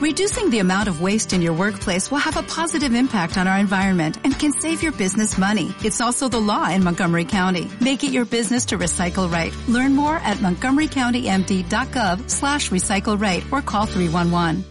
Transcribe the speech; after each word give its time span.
Reducing 0.00 0.48
the 0.48 0.60
amount 0.60 0.88
of 0.88 1.02
waste 1.02 1.34
in 1.34 1.42
your 1.42 1.52
workplace 1.52 2.10
will 2.10 2.24
have 2.24 2.38
a 2.38 2.42
positive 2.42 2.94
impact 2.94 3.36
on 3.36 3.46
our 3.46 3.58
environment 3.58 4.16
and 4.24 4.32
can 4.32 4.50
save 4.50 4.82
your 4.82 4.92
business 4.92 5.36
money. 5.36 5.74
It's 5.84 6.00
also 6.00 6.26
the 6.26 6.40
law 6.40 6.70
in 6.70 6.82
Montgomery 6.82 7.26
County. 7.26 7.68
Make 7.82 8.02
it 8.02 8.10
your 8.10 8.24
business 8.24 8.64
to 8.66 8.78
recycle 8.78 9.30
right. 9.30 9.52
Learn 9.68 9.94
more 9.94 10.16
at 10.16 10.38
montgomerycountymd.gov 10.38 12.30
slash 12.30 12.70
recycle 12.70 13.20
right 13.20 13.44
or 13.52 13.60
call 13.60 13.84
311. 13.84 14.64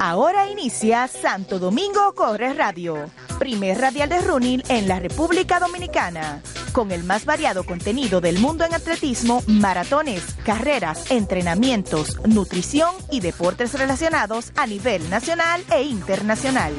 Ahora 0.00 0.46
inicia 0.48 1.08
Santo 1.08 1.58
Domingo 1.58 2.12
Corre 2.14 2.54
Radio, 2.54 3.10
primer 3.40 3.76
radial 3.76 4.08
de 4.08 4.20
running 4.20 4.62
en 4.68 4.86
la 4.86 5.00
República 5.00 5.58
Dominicana, 5.58 6.42
con 6.72 6.90
el 6.90 7.04
más 7.04 7.24
variado 7.24 7.64
contenido 7.64 8.20
del 8.20 8.38
mundo 8.38 8.64
en 8.64 8.74
atletismo, 8.74 9.42
maratones, 9.46 10.22
carreras, 10.44 11.10
entrenamientos, 11.10 12.18
nutrición 12.26 12.94
y 13.10 13.20
deportes 13.20 13.74
relacionados 13.78 14.52
a 14.56 14.66
nivel 14.66 15.08
nacional 15.10 15.62
e 15.70 15.82
internacional. 15.82 16.72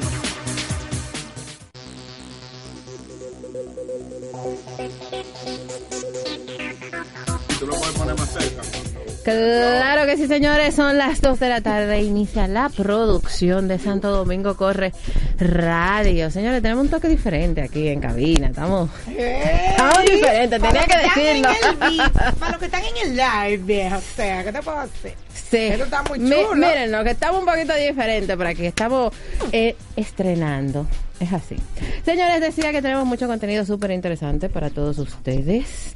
Claro 9.24 10.06
que 10.06 10.18
sí, 10.18 10.28
señores, 10.28 10.76
son 10.76 10.98
las 10.98 11.22
2 11.22 11.40
de 11.40 11.50
la 11.50 11.62
tarde. 11.62 12.02
Inicia 12.02 12.48
la 12.48 12.70
producción 12.70 13.68
de 13.68 13.80
Santo 13.80 14.10
Domingo 14.12 14.56
Corre 14.58 14.92
Radio. 15.40 16.30
Señores, 16.30 16.62
tenemos 16.62 16.84
un 16.86 16.90
toque 16.92 17.08
diferente 17.08 17.62
aquí 17.62 17.88
en 17.88 18.02
cabina. 18.02 18.48
Estamos, 18.48 18.90
estamos 19.08 20.00
diferentes, 20.06 20.62
tenía 20.62 20.84
que 20.86 20.98
decirlo. 20.98 21.50
Para 22.40 22.52
los 22.52 22.60
que 22.60 22.66
están 22.66 22.82
en 22.84 22.98
el 23.12 23.16
live, 23.18 23.58
viejo, 23.64 23.98
o 23.98 24.16
sea, 24.16 24.44
¿qué 24.44 24.52
te 24.52 24.62
puedo 24.62 24.80
hacer? 24.80 25.14
Sí. 25.34 25.58
Esto 25.58 25.84
está 25.86 26.04
muy 26.04 26.20
Mi- 26.20 26.30
chulo. 26.32 26.56
miren, 26.56 26.92
lo 26.92 27.04
que 27.04 27.12
estamos 27.12 27.40
un 27.40 27.46
poquito 27.46 27.74
diferente 27.76 28.36
por 28.36 28.48
aquí. 28.48 28.66
Estamos 28.66 29.14
eh, 29.52 29.76
estrenando. 29.96 30.88
Es 31.20 31.32
así. 31.32 31.56
Señores, 32.04 32.42
decía 32.42 32.72
que 32.72 32.82
tenemos 32.82 33.06
mucho 33.06 33.28
contenido 33.28 33.64
súper 33.66 33.92
interesante 33.92 34.50
para 34.50 34.70
todos 34.70 34.98
ustedes. 34.98 35.94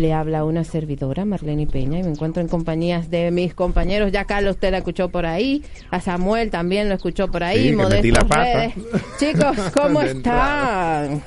Le 0.00 0.14
habla 0.14 0.44
una 0.46 0.64
servidora, 0.64 1.26
Marlene 1.26 1.66
Peña, 1.66 1.98
y 1.98 2.02
me 2.02 2.08
encuentro 2.08 2.40
en 2.40 2.48
compañías 2.48 3.10
de 3.10 3.30
mis 3.30 3.52
compañeros. 3.52 4.10
Ya 4.10 4.24
Carlos, 4.24 4.54
usted 4.54 4.70
la 4.70 4.78
escuchó 4.78 5.10
por 5.10 5.26
ahí. 5.26 5.62
A 5.90 6.00
Samuel 6.00 6.50
también 6.50 6.88
lo 6.88 6.94
escuchó 6.94 7.30
por 7.30 7.44
ahí. 7.44 7.64
Sí, 7.64 7.68
que 7.68 7.76
Modesto 7.76 7.96
metí 7.96 8.10
la 8.10 8.20
pata. 8.26 8.44
Redes. 8.44 8.72
Chicos, 9.18 9.58
¿cómo 9.74 10.00
De 10.00 11.20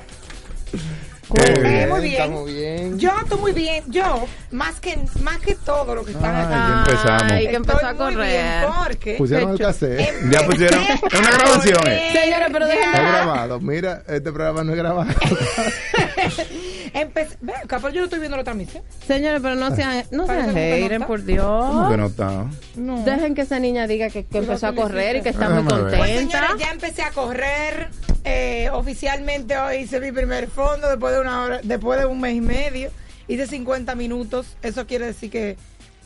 están? 1.24 1.66
Eh, 1.66 1.86
muy 1.90 2.00
bien. 2.00 2.12
Estamos 2.22 2.46
bien. 2.46 2.98
Yo 2.98 3.10
estoy 3.22 3.38
muy 3.38 3.52
bien. 3.52 3.84
Yo, 3.88 4.26
más 4.50 4.80
que 4.80 4.98
más 5.22 5.38
que 5.38 5.54
todo 5.56 5.94
lo 5.94 6.04
que 6.04 6.12
están 6.12 6.50
ya 6.50 6.84
empezamos. 6.86 7.32
Ay, 7.32 7.48
que 7.48 7.56
empezó 7.56 7.76
estoy 7.78 7.90
a 7.90 7.92
muy 7.94 8.14
correr. 8.14 8.30
bien 8.60 8.72
porque 8.84 9.14
Pusieron 9.16 9.50
el 9.52 9.58
cassette. 9.58 10.30
Ya 10.30 10.46
pusieron. 10.46 10.80
Es 10.82 11.18
una 11.20 11.30
grabación, 11.30 11.86
eh. 11.88 12.10
Señores, 12.12 12.48
pero 12.52 12.66
déjenme 12.66 12.86
Está 12.86 13.02
grabado. 13.02 13.60
Mira, 13.60 14.02
este 14.06 14.32
programa 14.32 14.64
no 14.64 14.72
es 14.72 14.78
grabado. 14.78 15.10
Empecé, 16.94 17.36
ven, 17.40 17.56
acá, 17.56 17.78
pero 17.80 17.90
yo 17.90 18.00
no 18.00 18.04
estoy 18.04 18.20
viendo 18.20 18.36
la 18.36 18.44
transmisión. 18.44 18.82
Señores, 19.06 19.40
pero 19.42 19.56
no 19.56 19.74
sean, 19.74 20.04
no 20.12 20.26
sean 20.26 20.52
no 20.54 20.58
está. 20.58 21.06
por 21.06 21.24
Dios. 21.24 21.44
¿Cómo 21.44 21.90
que 21.90 21.96
no 21.96 22.06
está? 22.06 22.44
No. 22.76 23.02
Dejen 23.04 23.34
que 23.34 23.40
esa 23.42 23.58
niña 23.58 23.86
diga 23.86 24.10
que, 24.10 24.24
que 24.24 24.38
empezó 24.38 24.68
a 24.68 24.74
correr 24.74 25.16
y 25.16 25.22
que 25.22 25.30
está 25.30 25.48
muy 25.48 25.64
ver. 25.64 25.82
Pues 25.82 25.98
contenta. 25.98 26.38
señores, 26.40 26.60
ya 26.64 26.70
empecé 26.70 27.02
a 27.02 27.10
correr. 27.10 27.88
Eh, 28.24 28.68
oficialmente 28.72 29.56
hoy 29.58 29.76
hice 29.78 30.00
mi 30.00 30.12
primer 30.12 30.48
fondo 30.48 30.88
después 30.88 31.14
de 31.14 31.20
una 31.20 31.42
hora, 31.42 31.60
después 31.62 31.98
de 32.00 32.06
un 32.06 32.20
mes 32.20 32.34
y 32.34 32.40
medio. 32.40 32.90
Hice 33.28 33.46
50 33.46 33.94
minutos. 33.94 34.56
Eso 34.62 34.86
quiere 34.86 35.06
decir 35.06 35.30
que 35.30 35.56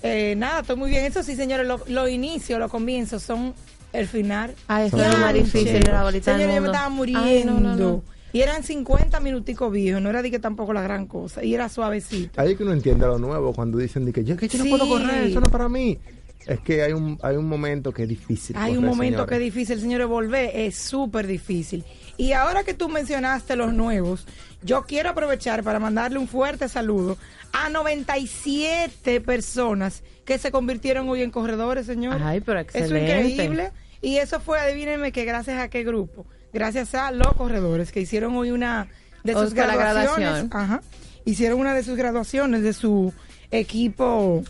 eh, 0.02 0.34
nada, 0.36 0.60
estoy 0.60 0.76
muy 0.76 0.90
bien. 0.90 1.04
Eso 1.04 1.22
sí, 1.22 1.34
señores, 1.36 1.66
los 1.66 1.88
lo 1.88 2.08
inicios, 2.08 2.58
los 2.60 2.70
comienzos 2.70 3.22
son 3.22 3.54
el 3.92 4.06
final. 4.06 4.54
Ay, 4.68 4.88
eso 4.88 5.02
es 5.02 5.12
lo 5.12 5.18
más 5.18 5.34
difícil 5.34 5.80
de 5.80 5.92
la 5.92 6.02
bolita 6.04 6.32
del 6.32 6.40
Señores, 6.40 6.54
yo 6.56 6.60
me 6.62 6.66
estaba 6.68 6.86
Ay, 6.86 6.92
muriendo. 6.92 7.52
no, 7.54 7.60
no, 7.60 7.76
no. 7.76 8.02
Y 8.32 8.42
eran 8.42 8.62
50 8.62 9.20
minuticos 9.20 9.72
viejos, 9.72 10.02
no 10.02 10.10
era 10.10 10.20
de 10.20 10.30
que 10.30 10.38
tampoco 10.38 10.72
la 10.74 10.82
gran 10.82 11.06
cosa. 11.06 11.42
Y 11.42 11.54
era 11.54 11.68
suavecito. 11.70 12.40
Ahí 12.40 12.52
es 12.52 12.56
que 12.58 12.62
uno 12.62 12.74
entiende 12.74 13.06
lo 13.06 13.18
nuevo 13.18 13.54
cuando 13.54 13.78
dicen 13.78 14.04
de 14.04 14.12
que 14.12 14.22
yo, 14.22 14.36
que 14.36 14.48
yo 14.48 14.62
Sí. 14.62 14.70
no 14.70 14.76
puedo 14.76 14.86
correr, 14.88 15.24
eso 15.28 15.40
no 15.40 15.46
es 15.46 15.52
para 15.52 15.68
mí. 15.68 15.98
Es 16.46 16.60
que 16.60 16.82
hay 16.82 16.92
un, 16.92 17.18
hay 17.22 17.36
un 17.36 17.46
momento 17.46 17.90
que 17.92 18.02
es 18.04 18.08
difícil. 18.08 18.54
Hay 18.58 18.76
un 18.76 18.84
momento 18.84 19.18
señores. 19.20 19.28
que 19.28 19.34
es 19.34 19.40
difícil, 19.54 19.80
señores, 19.80 20.06
volver 20.06 20.50
es 20.54 20.76
súper 20.76 21.26
difícil. 21.26 21.84
Y 22.18 22.32
ahora 22.32 22.64
que 22.64 22.74
tú 22.74 22.88
mencionaste 22.88 23.56
los 23.56 23.72
nuevos, 23.72 24.26
yo 24.62 24.82
quiero 24.82 25.10
aprovechar 25.10 25.62
para 25.62 25.78
mandarle 25.78 26.18
un 26.18 26.26
fuerte 26.26 26.68
saludo 26.68 27.16
a 27.52 27.68
97 27.70 29.20
personas 29.20 30.02
que 30.24 30.36
se 30.36 30.50
convirtieron 30.50 31.08
hoy 31.08 31.22
en 31.22 31.30
corredores, 31.30 31.86
señor. 31.86 32.20
Ay, 32.22 32.40
pero 32.40 32.58
Eso 32.58 32.68
excelente. 32.78 33.20
es 33.20 33.30
increíble. 33.30 33.70
Y 34.02 34.16
eso 34.16 34.40
fue, 34.40 34.58
adivínenme, 34.58 35.12
que 35.12 35.24
gracias 35.24 35.60
a 35.60 35.68
qué 35.68 35.84
grupo. 35.84 36.26
Gracias 36.52 36.94
a 36.94 37.12
los 37.12 37.32
corredores 37.34 37.92
que 37.92 38.00
hicieron 38.00 38.36
hoy 38.36 38.50
una 38.50 38.88
de 39.22 39.34
sus 39.34 39.42
Oscar, 39.44 39.76
graduaciones. 39.76 40.46
Ajá. 40.50 40.82
Hicieron 41.24 41.60
una 41.60 41.74
de 41.74 41.84
sus 41.84 41.96
graduaciones 41.96 42.62
de 42.62 42.72
su 42.72 43.12
equipo, 43.50 44.42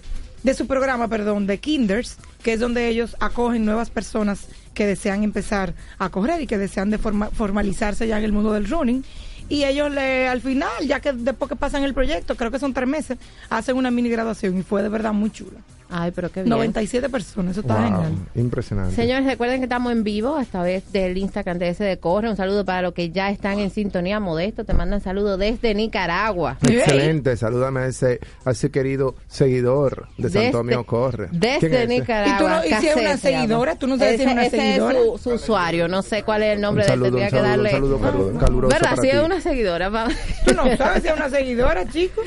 de 0.43 0.55
su 0.55 0.67
programa, 0.67 1.09
perdón, 1.09 1.47
de 1.47 1.59
Kinders, 1.59 2.17
que 2.43 2.55
es 2.55 2.61
donde 2.61 2.89
ellos 2.89 3.17
acogen 3.21 3.65
nuevas 3.65 3.91
personas 3.91 4.47
que 4.79 4.87
desean 4.87 5.25
empezar 5.25 5.75
a 5.99 6.09
correr 6.09 6.41
y 6.41 6.47
que 6.47 6.57
desean 6.57 6.89
de 6.89 6.99
forma- 6.99 7.31
formalizarse 7.33 8.07
ya 8.07 8.17
en 8.19 8.25
el 8.25 8.33
mundo 8.33 8.53
del 8.53 8.69
running. 8.71 9.03
Y 9.49 9.65
ellos 9.65 9.91
le, 9.91 10.29
al 10.29 10.41
final, 10.41 10.71
ya 10.87 11.01
que 11.01 11.13
después 11.13 11.49
que 11.49 11.57
pasan 11.57 11.83
el 11.83 11.95
proyecto, 11.95 12.37
creo 12.37 12.53
que 12.53 12.61
son 12.61 12.73
tres 12.75 12.89
meses, 12.89 13.19
hacen 13.51 13.77
una 13.77 13.91
mini 13.91 14.09
graduación 14.09 14.57
y 14.57 14.63
fue 14.63 14.83
de 14.85 14.89
verdad 14.89 15.13
muy 15.13 15.31
chula. 15.31 15.59
Ay, 15.91 16.11
pero 16.15 16.31
qué 16.31 16.43
bien. 16.43 16.51
97 16.51 17.09
personas, 17.09 17.53
eso 17.53 17.61
está 17.63 17.75
Wow, 17.75 17.83
genial. 17.85 18.13
impresionante. 18.35 18.95
Señores, 18.95 19.25
recuerden 19.27 19.61
que 19.61 19.65
estamos 19.65 19.91
en 19.93 20.05
vivo 20.05 20.37
a 20.37 20.45
través 20.45 20.93
del 20.93 21.17
Instagram 21.17 21.59
de 21.59 21.69
ese 21.71 21.85
de 21.85 21.99
Corre. 21.99 22.29
Un 22.29 22.37
saludo 22.37 22.65
para 22.65 22.83
los 22.83 22.93
que 22.95 23.11
ya 23.11 23.31
están 23.31 23.59
en 23.59 23.71
sintonía. 23.71 24.21
Modesto, 24.21 24.65
te 24.65 24.75
mandan 24.75 25.01
saludos 25.01 25.39
desde 25.39 25.75
Nicaragua. 25.75 26.59
Excelente, 26.63 27.37
salúdame 27.37 27.81
a 27.81 27.87
ese, 27.87 28.21
a 28.45 28.51
ese 28.51 28.71
querido 28.71 29.15
seguidor 29.29 30.09
de 30.19 30.25
Desde- 30.25 30.43
Santo 30.43 30.59
Domingo 30.59 30.85
Corre. 30.85 31.29
¿Quién 31.29 31.55
es 31.55 31.61
Desde? 31.61 31.87
Nicaragua. 31.87 32.35
¿Y 32.35 32.39
tú 32.39 32.49
no- 32.49 32.65
y 32.65 32.81
si 32.81 32.89
es 32.89 32.97
una 32.97 33.17
seguidora? 33.17 33.75
¿Tú 33.77 33.87
no 33.87 33.97
sabes 33.99 34.17
si 34.17 34.23
es 34.23 34.27
Ese- 34.27 34.33
una 34.33 34.47
ese 34.47 34.57
seguidora? 34.59 34.99
su, 35.01 35.19
su 35.19 35.31
usuario. 35.31 35.89
No 35.89 36.03
sé 36.03 36.23
cuál 36.23 36.43
es 36.43 36.55
el 36.55 36.61
nombre 36.61 36.85
Un 36.85 36.89
saludo, 36.89 37.05
de 37.05 37.11
un 37.11 37.17
tendría 37.19 37.31
que 37.31 37.47
saludo, 37.47 37.51
darle. 37.51 37.69
un 37.69 38.01
saludo 38.01 38.01
calu- 38.01 38.39
caluroso 38.45 38.75
¿Verdad? 38.75 38.91
para 38.91 39.03
Si 39.03 39.09
ti. 39.11 39.17
es 39.17 39.25
una 39.25 39.41
seguidora. 39.41 39.89
va- 39.91 40.09
Tú 40.45 40.55
no 40.55 40.77
sabes 40.77 41.03
si 41.03 41.09
es 41.09 41.15
una 41.15 41.31
seguidora, 41.31 41.89
chico. 41.89 42.21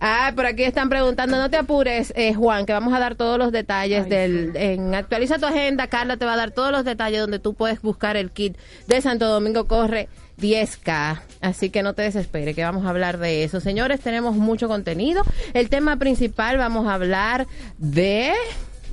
Ah, 0.00 0.32
por 0.36 0.46
aquí 0.46 0.62
están 0.62 0.88
preguntando, 0.88 1.36
no 1.36 1.50
te 1.50 1.56
apures, 1.56 2.12
eh, 2.16 2.34
Juan, 2.34 2.66
que 2.66 2.72
vamos 2.72 2.92
a 2.94 2.99
dar 3.00 3.16
todos 3.16 3.38
los 3.38 3.50
detalles 3.52 4.08
del, 4.08 4.52
en 4.54 4.94
Actualiza 4.94 5.38
tu 5.38 5.46
agenda, 5.46 5.88
Carla 5.88 6.16
te 6.16 6.24
va 6.24 6.34
a 6.34 6.36
dar 6.36 6.52
todos 6.52 6.70
los 6.70 6.84
detalles 6.84 7.20
donde 7.20 7.38
tú 7.38 7.54
puedes 7.54 7.82
buscar 7.82 8.16
el 8.16 8.30
kit 8.30 8.56
de 8.86 9.00
Santo 9.00 9.26
Domingo 9.28 9.66
Corre 9.66 10.08
10K, 10.40 11.20
así 11.40 11.70
que 11.70 11.82
no 11.82 11.94
te 11.94 12.02
desesperes, 12.02 12.54
que 12.54 12.64
vamos 12.64 12.86
a 12.86 12.90
hablar 12.90 13.18
de 13.18 13.44
eso. 13.44 13.60
Señores, 13.60 14.00
tenemos 14.00 14.36
mucho 14.36 14.68
contenido. 14.68 15.22
El 15.54 15.68
tema 15.68 15.96
principal, 15.96 16.56
vamos 16.58 16.86
a 16.86 16.94
hablar 16.94 17.46
de... 17.78 18.32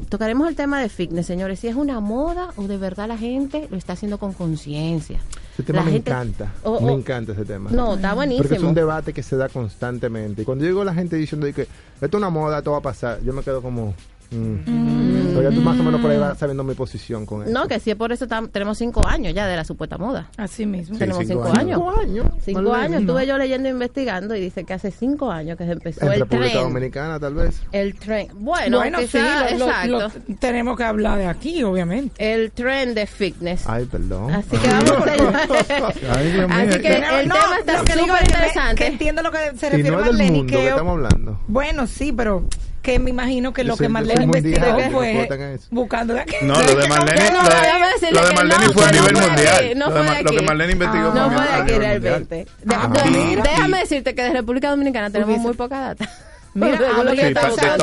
Tocaremos 0.10 0.48
el 0.48 0.56
tema 0.56 0.80
de 0.80 0.90
fitness, 0.90 1.26
señores, 1.26 1.60
si 1.60 1.68
es 1.68 1.76
una 1.76 2.00
moda 2.00 2.50
o 2.56 2.68
de 2.68 2.78
verdad 2.78 3.08
la 3.08 3.18
gente 3.18 3.68
lo 3.72 3.78
está 3.78 3.94
haciendo 3.94 4.20
con 4.20 4.34
conciencia. 4.34 5.20
Ese 5.58 5.64
tema 5.64 5.82
me 5.82 5.92
gente- 5.92 6.12
encanta. 6.12 6.52
Oh, 6.64 6.80
Me 6.80 6.94
encanta 6.94 7.32
ese 7.32 7.44
tema. 7.44 7.72
No, 7.72 7.96
está 7.96 8.14
buenísimo. 8.14 8.44
Porque 8.44 8.58
es 8.58 8.64
un 8.64 8.76
debate 8.76 9.12
que 9.12 9.24
se 9.24 9.36
da 9.38 9.50
constantemente. 9.50 10.44
Y 10.44 10.46
cuando 10.46 10.64
digo 10.66 10.84
la 10.84 10.94
gente 10.94 11.16
diciendo 11.16 11.48
que 11.48 11.64
esto 11.64 12.06
es 12.06 12.14
una 12.14 12.30
moda, 12.30 12.60
esto 12.60 12.72
va 12.74 12.78
a 12.78 12.82
pasar, 12.82 13.20
yo 13.24 13.34
me 13.34 13.42
quedo 13.42 13.62
como. 13.64 13.96
Mm. 14.32 15.34
Pero 15.36 15.50
ya 15.50 15.56
tú 15.56 15.62
más 15.62 15.80
o 15.80 15.84
menos 15.84 16.02
por 16.02 16.10
ahí 16.12 16.18
vas 16.18 16.38
sabiendo 16.38 16.64
mi 16.64 16.74
posición 16.74 17.26
con 17.26 17.44
eso. 17.44 17.52
No, 17.52 17.68
que 17.68 17.80
sí, 17.80 17.94
por 17.96 18.12
eso 18.12 18.26
tenemos 18.52 18.78
cinco 18.78 19.06
años 19.08 19.34
ya 19.34 19.46
de 19.46 19.56
la 19.56 19.64
supuesta 19.64 19.98
moda. 19.98 20.30
Así 20.38 20.66
mismo. 20.66 20.98
tenemos 20.98 21.26
cinco 21.28 21.46
cinco, 21.46 21.60
años. 21.60 21.80
años. 21.80 21.80
Cinco 21.80 22.00
años. 22.00 22.26
Cinco 22.44 22.74
años. 22.74 22.92
no. 22.92 22.98
Estuve 23.00 23.28
yo 23.28 23.38
leyendo 23.38 23.68
e 23.68 23.72
investigando 23.72 24.36
y 24.36 24.42
dice 24.42 24.64
que 24.64 24.74
hace 24.74 24.90
cinco 24.92 25.30
años 25.32 25.58
que 25.58 25.66
se 25.66 25.74
empezó 25.74 26.06
En 26.06 26.14
el 26.14 26.20
República 26.22 26.52
tren. 26.54 26.64
Dominicana, 26.64 27.20
tal 27.20 27.34
vez. 27.36 27.62
El 27.72 27.96
tren. 27.96 28.28
Bueno, 28.36 28.78
Bueno, 28.80 29.00
sí, 29.00 29.06
quizá- 29.06 29.52
lo- 29.52 29.58
lo- 29.60 29.66
exacto. 29.68 29.92
lo- 30.28 30.36
tenemos 30.40 30.78
que 30.78 30.84
hablar 30.84 31.18
de 31.20 31.26
aquí, 31.28 31.64
obviamente. 31.64 32.34
El 32.34 32.52
tren 32.52 32.94
de 32.96 33.06
fitness. 33.06 33.64
Ay, 33.68 33.86
perdón. 33.86 34.32
Así 34.34 34.58
que 34.58 34.68
vamos 34.68 34.92
a 34.92 36.18
Ay. 36.18 36.40
Así 36.68 36.82
que 36.82 36.94
el 37.22 37.28
no, 37.28 37.36
tema 37.36 37.60
está 37.60 37.74
lo 37.74 37.80
súper 38.04 38.24
interesante. 38.24 38.76
Que 38.76 38.88
entiendo 38.88 39.22
lo 39.22 39.32
que 39.32 39.38
se 39.58 39.70
refiere 39.70 39.92
no 39.92 39.98
del 39.98 40.06
Marlene. 40.08 40.32
mundo 40.32 40.52
que, 40.52 40.58
Que, 40.58 40.70
estamos 40.70 40.94
hablando. 40.94 41.40
bueno, 41.48 41.88
sí, 41.88 42.12
pero 42.12 42.44
que 42.82 43.00
me 43.00 43.10
imagino 43.10 43.52
que 43.54 43.64
Yo 43.64 43.70
lo 43.70 43.78
que 43.78 43.90
Marlene 43.90 44.24
investigó 44.24 44.78
que 44.78 44.90
fue 44.90 45.28
buscando 45.72 46.14
de 46.14 46.22
aquí. 46.22 46.36
No, 46.42 46.54
lo 46.62 46.76
de 46.76 46.88
Marlene, 46.88 47.32
no, 47.32 47.44
lo 47.44 47.50
lo 47.50 48.22
de 48.22 48.28
que 48.30 48.34
Marlene 48.36 48.66
no, 48.68 48.74
fue 48.74 48.84
a 48.84 48.88
no 48.88 48.92
nivel 48.94 49.12
fue 49.16 49.22
de 49.22 49.28
mundial. 49.28 49.56
aquí, 49.66 49.76
no 49.76 49.86
Lo 49.90 49.94
de 49.94 49.98
fue 49.98 50.02
de 50.02 50.08
Ma- 50.08 50.22
Lo 50.22 50.30
que 50.32 50.38
aquí. 50.38 50.46
Marlene 50.46 50.72
investigó 50.74 51.08
Ah. 51.08 51.12
fue 51.12 51.22
a 51.22 51.24
No 51.24 51.30
nivel 51.30 51.50
aquí 51.50 51.72
mundial. 51.74 52.02
realmente. 52.02 52.36
De- 52.64 52.76
Ah, 52.76 52.88
de- 52.88 53.10
mira. 53.12 53.44
déjame 53.44 53.78
decirte 53.80 54.16
que 54.16 54.24
de 54.24 54.30
República 54.32 54.70
Dominicana 54.70 55.10
tenemos 55.10 55.38
muy 55.40 55.54
poca 55.54 55.80
data. 55.80 56.10
Mira, 56.58 56.80
habría 56.98 57.28
Sí, 57.28 57.34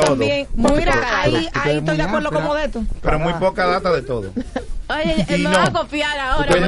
también. 0.03 0.47
Ahí, 1.13 1.49
estoy 1.77 1.97
de 1.97 2.03
acuerdo 2.03 2.29
con 2.29 2.37
áspera. 2.37 2.41
Modesto. 2.47 2.83
Pero 3.01 3.19
muy 3.19 3.33
poca 3.33 3.65
data 3.65 3.91
de 3.93 4.01
todo. 4.01 4.31
Oye, 4.87 5.25
me 5.29 5.37
no. 5.39 5.49
va 5.51 5.63
a 5.63 5.71
copiar 5.71 6.19
ahora. 6.19 6.53
Oye, 6.53 6.67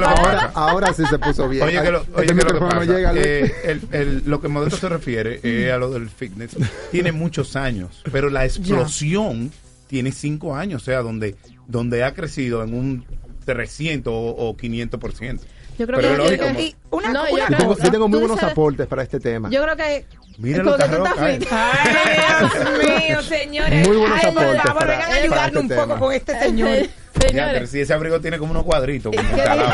lo- 0.00 0.08
ahora, 0.08 0.50
ahora 0.54 0.92
sí 0.94 1.04
se 1.04 1.18
puso 1.18 1.48
bien. 1.48 1.64
Oye, 1.64 1.82
que 1.82 1.90
lo, 1.90 1.98
Este 2.00 2.12
oye, 2.14 2.26
que 2.28 2.34
lo 2.34 2.38
que 2.38 2.44
micrófono 2.44 2.80
pasa, 2.80 2.84
llega, 2.92 3.12
Luis. 3.12 3.26
eh, 3.26 3.54
el, 3.64 3.80
el- 3.92 4.22
lo 4.24 4.40
que 4.40 4.48
Modesto 4.48 4.76
se 4.78 4.88
refiere 4.88 5.40
eh, 5.42 5.70
a 5.74 5.76
lo 5.76 5.90
del 5.90 6.08
fitness, 6.08 6.56
tiene 6.90 7.12
muchos 7.12 7.56
años, 7.56 8.02
pero 8.10 8.30
la 8.30 8.46
explosión 8.46 9.52
tiene 9.86 10.12
cinco 10.12 10.56
años, 10.56 10.80
o 10.82 10.84
sea, 10.86 11.02
donde, 11.02 11.36
donde 11.66 12.04
ha 12.04 12.14
crecido 12.14 12.62
en 12.64 12.72
un 12.72 13.04
300 13.44 14.10
o, 14.14 14.16
o 14.48 14.56
500%. 14.56 15.40
Yo 15.78 15.86
creo 15.86 15.98
Pero 15.98 16.10
que, 16.10 16.16
lógico, 16.16 16.44
que- 16.44 16.52
mo- 16.52 16.60
y 16.60 16.76
una- 16.90 17.12
no, 17.12 17.22
una 17.30 17.48
yo 17.50 17.56
tengo, 17.56 17.76
yo 17.76 17.90
tengo 17.90 18.08
muy 18.08 18.18
buenos 18.18 18.42
aportes 18.42 18.86
para 18.86 19.02
este 19.02 19.20
tema. 19.20 19.50
Yo 19.50 19.62
creo 19.62 19.76
que 19.76 20.06
Mira 20.40 20.62
lo. 20.62 20.74
Ay, 21.18 21.38
Dios 21.38 21.50
mío, 23.08 23.22
señores. 23.22 23.86
Muy 23.86 23.96
buenos 23.98 24.18
Ay, 24.24 24.32
por 24.32 24.42
aportes 24.42 24.62
favor, 24.62 24.78
para- 24.80 24.96
vengan 24.96 25.02
a 25.02 25.06
para 25.06 25.22
ayudarnos 25.22 25.48
este 25.48 25.58
un 25.60 25.68
poco 25.68 25.86
tema. 25.88 25.98
con 26.00 26.12
este 26.14 26.38
señor. 26.40 26.78
Señores, 27.20 27.70
si 27.70 27.80
ese 27.80 27.92
abrigo 27.92 28.20
tiene 28.20 28.38
como 28.38 28.52
unos 28.52 28.64
cuadritos, 28.64 29.14
como 29.14 29.36
¿Qué 29.36 29.42
calado. 29.42 29.72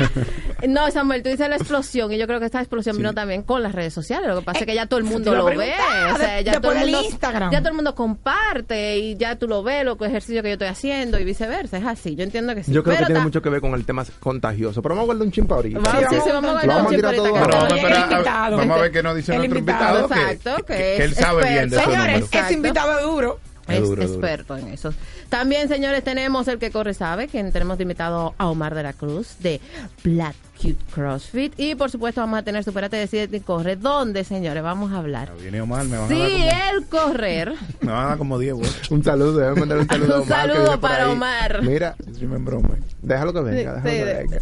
no, 0.68 0.90
Samuel, 0.90 1.22
tú 1.22 1.30
dices 1.30 1.48
la 1.48 1.56
explosión 1.56 2.12
y 2.12 2.18
yo 2.18 2.26
creo 2.26 2.40
que 2.40 2.46
esta 2.46 2.60
explosión 2.60 2.96
vino 2.96 3.14
también 3.14 3.42
con 3.42 3.62
las 3.62 3.72
redes 3.72 3.92
sociales. 3.92 4.28
Lo 4.28 4.38
que 4.40 4.44
pasa 4.44 4.60
es 4.60 4.66
que 4.66 4.74
ya 4.74 4.86
todo 4.86 5.00
el 5.00 5.06
Eh, 5.06 5.08
mundo 5.08 5.34
lo 5.34 5.44
ve. 5.46 5.74
O 6.12 6.16
sea, 6.16 6.40
ya 6.40 6.60
todo 6.60 6.72
el 6.72 6.78
mundo, 6.78 7.02
Instagram. 7.02 7.52
ya 7.52 7.58
todo 7.58 7.68
el 7.70 7.74
mundo 7.74 7.94
comparte 7.94 8.98
y 8.98 9.16
ya 9.16 9.36
tú 9.36 9.48
lo 9.48 9.62
ves, 9.62 9.84
lo 9.84 9.96
que 9.96 10.06
ejercicio 10.06 10.42
que 10.42 10.48
yo 10.48 10.52
estoy 10.54 10.68
haciendo 10.68 11.18
y 11.18 11.24
viceversa. 11.24 11.78
Es 11.78 11.84
así. 11.84 12.14
Yo 12.14 12.24
entiendo 12.24 12.54
que 12.54 12.64
sí. 12.64 12.72
Yo 12.72 12.82
creo 12.82 12.98
que 12.98 13.06
tiene 13.06 13.20
mucho 13.20 13.42
que 13.42 13.48
ver 13.48 13.60
con 13.60 13.74
el 13.74 13.84
tema 13.84 14.04
contagioso. 14.20 14.82
Pero 14.82 14.94
vamos 14.94 15.04
a 15.04 15.06
guardar 15.06 15.26
un 15.26 15.32
chimpa 15.32 15.54
ahorita. 15.56 15.78
Vamos, 15.80 16.04
sí, 16.10 16.16
sí, 16.24 16.30
vamos 16.30 16.50
a 16.50 16.52
guardar 16.52 16.82
un 16.82 16.88
tirar 16.88 17.14
ahorita 17.14 18.50
vamos 18.50 18.78
a, 18.78 18.80
ver 18.80 18.92
qué 18.92 19.02
nos 19.02 19.16
dice 19.16 19.32
El 19.32 19.38
nuestro 19.38 19.58
invitado, 19.58 20.06
exacto, 20.06 20.64
que 20.66 20.96
él 20.96 21.12
es 21.12 21.16
sabe 21.16 21.48
bien 21.50 21.70
de. 21.70 21.78
Señores, 21.78 22.28
ese 22.30 22.54
invitado 22.54 22.98
es 22.98 23.04
duro. 23.04 23.38
es 23.68 23.90
experto 23.90 24.56
en 24.56 24.68
eso. 24.68 24.92
También, 25.32 25.66
señores, 25.66 26.04
tenemos 26.04 26.46
el 26.46 26.58
que 26.58 26.70
corre 26.70 26.92
sabe, 26.92 27.26
que 27.26 27.42
tenemos 27.44 27.78
de 27.78 27.84
invitado 27.84 28.34
a 28.36 28.48
Omar 28.50 28.74
de 28.74 28.82
la 28.82 28.92
Cruz 28.92 29.36
de 29.40 29.62
Black 30.04 30.34
Cute 30.60 30.76
CrossFit. 30.94 31.54
Y 31.58 31.74
por 31.74 31.90
supuesto 31.90 32.20
vamos 32.20 32.38
a 32.38 32.42
tener 32.42 32.62
Superate 32.62 32.98
Decide 32.98 33.34
y 33.34 33.40
Corre, 33.40 33.76
donde, 33.76 34.24
señores, 34.24 34.62
vamos 34.62 34.92
a 34.92 34.98
hablar. 34.98 35.28
Ya 35.38 35.42
Viene 35.42 35.62
Omar, 35.62 35.86
me 35.86 35.96
van 35.96 36.04
a 36.12 36.18
dar 36.18 36.28
Sí, 36.28 36.36
como, 36.36 36.70
el 36.76 36.86
correr. 36.86 37.52
me 37.80 37.90
van 37.92 38.04
a 38.04 38.08
dar 38.10 38.18
como 38.18 38.38
10 38.38 38.54
votos. 38.56 38.90
Un 38.90 39.02
saludo, 39.02 39.38
déjame 39.38 39.60
mandar 39.60 39.78
un 39.78 39.86
saludo 39.88 40.14
a 40.16 40.20
Un 40.20 40.22
Omar. 40.24 40.46
que 40.50 40.52
saludo 40.54 40.80
para 40.82 41.04
ahí. 41.06 41.10
Omar. 41.12 41.62
Mira, 41.62 41.96
Sí, 42.18 42.26
me 42.26 42.36
broma. 42.36 42.68
déjalo 43.00 43.32
que 43.32 43.38
Sí, 43.38 43.44
venga, 43.46 43.72
déjalo 43.76 43.90
sí, 43.90 43.96
que 43.96 44.04
de- 44.04 44.14
venga. 44.14 44.38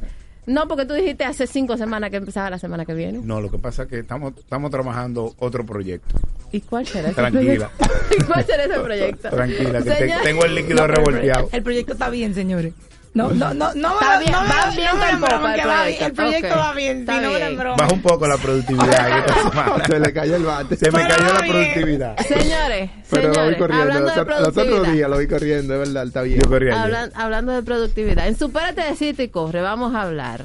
No, 0.46 0.66
porque 0.66 0.87
tú 0.87 0.94
dijiste 0.94 1.25
hace 1.25 1.46
cinco 1.46 1.76
semanas 1.76 2.10
que 2.10 2.16
empezaba 2.16 2.50
la 2.50 2.58
semana 2.58 2.84
que 2.84 2.94
viene. 2.94 3.20
No, 3.22 3.40
lo 3.40 3.50
que 3.50 3.58
pasa 3.58 3.82
es 3.84 3.88
que 3.88 3.98
estamos, 4.00 4.32
estamos 4.38 4.70
trabajando 4.70 5.34
otro 5.38 5.64
proyecto. 5.64 6.14
¿Y 6.50 6.60
cuál 6.62 6.87
será 6.87 7.08
ese 7.08 7.14
Tranquila. 7.16 7.70
proyecto? 7.70 8.14
¿Y 8.19 8.22
cuál 8.25 8.44
será 8.46 8.64
ese 8.64 8.81
proyecto? 8.81 9.28
Tranquila, 9.31 9.82
que 9.82 9.90
te- 9.90 10.14
tengo 10.22 10.44
el 10.44 10.54
líquido 10.54 10.87
revolteado. 10.87 11.48
El 11.52 11.62
proyecto 11.62 11.92
está 11.92 12.10
bien, 12.10 12.34
señores. 12.34 12.72
No, 13.12 13.28
no, 13.30 13.52
no, 13.54 13.74
no, 13.74 13.92
Está 14.00 14.18
bien, 14.20 14.30
no, 14.30 14.38
va 14.38 14.66
no 14.66 14.72
bien 14.72 15.20
broma, 15.20 15.54
el 15.54 15.60
que 15.60 15.66
va 15.66 15.84
bien, 15.84 15.96
proyecto. 15.98 16.04
el 16.06 16.12
proyecto 16.12 16.54
Ok, 16.54 16.56
va 16.60 16.72
bien, 16.74 17.04
no 17.04 17.12
den 17.12 17.30
bien. 17.36 17.58
broma. 17.58 17.76
Baja 17.76 17.92
un 17.92 18.02
poco 18.02 18.28
la 18.28 18.36
productividad. 18.36 19.26
Se 19.86 19.98
le 20.00 20.12
cayó 20.12 20.36
el 20.36 20.42
bate. 20.44 20.76
Se 20.76 20.90
me 20.92 21.08
cayó 21.08 21.32
la 21.32 21.38
productividad. 21.40 22.16
Señores, 22.20 22.90
Pero 23.10 23.22
lo 23.22 23.28
vi 23.30 23.34
señores, 23.34 23.58
corriendo. 23.58 23.82
hablando 23.82 24.00
Los, 24.06 24.14
de 24.14 24.20
otros- 24.20 24.38
los 24.38 24.48
otros 24.48 24.64
productividad. 24.66 24.92
días 24.94 25.10
lo 25.10 25.18
vi 25.18 25.26
corriendo, 25.26 25.74
es 25.74 25.78
verdad, 25.80 26.06
está 26.06 26.22
bien. 26.22 26.40
Yo. 26.40 26.46
Hablan- 26.76 27.10
hablando 27.16 27.52
de 27.52 27.62
productividad, 27.64 28.28
en 28.28 28.38
Supérate 28.38 28.82
de 28.82 28.94
Cita 28.94 29.22
y 29.24 29.28
Corre 29.28 29.60
vamos 29.60 29.92
a 29.96 30.02
hablar 30.02 30.44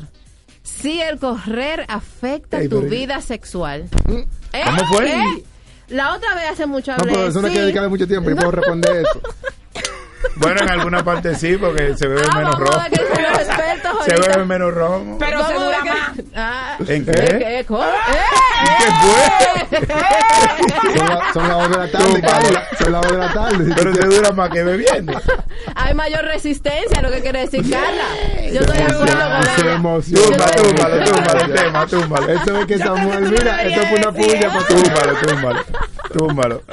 si 0.63 1.00
el 1.00 1.19
correr 1.19 1.85
afecta 1.88 2.62
Ey, 2.62 2.67
tu 2.67 2.79
pero- 2.79 2.89
vida 2.89 3.21
sexual. 3.21 3.85
¿Cómo 4.07 4.88
fue? 4.91 5.12
¿Eh? 5.13 5.44
La 5.89 6.15
otra 6.15 6.33
vez 6.33 6.45
hace 6.51 6.65
mucho 6.65 6.91
No, 6.94 6.97
hablé. 6.97 7.13
pero 7.13 7.27
eso 7.27 7.41
no 7.41 7.45
hay 7.45 7.53
sí. 7.53 7.57
que 7.59 7.62
dedicarle 7.63 7.89
mucho 7.89 8.07
tiempo 8.07 8.31
y 8.31 8.33
puedo 8.33 8.50
responder 8.50 8.95
eso. 9.06 9.21
Bueno, 10.36 10.62
en 10.62 10.69
alguna 10.69 11.04
parte 11.04 11.36
sí, 11.36 11.56
porque 11.57 11.95
se 11.98 12.07
bebe 12.07 12.22
Ah, 12.31 12.36
menos 12.38 12.56
expertos 13.39 14.06
Se 14.06 14.16
bebe 14.16 14.45
menos 14.45 14.74
rojo. 14.74 15.18
Pero 15.19 15.48
se 15.48 15.54
dura 15.54 15.86
más. 15.86 16.12
Ah, 16.36 16.77
¿En 16.88 17.06
qué? 17.06 17.12
¿de 17.12 17.39
qué? 17.39 17.66
¿Cómo? 17.68 17.83
¿Qué 18.80 18.88
fue? 19.01 19.88
Son, 21.33 21.48
la- 21.48 21.56
las 21.57 21.69
2 21.69 21.69
de 21.69 21.77
la 21.77 21.92
tarde, 21.92 22.22
Carla. 22.22 22.68
Son 22.77 22.92
las 22.92 23.01
2 23.01 23.12
de 23.12 23.18
la 23.18 23.33
tarde. 23.33 23.74
Pero 23.75 23.92
te 23.94 24.06
dura 24.07 24.31
más 24.31 24.50
que 24.50 24.63
bebiendo. 24.63 25.22
Hay 25.75 25.94
mayor 25.94 26.24
resistencia, 26.25 27.01
lo 27.01 27.12
que 27.12 27.22
quiere 27.22 27.42
decir 27.42 27.62
Carla. 27.69 28.04
Yo 28.51 28.60
estoy 28.62 28.77
de 28.77 28.83
acuerdo 28.83 29.06
con 29.06 29.44
Se 29.56 29.62
ella. 29.62 29.74
emociona. 29.75 30.25
Túmbalo, 30.27 30.63
túmbalo, 30.63 31.06
túmbalo, 31.06 31.54
tema, 31.56 31.88
túmbalo. 31.88 32.30
Eso 32.30 32.60
es 32.60 32.66
que 32.66 32.77
Samuel, 32.77 33.31
mira, 33.31 33.63
esto 33.63 33.81
fue 33.88 33.98
una 34.00 34.12
puya 34.12 34.50
para. 34.50 34.66
Túmbalo, 34.68 35.13
túmbalo, 35.27 35.60
túmbalo. 36.17 36.63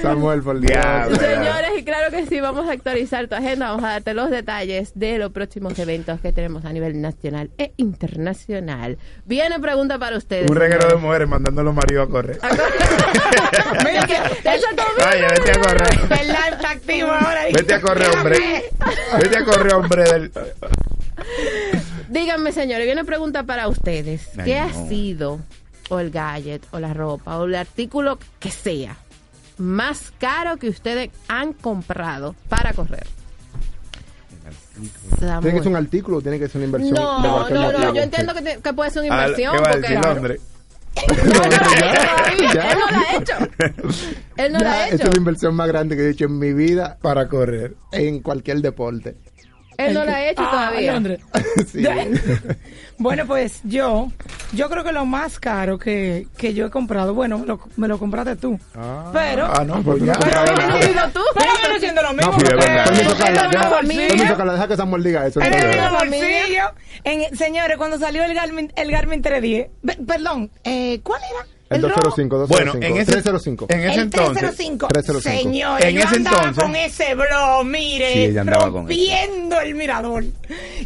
Samuel, 0.00 0.42
por 0.42 0.60
Dios. 0.60 0.70
Diablo. 0.70 1.16
Señores, 1.16 1.70
y 1.76 1.84
claro 1.84 2.10
que 2.10 2.26
sí, 2.26 2.40
vamos 2.40 2.68
a 2.68 2.72
actualizar 2.72 3.26
tu 3.26 3.34
agenda, 3.34 3.70
vamos 3.70 3.84
a 3.84 3.88
darte 3.88 4.14
los 4.14 4.30
detalles 4.30 4.92
de 4.94 5.18
los 5.18 5.32
próximos 5.32 5.78
eventos 5.78 6.20
que 6.20 6.32
tenemos 6.32 6.64
a 6.64 6.72
nivel 6.72 7.00
nacional 7.00 7.50
e 7.58 7.72
internacional. 7.76 8.98
Viene 9.24 9.58
pregunta 9.58 9.98
para 9.98 10.16
ustedes. 10.16 10.50
Un 10.50 10.56
reguero 10.56 10.88
de 10.88 10.96
mujeres 10.96 11.28
mandando 11.28 11.60
a 11.60 11.64
los 11.64 11.74
maridos 11.74 12.08
a 12.08 12.10
correr. 12.10 12.38
Mira 13.84 14.06
que 14.06 14.14
eso 14.14 14.66
todo 14.76 14.86
bien. 14.96 15.08
Vaya, 15.08 15.28
vete 15.28 15.50
a 15.50 15.60
correr. 15.60 16.20
El 16.20 16.26
live 16.28 16.50
está 16.52 16.70
activo 16.70 17.08
ahora. 17.08 17.40
Vete 17.52 17.74
a 17.74 17.80
correr, 17.80 18.08
hombre. 18.16 18.64
Vete 19.18 19.38
a 19.38 19.44
correr, 19.44 19.74
hombre. 19.74 20.04
Del... 20.04 20.32
Díganme, 22.08 22.52
señores, 22.52 22.86
viene 22.86 23.04
pregunta 23.04 23.42
para 23.44 23.68
ustedes. 23.68 24.28
Ay, 24.38 24.44
¿Qué 24.44 24.58
ha 24.58 24.72
sido, 24.72 25.40
o 25.90 26.00
el 26.00 26.10
gadget, 26.10 26.66
o 26.70 26.78
la 26.80 26.94
ropa, 26.94 27.36
o 27.38 27.44
el 27.44 27.54
artículo 27.54 28.18
que 28.38 28.50
sea, 28.50 28.96
más 29.58 30.10
caro 30.18 30.56
que 30.56 30.68
ustedes 30.70 31.10
han 31.28 31.52
comprado 31.52 32.34
para 32.48 32.72
correr? 32.72 33.06
¿Tiene 35.18 35.52
que 35.58 35.58
ser 35.62 35.68
un 35.68 35.76
artículo 35.76 36.22
tiene 36.22 36.38
que 36.38 36.48
ser 36.48 36.56
una 36.56 36.64
inversión? 36.66 36.94
de 36.94 37.00
No, 37.02 37.22
no, 37.22 37.50
no, 37.50 37.72
motivo? 37.72 37.94
yo 37.94 38.02
entiendo 38.02 38.32
que, 38.34 38.40
te- 38.42 38.58
que 38.60 38.72
puede 38.72 38.90
ser 38.90 39.02
una 39.04 39.14
Ah, 39.14 39.28
inversión. 39.28 39.52
¿Qué 39.56 39.60
va 39.60 39.68
a 39.68 39.72
porque 39.72 39.88
decir 39.88 40.04
Londres? 40.04 40.40
Ya. 42.54 42.72
Él 42.72 42.78
no 42.78 42.90
lo 42.90 42.96
ha 42.96 43.16
hecho. 43.16 43.32
Él 44.36 44.52
no 44.52 44.58
lo 44.58 44.64
Ya, 44.64 44.72
ha 44.72 44.86
esa 44.86 44.94
hecho. 44.96 45.04
es 45.04 45.10
la 45.14 45.18
inversión 45.18 45.54
más 45.54 45.68
grande 45.68 45.96
que 45.96 46.02
he 46.06 46.10
hecho 46.10 46.24
en 46.24 46.38
mi 46.38 46.52
vida 46.52 46.98
Para 47.00 47.28
correr. 47.28 47.74
en 47.92 48.20
cualquier 48.20 48.60
deporte. 48.60 49.16
Él 49.86 49.94
no 49.94 50.04
lo 50.04 50.10
ha 50.12 50.22
hecho 50.24 50.42
Ah, 50.44 50.50
todavía. 50.50 50.92
Londres. 50.92 51.20
Sí. 51.72 51.84
Bueno, 52.98 53.24
pues 53.26 53.60
yo, 53.64 54.12
yo 54.52 54.68
creo 54.68 54.84
que 54.84 54.92
lo 54.92 55.06
más 55.06 55.40
caro 55.40 55.78
que, 55.78 56.26
que 56.36 56.52
yo 56.52 56.66
he 56.66 56.70
comprado, 56.70 57.14
bueno, 57.14 57.38
me 57.38 57.46
lo, 57.46 57.58
me 57.76 57.88
lo 57.88 57.98
compraste 57.98 58.36
tú. 58.36 58.60
pero, 59.10 59.46
Ah, 59.46 59.64
no, 59.64 59.82
pues 59.82 60.02
ya. 60.04 60.12
pero 60.20 60.42
viene 60.54 60.82
siendo 60.82 61.02
tú, 61.08 61.20
pero 61.34 61.50
viene 61.62 61.80
siendo 61.80 62.02
lo 62.02 62.12
mismo. 62.12 62.30
No, 62.32 62.38
Sí, 62.38 62.44
es 62.44 62.50
porque 62.50 62.66
verdad. 62.66 62.84
Permiso, 62.84 63.10
es 63.10 63.14
Carla, 63.16 63.50
permiso, 64.10 64.36
Carla, 64.36 64.52
deja 64.52 64.68
que 64.68 64.76
Samuel 64.76 65.02
diga 65.02 65.26
eso. 65.26 65.40
En 65.40 65.54
el 65.54 65.90
bolsillo. 65.90 66.64
En, 67.04 67.36
señores, 67.38 67.78
cuando 67.78 67.98
salió 67.98 68.22
el 68.22 68.34
Garmin, 68.34 68.70
el 68.76 68.90
Garmin 68.90 69.22
310, 69.22 69.70
pe- 69.82 70.04
perdón, 70.04 70.50
eh, 70.64 71.00
¿cuál 71.02 71.22
era? 71.22 71.46
El 71.70 71.82
rojo. 71.82 72.00
205, 72.02 72.36
205. 72.38 72.72
Bueno, 72.78 72.86
en 72.86 73.00
ese, 73.00 73.12
305. 73.12 73.66
en 73.68 73.80
ese 73.80 73.94
el 73.94 74.00
entonces, 74.00 74.38
305. 74.38 74.88
305. 74.88 75.40
Señores, 75.42 75.84
En 75.86 75.94
yo 75.94 76.00
ese 76.02 76.16
andaba 76.16 76.36
entonces- 76.38 76.64
con 76.64 76.76
ese 76.76 77.14
bro, 77.14 77.64
mire, 77.64 78.12
Sí, 78.12 78.18
ella 78.24 78.40
andaba 78.40 78.64
con 78.64 78.74
rompiendo 78.88 79.60
el 79.60 79.74
mirador. 79.76 80.24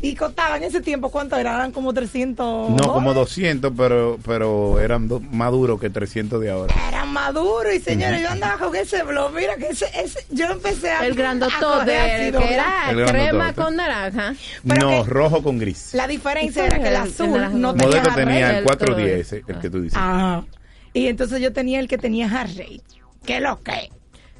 Y 0.02 0.14
costaba 0.14 0.58
en 0.58 0.64
ese 0.64 0.82
tiempo, 0.82 1.10
¿cuánto 1.10 1.36
eran? 1.36 1.54
Eran 1.54 1.72
como 1.72 1.94
300 1.94 2.68
no 2.70 2.76
como 2.92 3.14
dólares. 3.14 3.14
200, 3.34 3.72
pero, 3.74 4.18
pero 4.26 4.78
eran 4.78 5.08
do- 5.08 5.20
más 5.20 5.50
duros 5.52 5.80
que 5.80 5.88
300 5.88 6.38
de 6.40 6.50
ahora. 6.50 6.74
Eran 6.88 7.08
maduros 7.08 7.72
y 7.74 7.80
señores, 7.80 8.20
yo 8.20 8.28
andaba 8.28 8.58
con 8.58 8.76
ese 8.76 9.02
blog. 9.04 9.32
Mira 9.32 9.56
que 9.56 9.68
ese, 9.68 9.86
ese 9.98 10.26
yo 10.30 10.46
empecé 10.50 10.90
a. 10.90 11.06
El 11.06 11.14
grandotote, 11.14 11.92
que 11.92 12.28
era 12.54 12.90
El 12.90 12.96
crema 13.06 13.12
grandotote. 13.12 13.54
con 13.54 13.76
naranja. 13.76 14.34
Pero 14.68 14.80
no, 14.90 15.02
que- 15.04 15.08
rojo 15.10 15.42
con 15.42 15.58
gris. 15.58 15.90
La 15.94 16.06
diferencia 16.06 16.66
¿Y 16.66 16.68
cuál 16.68 16.72
era 16.72 16.76
que 16.76 16.88
el 16.88 16.94
era 16.94 17.04
el- 17.04 17.10
azul 17.10 17.60
no 17.60 17.70
El 17.70 17.76
tenía 17.78 17.96
Modelo 18.02 18.14
tenía 18.14 18.50
el 18.50 18.56
el 18.56 18.64
410, 18.64 19.28
todo. 19.28 19.40
el 19.54 19.58
que 19.62 19.70
tú 19.70 19.80
dices. 19.80 19.98
Ajá. 19.98 20.44
Y 20.94 21.08
entonces 21.08 21.40
yo 21.42 21.52
tenía 21.52 21.80
el 21.80 21.88
que 21.88 21.98
tenía 21.98 22.28
heart 22.28 22.50
rate. 22.56 22.80
¿Qué 23.26 23.40
lo 23.40 23.62
que? 23.62 23.90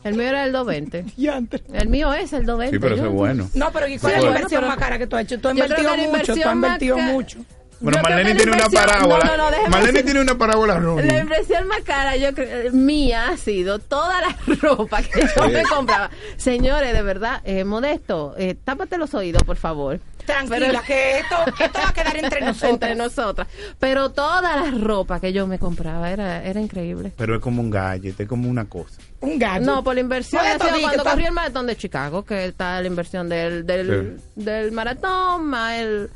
El 0.04 0.14
mío 0.14 0.28
era 0.28 0.44
el 0.44 0.52
220. 0.52 1.04
Diantre. 1.16 1.62
El 1.72 1.88
mío 1.88 2.12
es 2.14 2.32
el 2.32 2.44
220. 2.46 2.76
Sí, 2.76 2.80
pero 2.80 2.94
eso 2.94 3.06
es 3.06 3.12
bueno. 3.12 3.50
No, 3.54 3.70
pero 3.72 3.86
¿y 3.88 3.98
cuál 3.98 4.12
Sí, 4.12 4.18
es 4.18 4.22
la 4.24 4.28
bueno, 4.30 4.36
inversión 4.36 4.60
pero- 4.62 4.68
más 4.68 4.78
cara 4.78 4.98
que 4.98 5.06
tú 5.06 5.16
has 5.16 5.22
hecho? 5.22 5.40
Tú 5.40 5.48
has 5.48 5.54
invertido 5.54 5.90
mucho, 5.90 5.94
tú 5.94 6.16
has 6.16 6.20
inversión 6.22 6.54
invertido 6.56 6.96
ca- 6.96 7.02
mucho. 7.06 7.38
Bueno, 7.80 7.98
Yo 7.98 8.02
Marlene 8.04 8.34
tiene 8.36 8.52
una 8.52 8.62
inversión- 8.64 8.84
parábola. 8.86 9.24
No, 9.24 9.36
no, 9.36 9.36
no, 9.44 9.50
déjame 9.50 9.68
Marlene 9.70 9.92
decir- 9.92 10.04
tiene 10.04 10.20
una 10.20 10.38
parábola, 10.38 10.78
Ronnie. 10.78 11.06
La 11.06 11.18
impresión 11.18 11.66
más 11.68 11.80
cara 11.80 12.16
yo 12.16 12.32
creo, 12.34 12.72
mía 12.72 13.28
ha 13.30 13.36
sido 13.36 13.78
toda 13.78 14.20
la 14.20 14.36
ropa 14.62 15.02
que 15.02 15.22
yo 15.36 15.48
me 15.48 15.62
compraba. 15.64 16.10
Señores, 16.36 16.92
de 16.92 17.02
verdad, 17.02 17.40
eh, 17.44 17.64
modesto, 17.64 18.34
eh, 18.38 18.54
tápate 18.62 18.96
los 18.98 19.12
oídos, 19.14 19.42
por 19.42 19.56
favor. 19.56 20.00
Tranquila, 20.26 20.58
Pero- 20.58 20.82
que 20.82 21.18
esto, 21.18 21.36
esto 21.64 21.78
va 21.82 21.88
a 21.88 21.92
quedar 21.92 22.16
entre 22.64 22.94
nosotras. 22.94 23.46
Pero 23.78 24.10
toda 24.10 24.40
la 24.40 24.70
ropa 24.70 25.20
que 25.20 25.32
yo 25.32 25.46
me 25.46 25.58
compraba 25.58 26.10
era, 26.10 26.42
era 26.44 26.60
increíble. 26.60 27.12
Pero 27.16 27.34
es 27.36 27.40
como 27.40 27.60
un 27.60 27.70
gadget, 27.70 28.18
es 28.20 28.28
como 28.28 28.48
una 28.48 28.64
cosa. 28.66 29.00
Un 29.20 29.38
gallo. 29.38 29.64
No, 29.66 29.84
por 29.84 29.94
la 29.94 30.00
inversión. 30.00 30.42
Modesto, 30.42 30.64
ha 30.64 30.66
sido 30.68 30.76
di 30.76 30.80
que 30.80 30.84
cuando 30.86 31.02
está- 31.02 31.10
corrí 31.12 31.24
el 31.26 31.32
maratón 31.32 31.66
de 31.66 31.76
Chicago, 31.76 32.24
que 32.24 32.46
está 32.46 32.80
la 32.80 32.86
inversión 32.86 33.28
del, 33.28 33.66
del, 33.66 34.20
del 34.34 34.72
maratón, 34.72 35.46
más 35.46 35.74
el. 35.78 36.10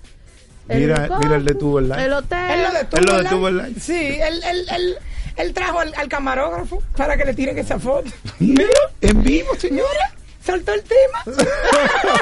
Mira- 0.68 1.08
mira 1.18 1.36
el 1.36 1.44
de 1.44 1.54
Tuberline. 1.54 2.02
El 2.04 2.12
hotel. 2.12 2.50
Es 2.50 2.62
lo 3.02 3.18
de 3.18 3.24
tu, 3.28 3.74
tu. 3.74 3.80
Sí, 3.80 3.94
él, 4.20 4.42
él, 4.44 4.66
él, 4.70 4.96
él 5.36 5.54
trajo 5.54 5.80
al, 5.80 5.94
al 5.96 6.08
camarógrafo 6.08 6.82
para 6.96 7.16
que 7.16 7.24
le 7.24 7.32
tiren 7.34 7.56
esa 7.58 7.78
foto. 7.78 8.10
Mira, 8.38 8.68
en 9.00 9.22
vivo, 9.22 9.54
señora. 9.56 10.12
Saltó 10.48 10.72
el 10.72 10.82
tema. 10.82 11.24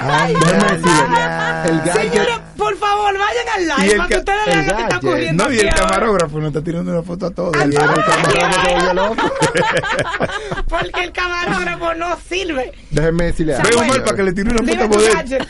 Ay, 0.02 0.34
el 0.34 1.92
Señora, 1.92 2.44
por 2.56 2.76
favor, 2.76 3.16
vayan 3.16 3.48
al 3.54 3.68
live 3.68 3.96
para 3.98 4.08
que 4.08 4.16
ustedes 4.16 4.46
vean 4.46 4.66
lo 4.66 4.76
que 4.76 4.82
está 4.82 4.96
ocurriendo. 4.96 5.44
No, 5.44 5.52
y 5.52 5.58
el 5.60 5.70
camarógrafo 5.72 6.40
no 6.40 6.48
está 6.48 6.60
tirando 6.60 6.90
una 6.90 7.02
foto 7.04 7.26
a 7.26 7.30
todos. 7.30 7.54
El 7.62 7.72
camarógrafo 7.72 8.30
se 8.32 8.74
volvió 8.74 8.94
loco. 8.94 9.32
Porque 10.68 11.04
el 11.04 11.12
camarógrafo 11.12 11.94
no 11.94 12.18
sirve. 12.28 12.72
Déjenme 12.90 13.26
decirle 13.26 13.54
algo. 13.54 13.68
Veo 13.68 13.84
mal 13.84 14.02
para 14.02 14.16
que 14.16 14.22
le 14.24 14.32
tire 14.32 14.50
una 14.50 14.72
foto 14.72 14.84
a 14.84 14.88
modelo. 14.88 15.18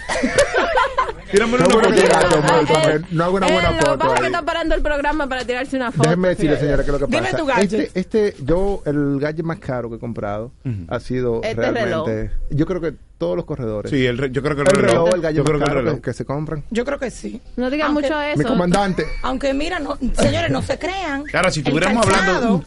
Tírame 1.36 1.54
una 1.54 1.64
No, 1.64 1.70
foto. 1.70 1.88
que 1.90 3.14
no 3.14 3.24
haga 3.24 3.32
una 3.34 3.46
buena 3.46 3.68
que 3.68 3.84
foto 3.84 3.98
pasa 3.98 4.14
es 4.14 4.20
que 4.20 4.26
está 4.26 4.42
parando 4.42 4.74
el 4.74 4.80
programa 4.82 5.26
para 5.28 5.44
tirarse 5.44 5.76
una 5.76 5.92
foto. 5.92 6.08
Déjenme 6.08 6.28
decirle, 6.28 6.58
señora, 6.58 6.82
que 6.84 6.92
lo 6.92 6.98
que 6.98 7.06
Dime 7.06 7.20
pasa. 7.22 7.36
tu 7.36 7.44
gadget. 7.46 7.72
Este, 7.94 8.00
este, 8.00 8.34
yo, 8.42 8.82
el 8.86 9.18
gadget 9.20 9.44
más 9.44 9.58
caro 9.58 9.90
que 9.90 9.96
he 9.96 9.98
comprado 9.98 10.52
ha 10.88 10.98
sido 11.00 11.42
Este 11.42 11.54
realmente. 11.54 12.30
Yo 12.50 12.64
creo 12.64 12.80
que 12.80 12.94
todos 13.18 13.36
los 13.36 13.44
corredores. 13.44 13.90
Sí, 13.90 14.04
el 14.06 14.16
re- 14.18 14.30
yo 14.30 14.42
creo 14.42 14.56
que 14.56 14.62
el, 14.62 14.68
el 14.68 14.76
reloj, 14.88 15.10
el 15.14 15.20
gallo 15.20 15.36
Yo 15.38 15.44
creo 15.44 15.58
que 15.58 15.64
el 15.64 15.70
reloj. 15.70 15.94
que, 15.96 16.00
que 16.02 16.12
se 16.14 16.24
compran. 16.24 16.64
Yo 16.70 16.84
creo 16.84 16.98
que 16.98 17.10
sí. 17.10 17.40
No 17.56 17.68
digas 17.70 17.88
Aunque- 17.88 18.02
mucho 18.08 18.20
eso. 18.20 18.38
Mi 18.38 18.44
comandante. 18.44 19.06
Aunque 19.22 19.52
mira, 19.54 19.78
no, 19.78 19.96
señores, 20.14 20.50
no 20.50 20.62
se 20.62 20.78
crean. 20.78 21.24
Ahora, 21.34 21.50
si 21.50 21.60
estuviéramos 21.60 22.06
hablando- 22.06 22.64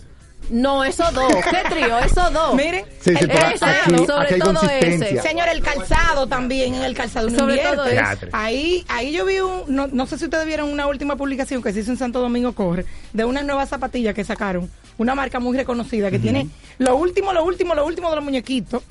No, 0.49 0.83
esos 0.83 1.13
dos. 1.13 1.31
¿Qué 1.31 1.69
trío? 1.69 1.99
Esos 1.99 2.33
dos. 2.33 2.55
Miren, 2.55 2.83
Sí, 2.99 3.15
sí, 3.15 3.27
pero 3.27 3.47
Ese, 3.49 3.65
aquí, 3.65 3.97
sobre 4.05 4.23
aquí 4.23 4.33
hay 4.33 4.39
todo 4.39 4.53
consistencia. 4.55 5.21
Señor, 5.21 5.47
el 5.49 5.61
calzado 5.61 6.27
también, 6.27 6.73
en 6.73 6.83
el 6.83 6.95
calzado 6.95 7.29
Sobre 7.29 7.55
invierte. 7.57 7.75
todo 7.75 7.85
eso. 7.85 8.27
Ahí, 8.31 8.83
ahí 8.87 9.11
yo 9.11 9.25
vi 9.25 9.39
un, 9.39 9.63
no, 9.67 9.87
no 9.87 10.07
sé 10.07 10.17
si 10.17 10.25
ustedes 10.25 10.45
vieron 10.47 10.69
una 10.69 10.87
última 10.87 11.15
publicación 11.15 11.61
que 11.61 11.71
se 11.71 11.81
hizo 11.81 11.91
en 11.91 11.97
Santo 11.97 12.19
Domingo 12.19 12.53
Corre, 12.53 12.85
de 13.13 13.25
unas 13.25 13.45
nuevas 13.45 13.69
zapatillas 13.69 14.15
que 14.15 14.23
sacaron, 14.23 14.69
una 14.97 15.13
marca 15.13 15.39
muy 15.39 15.55
reconocida 15.55 16.09
que 16.09 16.19
tiene 16.19 16.49
lo 16.79 16.95
último, 16.95 17.31
lo 17.31 17.43
último, 17.43 17.75
lo 17.75 17.85
último 17.85 18.09
de 18.09 18.15
los 18.15 18.25
muñequitos. 18.25 18.81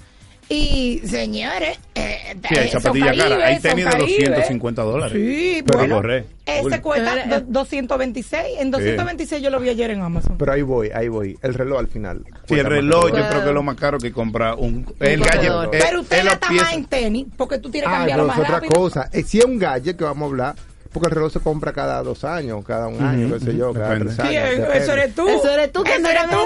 Y 0.51 1.01
señores, 1.05 1.79
eh, 1.95 2.35
Sí, 2.49 2.55
hay 2.59 2.67
eh, 2.67 2.71
zapatillas 2.71 3.17
caras. 3.17 3.39
Hay 3.43 3.59
tenis 3.61 3.85
de 3.85 3.91
Caribes. 3.91 4.19
250 4.29 4.83
dólares. 4.83 5.13
Sí, 5.13 5.63
Pero 5.67 5.79
bueno, 5.81 5.97
corre. 5.97 6.25
ese 6.47 6.81
cuesta 6.81 7.15
Pero, 7.25 7.41
do- 7.41 7.47
226. 7.49 8.43
En 8.59 8.65
Sí. 8.67 8.71
226 8.71 9.43
yo 9.43 9.51
lo 9.51 9.61
vi 9.61 9.69
ayer 9.69 9.91
en 9.91 10.01
Amazon. 10.01 10.39
Pero 10.39 10.53
ahí 10.53 10.63
voy, 10.63 10.91
ahí 10.95 11.09
voy. 11.09 11.39
El 11.43 11.53
reloj 11.55 11.79
al 11.81 11.89
final. 11.89 12.25
Sí, 12.47 12.55
el 12.55 12.65
reloj 12.65 13.07
yo 13.09 13.29
creo 13.29 13.43
que 13.43 13.49
es 13.49 13.55
lo 13.55 13.63
más 13.63 13.77
caro 13.77 13.99
que 13.99 14.11
compra 14.13 14.55
un... 14.55 14.87
El 15.01 15.21
gadget. 15.21 15.53
es- 15.75 15.85
Pero 15.85 16.01
usted 16.01 16.25
gasta 16.25 16.51
más 16.51 16.73
en 16.73 16.85
tenis 16.87 17.27
porque 17.37 17.59
tú 17.59 17.71
tienes 17.71 17.89
que 17.89 17.95
Ah, 17.95 17.99
cambiarlo 17.99 18.27
más 18.27 18.39
es 18.39 18.45
otra 18.45 18.55
rápido. 18.57 18.73
cosa. 18.73 19.09
Eh, 19.13 19.23
si 19.25 19.39
es 19.39 19.45
un 19.45 19.59
gadget 19.59 19.97
que 19.99 20.05
vamos 20.05 20.23
a 20.23 20.27
hablar, 20.31 20.55
porque 20.93 21.09
el 21.09 21.15
reloj 21.15 21.33
se 21.33 21.41
compra 21.41 21.73
cada 21.73 22.03
dos 22.03 22.25
años, 22.25 22.65
cada 22.67 22.89
un 22.89 23.01
año, 23.05 23.35
qué 23.39 23.45
sé 23.45 23.57
yo, 23.57 23.73
cada 23.73 23.91
Depende. 23.91 24.15
tres 24.17 24.27
años. 24.27 24.69
eso 24.75 24.93
eres 24.93 25.15
tú. 25.15 25.29
Eso 25.29 25.49
eres 25.51 25.73
tú 25.73 25.83
que 25.85 25.93
andas 25.93 26.13
eres 26.13 26.31
tú. 26.31 26.37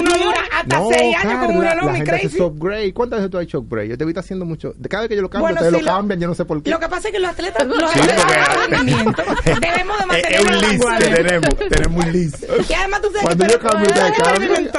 Uno 0.00 0.10
dura 0.24 0.40
hasta 0.52 0.78
No, 0.78 0.88
seis 0.90 1.16
años 1.16 1.46
con 1.46 1.56
un 1.56 1.62
reloj 1.62 1.76
la 1.76 1.82
muy 1.90 1.96
gente 1.98 2.14
hace 2.16 2.28
crazy. 2.58 2.92
¿Cuántas 2.92 3.18
veces 3.20 3.30
tú 3.30 3.38
has 3.38 3.44
hecho 3.44 3.62
gray? 3.62 3.88
Yo 3.88 3.96
te 3.98 4.04
vi 4.04 4.12
haciendo 4.16 4.44
mucho. 4.44 4.74
De 4.76 4.88
cada 4.88 5.02
vez 5.02 5.08
que 5.10 5.16
yo 5.16 5.22
lo 5.22 5.30
cambio, 5.30 5.44
Bueno, 5.46 5.56
ustedes 5.60 5.72
lo 5.72 5.78
lo- 5.80 5.86
cambian, 5.96 6.20
yo 6.20 6.28
no 6.28 6.34
sé 6.34 6.44
por 6.44 6.62
qué. 6.62 6.70
Lo 6.70 6.80
que 6.80 6.88
pasa 6.88 7.08
es 7.08 7.14
que 7.14 7.20
los 7.20 7.30
atletas, 7.30 7.66
los 7.66 7.90
Sí, 7.92 8.00
atletas 8.00 8.26
debemos 9.60 9.98
de 9.98 10.06
mantener 10.06 10.32
es 10.32 10.40
un 10.44 10.58
list 10.58 10.84
que 10.98 11.08
tenemos. 11.14 11.56
Tenemos 11.68 12.04
un 12.04 12.12
list. 12.12 12.44
Y 12.68 12.72
además 12.74 13.00
tú 13.02 13.08
sabes 13.08 13.22
Cuando 13.22 13.46
que 13.46 13.52
yo 13.52 13.58
tú 13.58 13.66
eres- 13.66 13.72
cambio, 13.72 13.88
ustedes 13.88 14.12
cambian. 14.22 14.66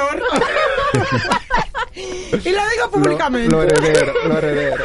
y 2.44 2.50
lo 2.50 2.60
digo 2.70 2.90
públicamente. 2.92 3.50
Lo 3.50 3.62
heredero, 3.62 4.12
lo 4.26 4.38
heredero. 4.38 4.84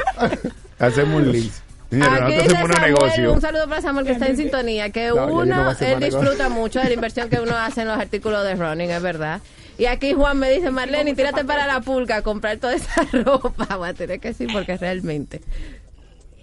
Hacemos 0.79 1.21
un 1.21 1.31
list. 1.31 1.62
Aquí 2.01 2.33
dice 2.33 2.50
Samuel, 2.50 2.81
negocio. 2.81 3.33
un 3.33 3.41
saludo 3.41 3.67
para 3.67 3.81
Samuel 3.81 4.05
que 4.05 4.13
está 4.13 4.27
en 4.27 4.38
sintonía, 4.38 4.89
que 4.89 5.09
No, 5.09 5.27
uno, 5.27 5.71
él 5.79 6.00
disfruta 6.00 6.50
mucho 6.50 6.79
de 6.79 6.85
la 6.85 6.93
inversión 6.93 7.29
que 7.29 7.39
uno 7.39 7.55
hace 7.55 7.81
en 7.81 7.88
los 7.88 7.97
artículos 8.00 8.43
de 8.43 8.55
running, 8.55 8.89
es 8.89 9.01
verdad. 9.01 9.41
Y 9.77 9.85
aquí 9.85 10.13
Juan 10.13 10.38
me 10.38 10.50
dice, 10.51 10.69
Marlene, 10.71 11.15
tírate 11.15 11.43
para 11.45 11.65
la 11.67 11.81
pulga 11.81 12.17
a 12.17 12.21
comprar 12.21 12.57
toda 12.57 12.75
esa 12.75 13.01
ropa. 13.12 13.75
Voy 13.75 13.89
a 13.89 13.93
tener 13.93 14.19
que 14.19 14.29
decir 14.29 14.47
porque 14.51 14.77
realmente. 14.77 15.41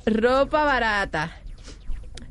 Ropa 0.06 0.64
barata. 0.64 1.36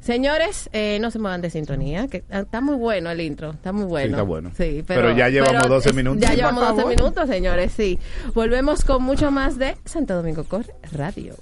Señores, 0.09 0.71
eh, 0.73 0.97
no 0.99 1.11
se 1.11 1.19
muevan 1.19 1.39
de 1.39 1.51
sintonía, 1.51 2.07
que 2.07 2.23
está 2.31 2.61
muy 2.61 2.73
bueno 2.77 3.11
el 3.11 3.21
intro, 3.21 3.51
está 3.51 3.71
muy 3.71 3.85
bueno. 3.85 4.07
Sí, 4.07 4.11
está 4.13 4.23
bueno. 4.23 4.51
Sí, 4.57 4.83
pero, 4.87 5.01
Pero 5.01 5.15
ya 5.15 5.29
llevamos 5.29 5.69
12 5.69 5.93
minutos. 5.93 6.19
Ya 6.19 6.33
llevamos 6.33 6.63
por 6.63 6.69
12 6.69 6.81
favor. 6.81 6.97
minutos, 6.97 7.29
señores, 7.29 7.71
sí. 7.77 7.99
Volvemos 8.33 8.83
con 8.83 9.03
mucho 9.03 9.29
más 9.29 9.59
de 9.59 9.77
Santo 9.85 10.15
Domingo 10.15 10.45
Corre 10.45 10.73
Radio. 10.93 11.35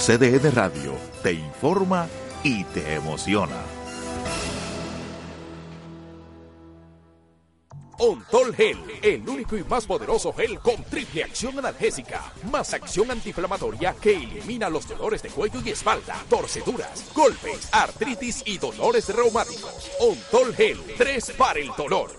CDN 0.00 0.54
Radio 0.54 0.92
te 1.22 1.32
informa 1.32 2.08
y 2.44 2.64
te 2.64 2.92
emociona. 2.92 3.79
Ontol 8.02 8.54
Gel, 8.54 8.78
el 9.02 9.28
único 9.28 9.58
y 9.58 9.64
más 9.64 9.84
poderoso 9.84 10.32
gel 10.32 10.58
con 10.60 10.82
triple 10.84 11.22
acción 11.22 11.58
analgésica, 11.58 12.32
más 12.50 12.72
acción 12.72 13.10
antiinflamatoria 13.10 13.94
que 14.00 14.16
elimina 14.16 14.70
los 14.70 14.88
dolores 14.88 15.22
de 15.22 15.28
cuello 15.28 15.60
y 15.62 15.68
espalda, 15.68 16.16
torceduras, 16.30 17.12
golpes, 17.14 17.68
artritis 17.70 18.42
y 18.46 18.56
dolores 18.56 19.14
reumáticos. 19.14 19.90
Ontol 20.00 20.54
Gel, 20.54 20.78
3 20.96 21.32
para 21.32 21.60
el 21.60 21.68
dolor. 21.76 22.10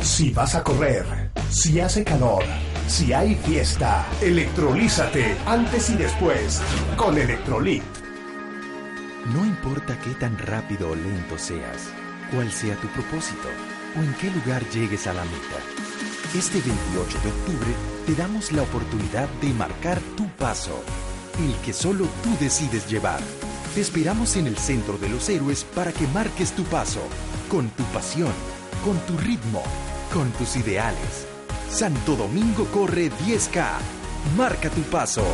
Si 0.00 0.30
vas 0.30 0.54
a 0.54 0.62
correr, 0.62 1.04
si 1.50 1.80
hace 1.80 2.04
calor, 2.04 2.44
si 2.86 3.12
hay 3.12 3.34
fiesta, 3.34 4.06
electrolízate 4.20 5.36
antes 5.44 5.90
y 5.90 5.96
después 5.96 6.62
con 6.96 7.18
Electrolit. 7.18 7.82
No 9.34 9.44
importa 9.44 9.98
qué 9.98 10.10
tan 10.10 10.38
rápido 10.38 10.90
o 10.90 10.94
lento 10.94 11.36
seas, 11.36 11.88
cuál 12.30 12.52
sea 12.52 12.76
tu 12.76 12.86
propósito 12.88 13.48
o 13.96 14.02
en 14.02 14.14
qué 14.14 14.30
lugar 14.30 14.68
llegues 14.70 15.06
a 15.06 15.12
la 15.12 15.24
meta. 15.24 15.58
Este 16.36 16.60
28 16.60 17.18
de 17.22 17.28
octubre 17.28 17.74
te 18.06 18.14
damos 18.14 18.52
la 18.52 18.62
oportunidad 18.62 19.28
de 19.40 19.52
marcar 19.54 20.00
tu 20.16 20.28
paso, 20.30 20.82
el 21.38 21.54
que 21.64 21.72
solo 21.72 22.06
tú 22.22 22.30
decides 22.40 22.90
llevar. 22.90 23.20
Te 23.74 23.80
esperamos 23.80 24.36
en 24.36 24.46
el 24.46 24.56
Centro 24.56 24.98
de 24.98 25.08
los 25.08 25.28
Héroes 25.28 25.64
para 25.64 25.92
que 25.92 26.06
marques 26.08 26.52
tu 26.52 26.64
paso, 26.64 27.00
con 27.48 27.68
tu 27.70 27.84
pasión, 27.84 28.32
con 28.84 28.98
tu 29.06 29.16
ritmo, 29.18 29.62
con 30.12 30.30
tus 30.32 30.56
ideales. 30.56 31.26
Santo 31.70 32.16
Domingo 32.16 32.66
corre 32.66 33.10
10K. 33.10 33.66
Marca 34.36 34.70
tu 34.70 34.82
paso. 34.82 35.24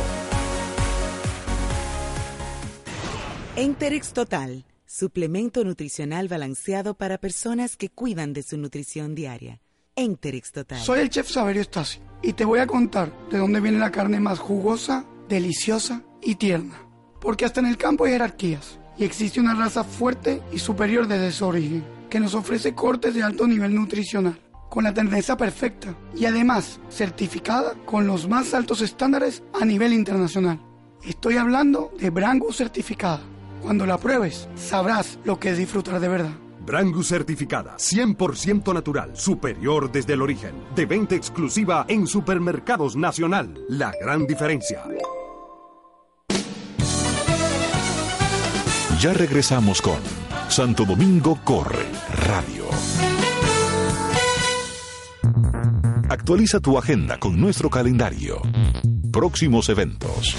Enterex 3.55 4.13
Total, 4.13 4.63
suplemento 4.91 5.63
nutricional 5.63 6.27
balanceado 6.27 6.95
para 6.95 7.17
personas 7.17 7.77
que 7.77 7.87
cuidan 7.87 8.33
de 8.33 8.43
su 8.43 8.57
nutrición 8.57 9.15
diaria. 9.15 9.61
Enterex 9.95 10.51
Total. 10.51 10.79
Soy 10.79 10.99
el 10.99 11.09
chef 11.09 11.29
Saberio 11.29 11.63
Stasi 11.63 11.99
y 12.21 12.33
te 12.33 12.43
voy 12.43 12.59
a 12.59 12.67
contar 12.67 13.11
de 13.29 13.37
dónde 13.37 13.61
viene 13.61 13.79
la 13.79 13.91
carne 13.91 14.19
más 14.19 14.39
jugosa, 14.39 15.05
deliciosa 15.29 16.03
y 16.21 16.35
tierna. 16.35 16.85
Porque 17.21 17.45
hasta 17.45 17.61
en 17.61 17.67
el 17.67 17.77
campo 17.77 18.03
hay 18.03 18.11
jerarquías 18.11 18.79
y 18.97 19.05
existe 19.05 19.39
una 19.39 19.55
raza 19.55 19.85
fuerte 19.85 20.41
y 20.51 20.59
superior 20.59 21.07
desde 21.07 21.31
su 21.31 21.45
origen 21.45 21.85
que 22.09 22.19
nos 22.19 22.35
ofrece 22.35 22.75
cortes 22.75 23.13
de 23.13 23.23
alto 23.23 23.47
nivel 23.47 23.73
nutricional 23.73 24.41
con 24.69 24.83
la 24.83 24.93
terneza 24.93 25.37
perfecta 25.37 25.95
y 26.15 26.25
además 26.25 26.81
certificada 26.89 27.75
con 27.85 28.07
los 28.07 28.27
más 28.27 28.53
altos 28.53 28.81
estándares 28.81 29.41
a 29.59 29.63
nivel 29.63 29.93
internacional. 29.93 30.59
Estoy 31.03 31.37
hablando 31.37 31.93
de 31.97 32.09
Brangus 32.09 32.57
certificada. 32.57 33.21
Cuando 33.61 33.85
la 33.85 33.97
pruebes, 33.97 34.49
sabrás 34.55 35.19
lo 35.23 35.39
que 35.39 35.51
es 35.51 35.57
disfrutar 35.57 35.99
de 35.99 36.07
verdad. 36.07 36.31
Brangus 36.65 37.07
certificada, 37.07 37.75
100% 37.77 38.73
natural, 38.73 39.11
superior 39.15 39.91
desde 39.91 40.13
el 40.13 40.21
origen. 40.21 40.53
De 40.75 40.85
venta 40.85 41.15
exclusiva 41.15 41.85
en 41.87 42.07
Supermercados 42.07 42.95
Nacional. 42.95 43.65
La 43.69 43.93
gran 43.99 44.27
diferencia. 44.27 44.83
Ya 48.99 49.13
regresamos 49.13 49.81
con 49.81 49.97
Santo 50.49 50.85
Domingo 50.85 51.39
Corre 51.43 51.85
Radio. 52.27 52.65
Actualiza 56.09 56.59
tu 56.59 56.77
agenda 56.77 57.17
con 57.17 57.39
nuestro 57.39 57.69
calendario. 57.69 58.41
Próximos 59.11 59.69
eventos. 59.69 60.35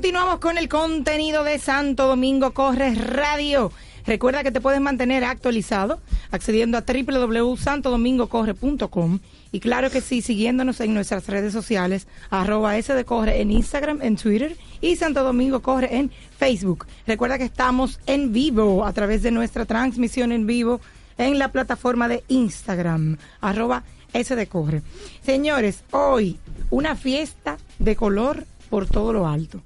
Continuamos 0.00 0.38
con 0.38 0.56
el 0.56 0.66
contenido 0.66 1.44
de 1.44 1.58
Santo 1.58 2.06
Domingo 2.06 2.54
Corres 2.54 2.96
Radio. 2.96 3.70
Recuerda 4.06 4.42
que 4.42 4.50
te 4.50 4.62
puedes 4.62 4.80
mantener 4.80 5.24
actualizado 5.24 6.00
accediendo 6.30 6.78
a 6.78 6.84
www.santodomingocorre.com 6.86 9.18
y 9.52 9.60
claro 9.60 9.90
que 9.90 10.00
sí, 10.00 10.22
siguiéndonos 10.22 10.80
en 10.80 10.94
nuestras 10.94 11.26
redes 11.26 11.52
sociales, 11.52 12.08
arroba 12.30 12.78
S 12.78 12.94
de 12.94 13.04
Corre 13.04 13.42
en 13.42 13.50
Instagram, 13.50 14.00
en 14.00 14.16
Twitter 14.16 14.56
y 14.80 14.96
Santo 14.96 15.22
Domingo 15.22 15.60
Corre 15.60 15.94
en 15.94 16.10
Facebook. 16.38 16.86
Recuerda 17.06 17.36
que 17.36 17.44
estamos 17.44 18.00
en 18.06 18.32
vivo 18.32 18.86
a 18.86 18.94
través 18.94 19.22
de 19.22 19.32
nuestra 19.32 19.66
transmisión 19.66 20.32
en 20.32 20.46
vivo 20.46 20.80
en 21.18 21.38
la 21.38 21.52
plataforma 21.52 22.08
de 22.08 22.24
Instagram, 22.28 23.18
arroba 23.42 23.82
S 24.14 24.34
de 24.34 24.46
Corre. 24.46 24.80
Señores, 25.22 25.84
hoy 25.90 26.38
una 26.70 26.96
fiesta 26.96 27.58
de 27.78 27.96
color 27.96 28.46
por 28.70 28.86
todo 28.86 29.12
lo 29.12 29.26
alto. 29.26 29.60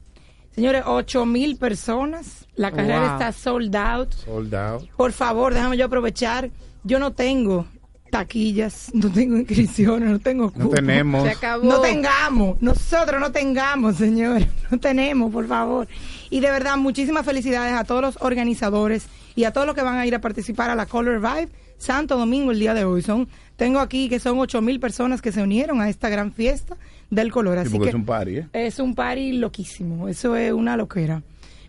Señores, 0.54 0.82
ocho 0.86 1.26
mil 1.26 1.56
personas. 1.56 2.46
La 2.56 2.70
carrera 2.70 3.00
Wow. 3.00 3.12
está 3.12 3.32
sold 3.32 3.74
out. 3.76 4.12
Sold 4.12 4.54
out. 4.54 4.88
Por 4.96 5.12
favor, 5.12 5.52
déjame 5.52 5.76
yo 5.76 5.86
aprovechar. 5.86 6.50
Yo 6.84 6.98
no 6.98 7.12
tengo 7.12 7.66
taquillas, 8.10 8.90
no 8.94 9.10
tengo 9.10 9.36
inscripciones, 9.36 10.08
no 10.08 10.20
tengo 10.20 10.44
No 10.44 10.52
cupo. 10.52 10.68
tenemos. 10.76 11.24
Se 11.24 11.30
acabó. 11.30 11.64
No 11.64 11.80
tengamos, 11.80 12.62
nosotros 12.62 13.20
no 13.20 13.32
tengamos, 13.32 13.96
señores, 13.96 14.46
no 14.70 14.78
tenemos, 14.78 15.32
por 15.32 15.48
favor. 15.48 15.88
Y 16.30 16.38
de 16.38 16.50
verdad, 16.50 16.76
muchísimas 16.76 17.24
felicidades 17.26 17.74
a 17.74 17.82
todos 17.82 18.02
los 18.02 18.18
organizadores 18.20 19.06
y 19.34 19.44
a 19.44 19.52
todos 19.52 19.66
los 19.66 19.74
que 19.74 19.82
van 19.82 19.96
a 19.98 20.06
ir 20.06 20.14
a 20.14 20.20
participar 20.20 20.70
a 20.70 20.76
la 20.76 20.86
Color 20.86 21.18
Vibe 21.20 21.48
Santo 21.76 22.16
Domingo 22.16 22.52
el 22.52 22.60
día 22.60 22.72
de 22.74 22.84
hoy. 22.84 23.02
Son, 23.02 23.26
tengo 23.56 23.80
aquí 23.80 24.08
que 24.08 24.20
son 24.20 24.38
ocho 24.38 24.60
mil 24.62 24.78
personas 24.78 25.20
que 25.20 25.32
se 25.32 25.42
unieron 25.42 25.80
a 25.80 25.88
esta 25.88 26.08
gran 26.08 26.30
fiesta 26.32 26.76
del 27.14 27.30
color. 27.32 27.54
Sí, 27.58 27.60
Así 27.62 27.70
porque 27.70 27.84
que 27.84 27.88
es 27.90 27.94
un 27.94 28.04
party, 28.04 28.36
¿eh? 28.38 28.48
es 28.52 28.78
un 28.78 28.94
party 28.94 29.32
loquísimo, 29.32 30.08
eso 30.08 30.36
es 30.36 30.52
una 30.52 30.76
loquera. 30.76 31.22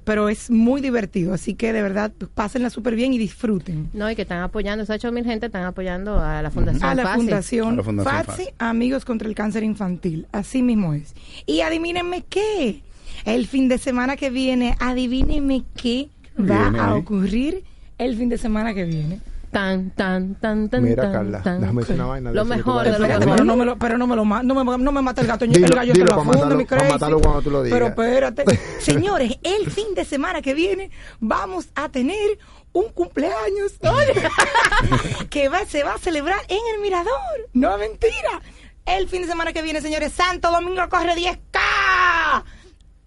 Pero 0.04 0.30
es 0.30 0.52
muy 0.52 0.82
divertido, 0.82 1.34
así 1.34 1.56
que 1.56 1.74
de 1.74 1.82
verdad, 1.82 2.12
pues, 2.16 2.30
pásenla 2.32 2.70
súper 2.70 2.96
bien 2.96 3.12
y 3.14 3.18
disfruten. 3.18 3.90
No, 3.94 4.10
y 4.12 4.16
que 4.16 4.22
están 4.22 4.42
apoyando, 4.44 4.84
esas 4.84 4.98
8 4.98 5.12
mil 5.12 5.26
gente 5.26 5.48
están 5.48 5.64
apoyando 5.64 6.20
a 6.20 6.44
la 6.44 6.52
Fundación 6.52 6.84
A 6.84 6.94
la 6.94 7.04
Fácil. 7.04 7.22
Fundación, 7.22 7.74
A 7.74 7.76
la 7.78 7.84
Fundación 7.84 8.26
Fácil. 8.26 8.48
Amigos 8.60 9.04
contra 9.04 9.28
el 9.28 9.34
Cáncer 9.34 9.64
Infantil. 9.64 10.28
Así 10.32 10.62
mismo 10.62 10.94
es. 10.94 11.16
Y 11.48 11.62
adivínenme 11.62 12.24
qué. 12.30 12.82
El 13.26 13.48
fin 13.48 13.68
de 13.68 13.80
semana 13.80 14.16
que 14.16 14.30
viene, 14.30 14.76
adivínenme 14.80 15.64
qué 15.76 16.10
va 16.38 16.70
viene 16.70 16.80
a 16.80 16.94
ocurrir 16.94 17.64
el 17.98 18.16
fin 18.16 18.30
de 18.30 18.38
semana 18.38 18.76
que 18.76 18.84
viene. 18.84 19.20
Tan, 19.56 19.92
tan, 19.92 20.36
tan, 20.36 20.70
tan, 20.70 20.84
Mira, 20.84 21.04
tan, 21.04 21.14
Carla, 21.14 21.42
tan. 21.42 21.62
déjame 21.62 21.82
decir 21.82 21.96
una 21.96 22.06
vaina. 22.08 22.30
de 22.32 22.36
Lo 22.36 22.44
mejor 22.44 22.84
de 22.84 23.00
lo 23.00 23.08
mejor. 23.08 23.20
pero 23.26 23.44
no 23.46 23.56
me 23.56 23.64
lo, 23.66 23.78
pero 23.78 23.98
no 23.98 24.06
me 24.06 24.16
lo 24.18 24.26
no 24.26 24.54
me, 24.66 24.78
no 24.84 24.92
me 24.92 25.02
mata 25.02 25.22
el 25.22 25.28
gato, 25.28 25.46
Dilo, 25.46 25.66
el 25.66 25.74
gallo 25.74 25.94
dilo 25.94 26.08
te 26.08 26.14
lo 26.14 26.24
matarlo- 26.26 26.58
mi 26.58 26.66
crazy. 26.66 26.92
matarlo 26.92 27.22
cuando 27.22 27.42
tú 27.42 27.52
lo 27.52 27.64
digas. 27.64 27.80
Pero 27.80 27.88
espérate. 27.88 28.44
Señores, 28.82 29.40
el 29.44 29.72
fin 29.72 29.96
de 29.96 30.04
semana 30.04 30.42
que 30.42 30.54
viene 30.54 30.92
vamos 31.22 31.70
a 31.74 31.88
tener 31.88 32.38
un 32.74 32.90
cumpleaños 32.90 33.80
oye, 33.80 34.28
que 35.30 35.48
va, 35.48 35.64
se 35.66 35.84
va 35.86 35.94
a 35.94 36.00
celebrar 36.00 36.40
en 36.50 36.60
el 36.76 36.82
Mirador. 36.82 37.14
No, 37.54 37.78
mentira. 37.78 38.42
El 38.86 39.08
fin 39.08 39.22
de 39.22 39.30
semana 39.30 39.54
que 39.54 39.62
viene, 39.62 39.80
señores, 39.80 40.12
Santo 40.12 40.52
Domingo 40.52 40.82
corre 40.90 41.16
10K. 41.16 42.44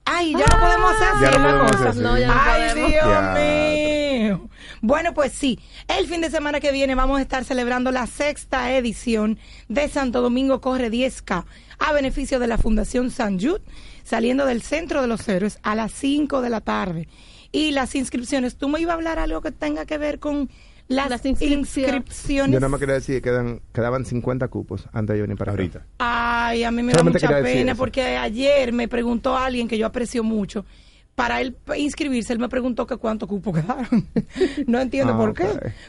Ay, 0.07 0.33
ya 0.33 0.47
no 0.47 0.61
podemos 0.61 0.93
hacer 0.95 1.09
así 1.09 1.25
Ya 1.25 1.31
no 1.33 1.45
podemos 1.45 1.73
hacer. 1.73 1.97
No, 2.02 2.19
ya 2.19 2.26
no 2.28 2.35
Ay, 2.35 2.71
podemos. 2.71 2.90
Dios 2.90 3.05
mío. 3.05 3.98
Bueno, 4.80 5.14
pues 5.14 5.32
sí, 5.32 5.58
el 5.88 6.06
fin 6.06 6.20
de 6.20 6.30
semana 6.30 6.61
que 6.61 6.73
viene 6.73 6.94
vamos 6.94 7.18
a 7.18 7.23
estar 7.23 7.44
celebrando 7.44 7.90
la 7.90 8.06
sexta 8.06 8.73
edición 8.76 9.38
de 9.68 9.88
Santo 9.88 10.20
Domingo 10.20 10.61
Corre 10.61 10.90
10K 10.90 11.44
a 11.78 11.92
beneficio 11.92 12.38
de 12.38 12.47
la 12.47 12.58
Fundación 12.58 13.11
San 13.11 13.38
Jude, 13.40 13.62
saliendo 14.04 14.47
del 14.47 14.62
Centro 14.62 15.00
de 15.00 15.08
los 15.08 15.28
Héroes 15.28 15.58
a 15.62 15.75
las 15.75 15.92
5 15.92 16.42
de 16.42 16.50
la 16.50 16.61
tarde. 16.61 17.08
Y 17.50 17.70
las 17.70 17.94
inscripciones, 17.94 18.56
tú 18.56 18.68
me 18.68 18.80
ibas 18.80 18.92
a 18.92 18.94
hablar 18.94 19.18
algo 19.18 19.40
que 19.40 19.52
tenga 19.52 19.87
que 19.87 19.97
ver 19.99 20.18
con 20.18 20.50
las, 20.88 21.11
Las 21.11 21.25
inscripciones. 21.25 21.76
inscripciones. 21.76 22.52
Yo 22.54 22.61
nada 22.61 22.68
más 22.68 22.80
quería 22.80 22.94
decir 22.94 23.16
que 23.16 23.23
quedan, 23.23 23.61
quedaban 23.73 24.04
50 24.04 24.49
cupos 24.49 24.88
antes 24.92 25.16
de 25.16 25.23
venir 25.23 25.37
para 25.37 25.52
acá. 25.52 25.61
Ahorita. 25.61 25.87
Ay, 25.99 26.64
a 26.64 26.70
mí 26.70 26.82
me 26.82 26.92
da 26.92 27.02
mucha 27.02 27.42
pena 27.42 27.75
porque 27.75 28.16
ayer 28.16 28.73
me 28.73 28.88
preguntó 28.88 29.37
alguien 29.37 29.68
que 29.68 29.78
yo 29.78 29.87
aprecio 29.87 30.23
mucho. 30.25 30.64
Para 31.18 31.40
él 31.40 31.56
inscribirse, 31.76 32.32
él 32.32 32.38
me 32.38 32.48
preguntó 32.48 32.87
que 32.87 32.96
cuánto 32.96 33.26
cupo 33.26 33.52
quedaron. 33.58 34.06
no 34.68 34.78
entiendo 34.78 35.14
Ah, 35.14 35.18
por 35.18 35.34
qué. 35.34 35.46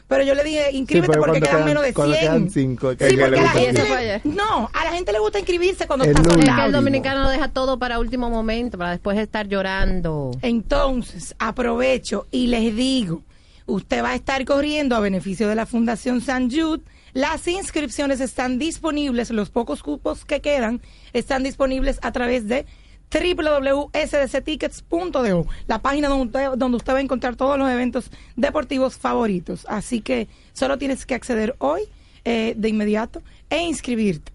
Pero 0.07 0.23
yo 0.23 0.33
le 0.33 0.43
dije, 0.43 0.71
inscríbete 0.73 1.19
porque 1.19 1.39
quedan 1.39 1.53
quedan- 1.57 1.65
menos 1.67 1.83
de 1.83 1.89
100. 1.89 1.93
cuando 1.93 2.17
quedan 2.19 2.49
cinco, 2.49 2.89
que 2.97 2.97
sí, 2.97 3.03
a 3.03 3.07
ella 3.09 3.25
porque 3.25 3.31
le 3.31 3.37
a 3.37 3.41
la 3.43 3.47
gusta 3.51 3.59
gente 3.61 3.79
eso 3.81 3.87
fue 3.87 3.97
ayer. 3.97 4.21
No, 4.25 4.69
a 4.73 4.83
la 4.85 4.91
gente 4.91 5.11
le 5.11 5.19
gusta 5.19 5.37
inscribirse 5.37 5.85
cuando 5.85 6.05
El 6.05 6.09
está 6.11 6.23
lunes. 6.23 6.37
Es 6.39 6.45
soldado. 6.45 6.59
que 6.61 6.65
el 6.65 6.71
dominicano 6.71 7.29
deja 7.29 7.47
todo 7.49 7.77
para 7.77 7.99
último 7.99 8.31
momento, 8.31 8.79
para 8.79 8.89
después 8.89 9.19
estar 9.19 9.47
llorando. 9.47 10.31
Entonces, 10.41 11.35
aprovecho 11.37 12.25
y 12.31 12.47
les 12.47 12.75
digo, 12.75 13.21
usted 13.67 14.03
va 14.03 14.09
a 14.09 14.15
estar 14.15 14.43
corriendo 14.45 14.95
a 14.95 14.99
beneficio 14.99 15.47
de 15.47 15.53
la 15.53 15.67
Fundación 15.67 16.21
San 16.21 16.49
Jude. 16.49 16.81
Las 17.13 17.47
inscripciones 17.47 18.19
están 18.19 18.57
disponibles, 18.57 19.29
los 19.29 19.51
pocos 19.51 19.83
cupos 19.83 20.25
que 20.25 20.41
quedan 20.41 20.81
están 21.13 21.43
disponibles 21.43 21.99
a 22.01 22.11
través 22.11 22.47
de 22.47 22.65
www.sdctickets.do, 23.11 25.47
la 25.67 25.81
página 25.81 26.07
donde 26.07 26.25
usted, 26.25 26.51
donde 26.57 26.77
usted 26.77 26.93
va 26.93 26.99
a 26.99 27.01
encontrar 27.01 27.35
todos 27.35 27.57
los 27.57 27.69
eventos 27.69 28.09
deportivos 28.35 28.95
favoritos. 28.97 29.65
Así 29.67 29.99
que 30.01 30.27
solo 30.53 30.77
tienes 30.77 31.05
que 31.05 31.15
acceder 31.15 31.55
hoy 31.59 31.81
eh, 32.25 32.53
de 32.55 32.69
inmediato 32.69 33.21
e 33.49 33.63
inscribirte. 33.63 34.31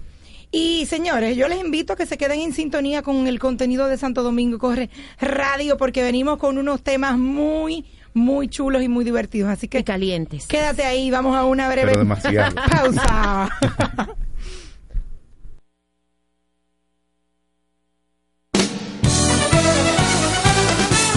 Y 0.52 0.86
señores, 0.86 1.36
yo 1.36 1.48
les 1.48 1.60
invito 1.60 1.94
a 1.94 1.96
que 1.96 2.06
se 2.06 2.18
queden 2.18 2.40
en 2.40 2.54
sintonía 2.54 3.02
con 3.02 3.28
el 3.28 3.38
contenido 3.40 3.88
de 3.88 3.98
Santo 3.98 4.24
Domingo 4.24 4.58
Corre 4.58 4.90
Radio 5.20 5.78
porque 5.78 6.04
venimos 6.04 6.38
con 6.38 6.58
unos 6.58 6.82
temas 6.84 7.18
muy, 7.18 7.86
muy 8.14 8.48
chulos 8.48 8.82
y 8.82 8.88
muy 8.88 9.04
divertidos. 9.04 9.50
Así 9.50 9.68
que 9.68 9.80
Y 9.80 9.84
calientes. 9.84 10.48
quédate 10.48 10.84
ahí, 10.86 11.12
vamos 11.12 11.36
a 11.36 11.44
una 11.46 11.70
breve 11.70 11.94
pausa. 12.72 13.50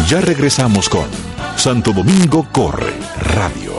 Ya 0.09 0.21
regresamos 0.21 0.89
con 0.89 1.07
Santo 1.57 1.93
Domingo 1.93 2.47
Corre 2.51 2.93
Radio. 3.23 3.75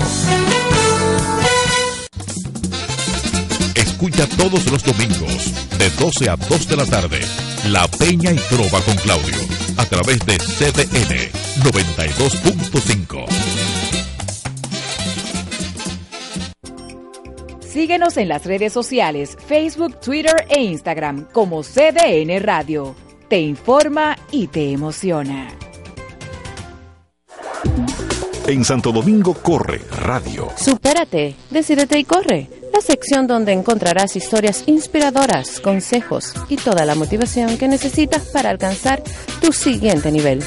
Escucha 4.02 4.26
todos 4.36 4.66
los 4.72 4.84
domingos 4.84 5.54
de 5.78 5.88
12 5.92 6.28
a 6.28 6.36
2 6.36 6.68
de 6.70 6.76
la 6.76 6.88
tarde 6.88 7.20
La 7.68 7.88
Peña 7.88 8.32
y 8.32 8.38
Trova 8.50 8.82
con 8.82 8.96
Claudio 8.96 9.36
a 9.78 9.86
través 9.86 10.18
de 10.26 10.40
CDN 10.40 11.30
92.5. 11.62 13.28
Síguenos 17.60 18.18
en 18.18 18.30
las 18.30 18.44
redes 18.44 18.74
sociales, 18.74 19.38
Facebook, 19.46 20.00
Twitter 20.00 20.48
e 20.50 20.64
Instagram 20.64 21.28
como 21.32 21.62
CDN 21.62 22.42
Radio. 22.42 22.96
Te 23.30 23.40
informa 23.40 24.18
y 24.32 24.48
te 24.48 24.72
emociona. 24.72 25.48
En 28.48 28.66
Santo 28.66 28.92
Domingo 28.92 29.36
Corre 29.36 29.80
Radio. 29.92 30.48
Supérate, 30.58 31.36
decídete 31.52 32.00
y 32.00 32.04
corre. 32.04 32.61
La 32.74 32.82
sección 32.82 33.28
donde 33.28 33.52
encontrarás 33.52 34.16
historias 34.16 34.64
inspiradoras, 34.66 35.60
consejos 35.60 36.34
y 36.48 36.56
toda 36.56 36.86
la 36.86 36.96
motivación 36.96 37.58
que 37.58 37.68
necesitas 37.68 38.28
para 38.28 38.50
alcanzar 38.50 39.04
tu 39.42 39.52
siguiente 39.52 40.12
nivel. 40.12 40.42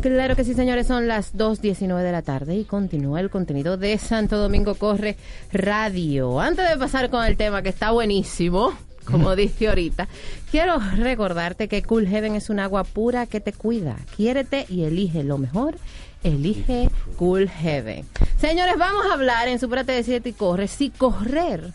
Claro 0.00 0.36
que 0.36 0.44
sí, 0.44 0.54
señores, 0.54 0.86
son 0.86 1.08
las 1.08 1.34
2.19 1.34 2.02
de 2.02 2.12
la 2.12 2.22
tarde 2.22 2.54
y 2.54 2.64
continúa 2.64 3.20
el 3.20 3.30
contenido 3.30 3.76
de 3.76 3.98
Santo 3.98 4.38
Domingo 4.38 4.76
Corre 4.76 5.16
Radio. 5.52 6.40
Antes 6.40 6.68
de 6.68 6.76
pasar 6.76 7.10
con 7.10 7.24
el 7.24 7.36
tema 7.36 7.62
que 7.62 7.70
está 7.70 7.90
buenísimo, 7.90 8.72
como 9.04 9.34
dije 9.36 9.68
ahorita, 9.68 10.08
quiero 10.50 10.78
recordarte 10.96 11.66
que 11.66 11.82
Cool 11.82 12.06
Heaven 12.06 12.36
es 12.36 12.48
un 12.48 12.60
agua 12.60 12.84
pura 12.84 13.26
que 13.26 13.40
te 13.40 13.52
cuida. 13.52 13.96
Quiérete 14.16 14.66
y 14.68 14.84
elige 14.84 15.24
lo 15.24 15.36
mejor. 15.36 15.76
Elige 16.22 16.88
Cool 17.16 17.48
Heaven. 17.48 18.04
Señores, 18.40 18.76
vamos 18.78 19.06
a 19.06 19.14
hablar 19.14 19.48
en 19.48 19.58
Superate 19.58 19.92
de 19.92 20.02
7 20.02 20.28
y 20.28 20.32
Corre 20.32 20.68
si 20.68 20.90
correr 20.90 21.72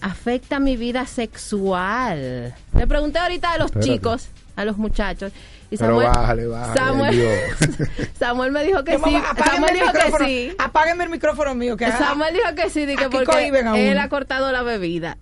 afecta 0.00 0.58
mi 0.60 0.76
vida 0.76 1.06
sexual. 1.06 2.54
Le 2.76 2.86
pregunté 2.86 3.18
ahorita 3.18 3.52
a 3.52 3.58
los 3.58 3.66
Espérate. 3.66 3.92
chicos. 3.92 4.28
a 4.56 4.64
los 4.64 4.78
muchachos. 4.78 5.32
Y 5.70 5.76
Pero 5.76 6.00
Samuel, 6.00 6.08
bájale, 6.08 6.46
bájale. 6.46 6.80
Samuel. 6.80 7.40
Samuel 8.18 8.52
me 8.52 8.64
dijo 8.64 8.84
que 8.84 8.94
sí. 8.94 8.98
mamá, 9.00 9.34
Samuel 9.44 9.70
el 9.76 9.80
dijo 9.80 9.92
que 9.92 10.24
sí. 10.24 10.56
Apáguenme 10.58 11.04
el 11.04 11.10
micrófono 11.10 11.54
mío. 11.54 11.76
Que 11.76 11.90
Samuel 11.92 12.34
dijo 12.34 12.54
que 12.54 12.70
sí, 12.70 12.86
que 12.86 13.08
porque 13.10 13.26
cohiben 13.26 13.66
él 13.74 13.98
ha 13.98 14.08
cortado 14.08 14.50
la 14.52 14.62
bebida. 14.62 15.18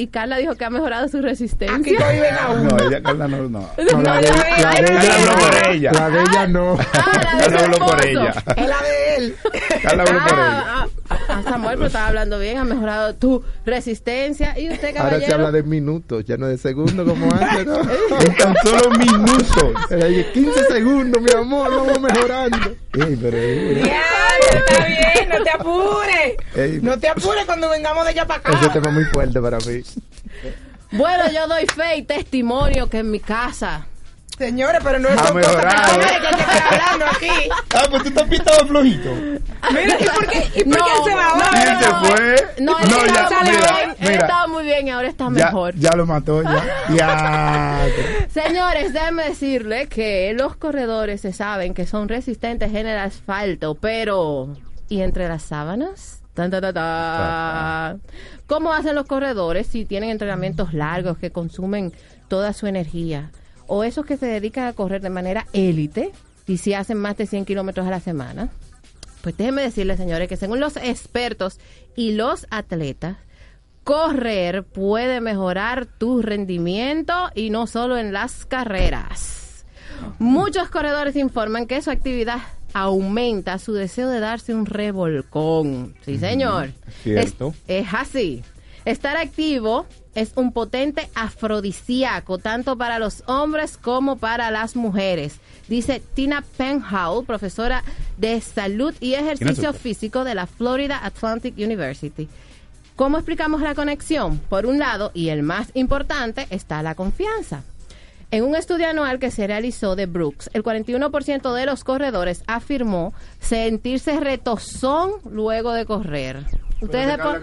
Y 0.00 0.06
Carla 0.06 0.36
dijo 0.36 0.54
que 0.54 0.64
ha 0.64 0.70
mejorado 0.70 1.08
su 1.08 1.20
resistencia. 1.20 1.76
Aquí 1.76 1.92
cohiben 1.96 2.34
a 2.34 2.50
uno. 2.52 2.70
No, 2.70 2.84
ella, 2.88 3.02
Carla, 3.02 3.26
no, 3.26 3.48
no. 3.48 3.68
No, 3.92 4.00
la 4.00 4.20
de, 4.20 4.28
la 4.28 4.70
de 4.72 4.84
Carla 4.84 4.92
ella 5.02 5.10
habló 5.18 5.32
no. 5.34 5.38
por 5.40 5.66
ella. 5.68 5.92
La 5.92 6.08
de 6.10 6.20
ella 6.22 6.46
no. 6.46 6.78
Carla 6.92 7.58
habló 7.64 7.78
por 7.78 8.04
ella. 8.06 8.34
Es 8.56 8.68
la 8.68 8.82
de 8.82 9.16
él. 9.16 9.36
Carla 9.82 10.02
habló 10.04 10.18
por 10.20 10.38
ella. 10.38 10.62
Ah, 10.66 10.86
ah, 11.10 11.18
ah, 11.30 11.42
Samuel, 11.42 11.74
pero 11.74 11.86
estaba 11.88 12.06
hablando 12.08 12.38
bien, 12.38 12.58
ha 12.58 12.64
mejorado 12.64 13.14
tu 13.16 13.42
resistencia. 13.66 14.56
Y 14.56 14.70
usted, 14.70 14.96
Ahora 14.96 15.18
se 15.18 15.24
habla 15.24 15.46
caballero, 15.46 15.52
de 15.52 15.62
minutos, 15.64 16.24
ya 16.24 16.36
no 16.36 16.46
de 16.46 16.58
segundos 16.58 17.08
como 17.08 17.32
antes, 17.34 17.66
¿no? 17.66 17.80
En 18.20 18.36
tan 18.36 18.54
solo 18.62 18.90
minutos. 18.90 19.72
Era 19.90 20.04
de 20.06 20.30
15 20.32 20.64
segundos, 20.66 21.20
mi 21.22 21.32
amor, 21.32 21.70
vamos 21.74 22.00
mejorando. 22.00 22.56
Ey, 22.92 23.18
pero, 23.20 23.36
ey, 23.36 23.82
Ya, 23.84 24.02
está 24.58 24.84
bien, 24.86 25.28
no 25.28 25.42
te 25.42 25.50
apures. 25.50 26.36
ey, 26.54 26.78
No 26.82 26.98
te 26.98 27.08
apures 27.08 27.44
cuando 27.46 27.68
vengamos 27.68 28.04
de 28.04 28.10
allá 28.10 28.26
para 28.26 28.40
acá. 28.40 28.52
ese 28.60 28.68
tema 28.70 28.88
es 28.90 28.94
muy 28.94 29.04
fuerte 29.06 29.40
para 29.40 29.58
mí. 29.58 29.82
bueno, 30.92 31.30
yo 31.32 31.46
doy 31.48 31.66
fe 31.66 31.96
y 31.96 32.02
testimonio 32.02 32.88
que 32.88 32.98
en 32.98 33.10
mi 33.10 33.20
casa 33.20 33.86
Señores, 34.36 34.80
pero 34.84 35.00
no 35.00 35.08
es 35.08 35.16
cosas 35.16 35.34
mejorado. 35.34 35.98
personales 35.98 36.10
que 36.20 36.26
hay 36.28 36.34
que 36.36 36.40
estar 36.42 36.72
hablando 36.80 37.06
aquí. 37.06 37.48
Ah, 37.74 37.82
pues 37.90 38.02
tú 38.04 38.08
estás 38.10 38.28
pintado 38.28 38.66
flojito. 38.68 39.10
Mira, 39.72 39.96
¿y 39.98 40.04
por 40.04 40.26
qué, 40.28 40.48
y 40.54 40.62
por 40.62 40.78
No, 40.78 40.84
qué 40.84 40.92
él 40.92 41.04
se 41.04 41.14
va 41.16 41.26
ahora? 41.26 41.48
¿Quién 41.50 41.78
se 41.80 41.84
fue? 41.88 42.62
No, 42.64 42.78
él 42.78 42.88
No, 42.88 42.96
estaba 43.04 43.28
ya, 43.30 43.40
mira, 43.42 43.72
bien, 43.76 43.90
él 43.90 43.96
mira. 43.98 44.12
estaba 44.20 44.46
muy 44.46 44.62
bien 44.62 44.86
y 44.86 44.90
ahora 44.92 45.08
está 45.08 45.24
Ya, 45.24 45.30
mejor. 45.46 45.74
ya 45.74 45.90
lo 45.96 46.06
mató, 46.06 46.42
ya. 46.44 46.64
Ya. 46.94 47.80
Señores, 48.32 48.92
déjenme 48.92 49.24
decirle 49.24 49.88
que 49.88 50.32
los 50.34 50.54
corredores 50.54 51.20
se 51.20 51.32
saben 51.32 51.74
que 51.74 51.84
son 51.84 52.08
resistentes 52.08 52.72
en 52.72 52.86
el 52.86 52.98
asfalto, 52.98 53.74
pero 53.74 54.54
¿y 54.88 55.00
entre 55.00 55.26
las 55.26 55.42
sábanas? 55.42 56.20
Tan. 56.38 58.00
¿Cómo 58.46 58.72
hacen 58.72 58.94
los 58.94 59.06
corredores 59.06 59.66
si 59.66 59.84
tienen 59.84 60.10
entrenamientos 60.10 60.72
largos 60.72 61.18
que 61.18 61.30
consumen 61.30 61.92
toda 62.28 62.52
su 62.52 62.66
energía? 62.66 63.32
O 63.66 63.82
esos 63.82 64.06
que 64.06 64.16
se 64.16 64.26
dedican 64.26 64.66
a 64.66 64.72
correr 64.72 65.00
de 65.02 65.10
manera 65.10 65.46
élite 65.52 66.12
y 66.46 66.58
si 66.58 66.74
hacen 66.74 66.98
más 66.98 67.16
de 67.16 67.26
100 67.26 67.44
kilómetros 67.44 67.86
a 67.86 67.90
la 67.90 68.00
semana. 68.00 68.48
Pues 69.20 69.36
déjenme 69.36 69.62
decirles, 69.62 69.98
señores, 69.98 70.28
que 70.28 70.36
según 70.36 70.60
los 70.60 70.76
expertos 70.76 71.58
y 71.96 72.12
los 72.12 72.46
atletas, 72.50 73.16
correr 73.82 74.64
puede 74.64 75.20
mejorar 75.20 75.86
tu 75.86 76.22
rendimiento 76.22 77.14
y 77.34 77.50
no 77.50 77.66
solo 77.66 77.98
en 77.98 78.12
las 78.12 78.46
carreras. 78.46 79.64
Muchos 80.18 80.68
corredores 80.70 81.16
informan 81.16 81.66
que 81.66 81.82
su 81.82 81.90
actividad 81.90 82.38
aumenta 82.72 83.58
su 83.58 83.72
deseo 83.72 84.08
de 84.08 84.20
darse 84.20 84.54
un 84.54 84.66
revolcón. 84.66 85.94
Sí, 86.04 86.18
señor. 86.18 86.72
Cierto. 87.02 87.54
Es, 87.66 87.86
es 87.86 87.94
así. 87.94 88.42
Estar 88.84 89.16
activo 89.16 89.86
es 90.14 90.32
un 90.34 90.52
potente 90.52 91.08
afrodisíaco, 91.14 92.38
tanto 92.38 92.76
para 92.76 92.98
los 92.98 93.22
hombres 93.26 93.76
como 93.76 94.16
para 94.16 94.50
las 94.50 94.76
mujeres. 94.76 95.36
Dice 95.68 96.02
Tina 96.14 96.42
Penhall, 96.56 97.24
profesora 97.24 97.84
de 98.16 98.40
salud 98.40 98.94
y 99.00 99.14
ejercicio 99.14 99.72
físico 99.72 100.24
de 100.24 100.34
la 100.34 100.46
Florida 100.46 101.04
Atlantic 101.04 101.54
University. 101.58 102.28
¿Cómo 102.96 103.18
explicamos 103.18 103.60
la 103.60 103.74
conexión? 103.74 104.38
Por 104.38 104.66
un 104.66 104.78
lado, 104.78 105.12
y 105.14 105.28
el 105.28 105.44
más 105.44 105.70
importante, 105.74 106.48
está 106.50 106.82
la 106.82 106.96
confianza. 106.96 107.62
En 108.30 108.44
un 108.44 108.54
estudio 108.54 108.88
anual 108.88 109.18
que 109.18 109.30
se 109.30 109.46
realizó 109.46 109.96
de 109.96 110.04
Brooks, 110.04 110.50
el 110.52 110.62
41% 110.62 111.54
de 111.54 111.64
los 111.64 111.82
corredores 111.82 112.42
afirmó 112.46 113.14
sentirse 113.40 114.20
retozón 114.20 115.12
luego 115.30 115.72
de 115.72 115.86
correr. 115.86 116.44
Ustedes 116.80 117.06
después... 117.08 117.36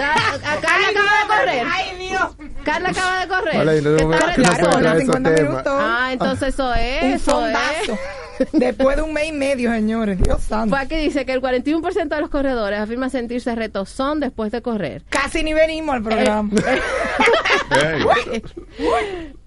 Ah, 0.00 0.14
ah, 0.44 0.56
Carla 0.62 0.88
acaba 0.88 1.10
de 1.20 1.26
correr. 1.28 1.66
Ay, 1.70 2.08
Dios. 2.08 2.36
Carla 2.64 2.88
acaba 2.88 3.20
de 3.20 3.28
correr. 3.28 3.56
Vale, 3.58 3.78
y 3.78 3.82
no, 3.82 3.96
¿Qué 3.96 4.04
no, 4.04 4.10
que 4.34 4.40
no 4.40 4.52
está? 4.52 4.64
puede 4.64 4.76
traer 4.78 4.96
esos 4.96 5.00
50 5.14 5.34
temas. 5.34 5.50
minutos. 5.50 5.72
Ah, 5.76 6.08
entonces 6.12 6.48
eso 6.54 6.74
es, 6.74 7.02
Un 7.02 7.10
eso 7.10 7.30
sondazo. 7.30 7.92
es. 7.92 8.00
Después 8.52 8.96
de 8.96 9.02
un 9.02 9.12
mes 9.12 9.28
y 9.28 9.32
medio, 9.32 9.70
señores. 9.70 10.18
Dios 10.20 10.42
santo. 10.42 10.74
Fue 10.74 10.80
aquí 10.84 10.96
dice 10.96 11.24
que 11.24 11.32
el 11.32 11.40
41% 11.40 12.08
de 12.08 12.20
los 12.20 12.30
corredores 12.30 12.80
afirma 12.80 13.08
sentirse 13.08 13.54
retozón 13.54 14.18
después 14.18 14.50
de 14.50 14.60
correr. 14.60 15.02
Casi 15.08 15.44
ni 15.44 15.54
venimos 15.54 15.94
al 15.94 16.02
programa. 16.02 16.50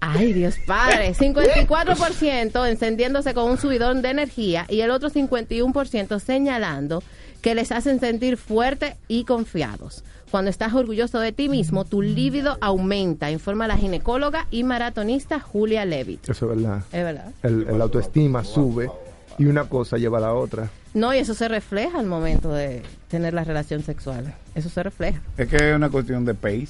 Ay, 0.00 0.32
Dios 0.32 0.56
padre. 0.66 1.12
54% 1.14 2.66
encendiéndose 2.68 3.34
con 3.34 3.50
un 3.50 3.58
subidón 3.58 4.00
de 4.00 4.10
energía 4.10 4.64
y 4.68 4.80
el 4.80 4.90
otro 4.90 5.10
51% 5.10 6.18
señalando 6.18 7.02
que 7.40 7.54
les 7.54 7.72
hacen 7.72 8.00
sentir 8.00 8.36
fuertes 8.36 8.94
y 9.08 9.24
confiados. 9.24 10.04
Cuando 10.30 10.50
estás 10.50 10.74
orgulloso 10.74 11.20
de 11.20 11.32
ti 11.32 11.48
mismo, 11.48 11.84
tu 11.84 12.02
líbido 12.02 12.58
aumenta, 12.60 13.30
informa 13.30 13.66
la 13.66 13.76
ginecóloga 13.76 14.46
y 14.50 14.64
maratonista 14.64 15.40
Julia 15.40 15.84
Levitt. 15.84 16.28
Eso 16.28 16.50
es 16.50 16.56
verdad. 16.56 16.82
Es 16.92 17.04
verdad. 17.04 17.32
El, 17.42 17.66
el 17.68 17.80
autoestima 17.80 18.44
sube 18.44 18.90
y 19.38 19.46
una 19.46 19.64
cosa 19.64 19.96
lleva 19.96 20.18
a 20.18 20.22
la 20.22 20.34
otra. 20.34 20.68
No, 20.94 21.14
y 21.14 21.18
eso 21.18 21.34
se 21.34 21.48
refleja 21.48 21.98
al 21.98 22.06
momento 22.06 22.52
de 22.52 22.82
tener 23.08 23.32
la 23.32 23.44
relación 23.44 23.82
sexual. 23.82 24.34
Eso 24.54 24.68
se 24.68 24.82
refleja. 24.82 25.20
Es 25.36 25.48
que 25.48 25.70
es 25.70 25.76
una 25.76 25.90
cuestión 25.90 26.24
de 26.24 26.34
pace. 26.34 26.68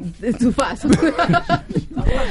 En 0.22 0.34
tu 0.38 0.52
paso. 0.52 0.88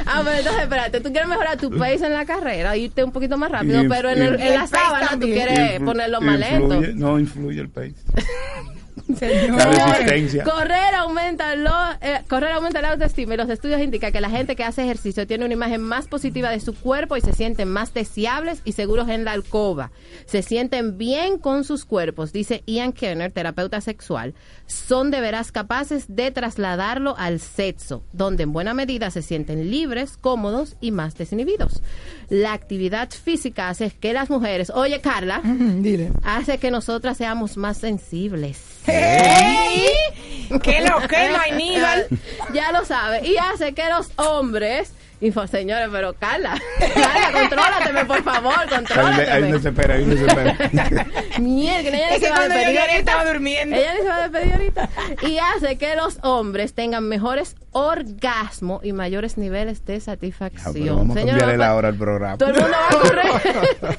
ah, 0.06 0.22
pero 0.24 0.36
entonces, 0.38 0.62
espérate, 0.62 1.00
tú 1.00 1.10
quieres 1.10 1.28
mejorar 1.28 1.56
tu 1.58 1.70
pace 1.76 2.04
en 2.06 2.12
la 2.12 2.24
carrera, 2.24 2.76
irte 2.76 3.04
un 3.04 3.12
poquito 3.12 3.36
más 3.38 3.50
rápido, 3.50 3.82
pero 3.88 4.10
en, 4.10 4.22
el- 4.22 4.40
en 4.40 4.54
la 4.54 4.66
sábana 4.66 5.10
tú 5.12 5.20
quieres 5.26 5.80
ponerlo 5.80 6.20
más 6.20 6.38
lento. 6.38 6.80
No 6.94 7.18
influye 7.18 7.60
el 7.60 7.68
pace. 7.68 7.94
La 9.20 9.62
Señores. 9.64 9.98
resistencia. 9.98 10.44
Correr 10.44 10.94
aumenta, 10.96 11.54
lo, 11.56 11.70
eh, 12.00 12.22
correr 12.28 12.52
aumenta 12.52 12.80
la 12.82 12.90
autoestima 12.92 13.34
y 13.34 13.36
los 13.36 13.48
estudios 13.50 13.80
indican 13.80 14.12
que 14.12 14.20
la 14.20 14.30
gente 14.30 14.56
que 14.56 14.64
hace 14.64 14.82
ejercicio 14.82 15.26
tiene 15.26 15.44
una 15.44 15.54
imagen 15.54 15.80
más 15.80 16.06
positiva 16.06 16.50
de 16.50 16.60
su 16.60 16.74
cuerpo 16.74 17.16
y 17.16 17.20
se 17.20 17.32
sienten 17.32 17.68
más 17.68 17.92
deseables 17.94 18.62
y 18.64 18.72
seguros 18.72 19.08
en 19.08 19.24
la 19.24 19.32
alcoba. 19.32 19.90
Se 20.26 20.42
sienten 20.42 20.98
bien 20.98 21.38
con 21.38 21.64
sus 21.64 21.84
cuerpos, 21.84 22.32
dice 22.32 22.62
Ian 22.66 22.92
Kerner, 22.92 23.32
terapeuta 23.32 23.80
sexual. 23.80 24.34
Son 24.66 25.10
de 25.10 25.20
veras 25.20 25.50
capaces 25.52 26.04
de 26.08 26.30
trasladarlo 26.30 27.14
al 27.18 27.40
sexo, 27.40 28.04
donde 28.12 28.44
en 28.44 28.52
buena 28.52 28.74
medida 28.74 29.10
se 29.10 29.22
sienten 29.22 29.70
libres, 29.70 30.16
cómodos 30.16 30.76
y 30.80 30.90
más 30.92 31.16
desinhibidos. 31.16 31.82
La 32.28 32.52
actividad 32.52 33.10
física 33.10 33.68
hace 33.68 33.90
que 33.90 34.12
las 34.12 34.30
mujeres, 34.30 34.70
oye 34.70 35.00
Carla, 35.00 35.40
Dile. 35.44 36.10
hace 36.22 36.58
que 36.58 36.70
nosotras 36.70 37.16
seamos 37.16 37.56
más 37.56 37.78
sensibles. 37.78 38.58
¡Ey! 38.90 40.58
¿Qué 40.62 40.80
lo 40.82 41.06
que 41.06 41.30
no 41.30 41.38
hay 41.38 41.50
Aníbal? 41.52 42.06
ya 42.54 42.72
lo 42.72 42.84
sabe. 42.84 43.26
Y 43.26 43.36
hace 43.36 43.72
que 43.72 43.88
los 43.88 44.10
hombres. 44.16 44.92
Info, 45.22 45.46
señores, 45.46 45.88
pero 45.92 46.14
Carla, 46.14 46.58
Carla, 46.78 47.30
contrólate, 47.40 48.04
por 48.06 48.22
favor, 48.24 48.54
contrólate. 48.70 49.30
ahí 49.30 49.52
no 49.52 49.58
se 49.58 49.68
espera, 49.68 49.96
ahí 49.96 50.06
no 50.06 50.16
se 50.16 50.24
espera. 50.26 50.56
Mierda, 51.38 51.88
ella 51.90 52.08
ni 52.08 52.14
Es 52.14 52.20
se 52.22 52.30
va 52.30 52.36
a 52.36 52.38
yo 52.40 52.48
despedir 52.48 52.66
lloré 52.68 52.80
ahorita. 52.80 52.98
estaba 52.98 53.24
durmiendo. 53.26 53.76
Ella 53.76 53.92
ni 53.96 54.00
se 54.00 54.08
va 54.08 54.16
a 54.16 54.28
despedir 54.28 54.52
ahorita. 54.54 54.88
Y 55.28 55.38
hace 55.38 55.76
que 55.76 55.94
los 55.94 56.18
hombres 56.22 56.72
tengan 56.72 57.04
mejores 57.06 57.54
orgasmos 57.72 58.82
y 58.82 58.94
mayores 58.94 59.36
niveles 59.36 59.84
de 59.84 60.00
satisfacción. 60.00 60.72
pero 60.72 60.96
vamos 60.96 61.14
a 61.18 61.20
cambiarle 61.20 61.58
la 61.58 61.74
hora 61.74 61.88
al 61.88 61.96
programa. 61.96 62.38
Todo 62.38 62.48
el 62.48 62.54
mundo 62.62 62.76
va 62.80 62.88
a 62.88 63.00
correr. 63.02 63.98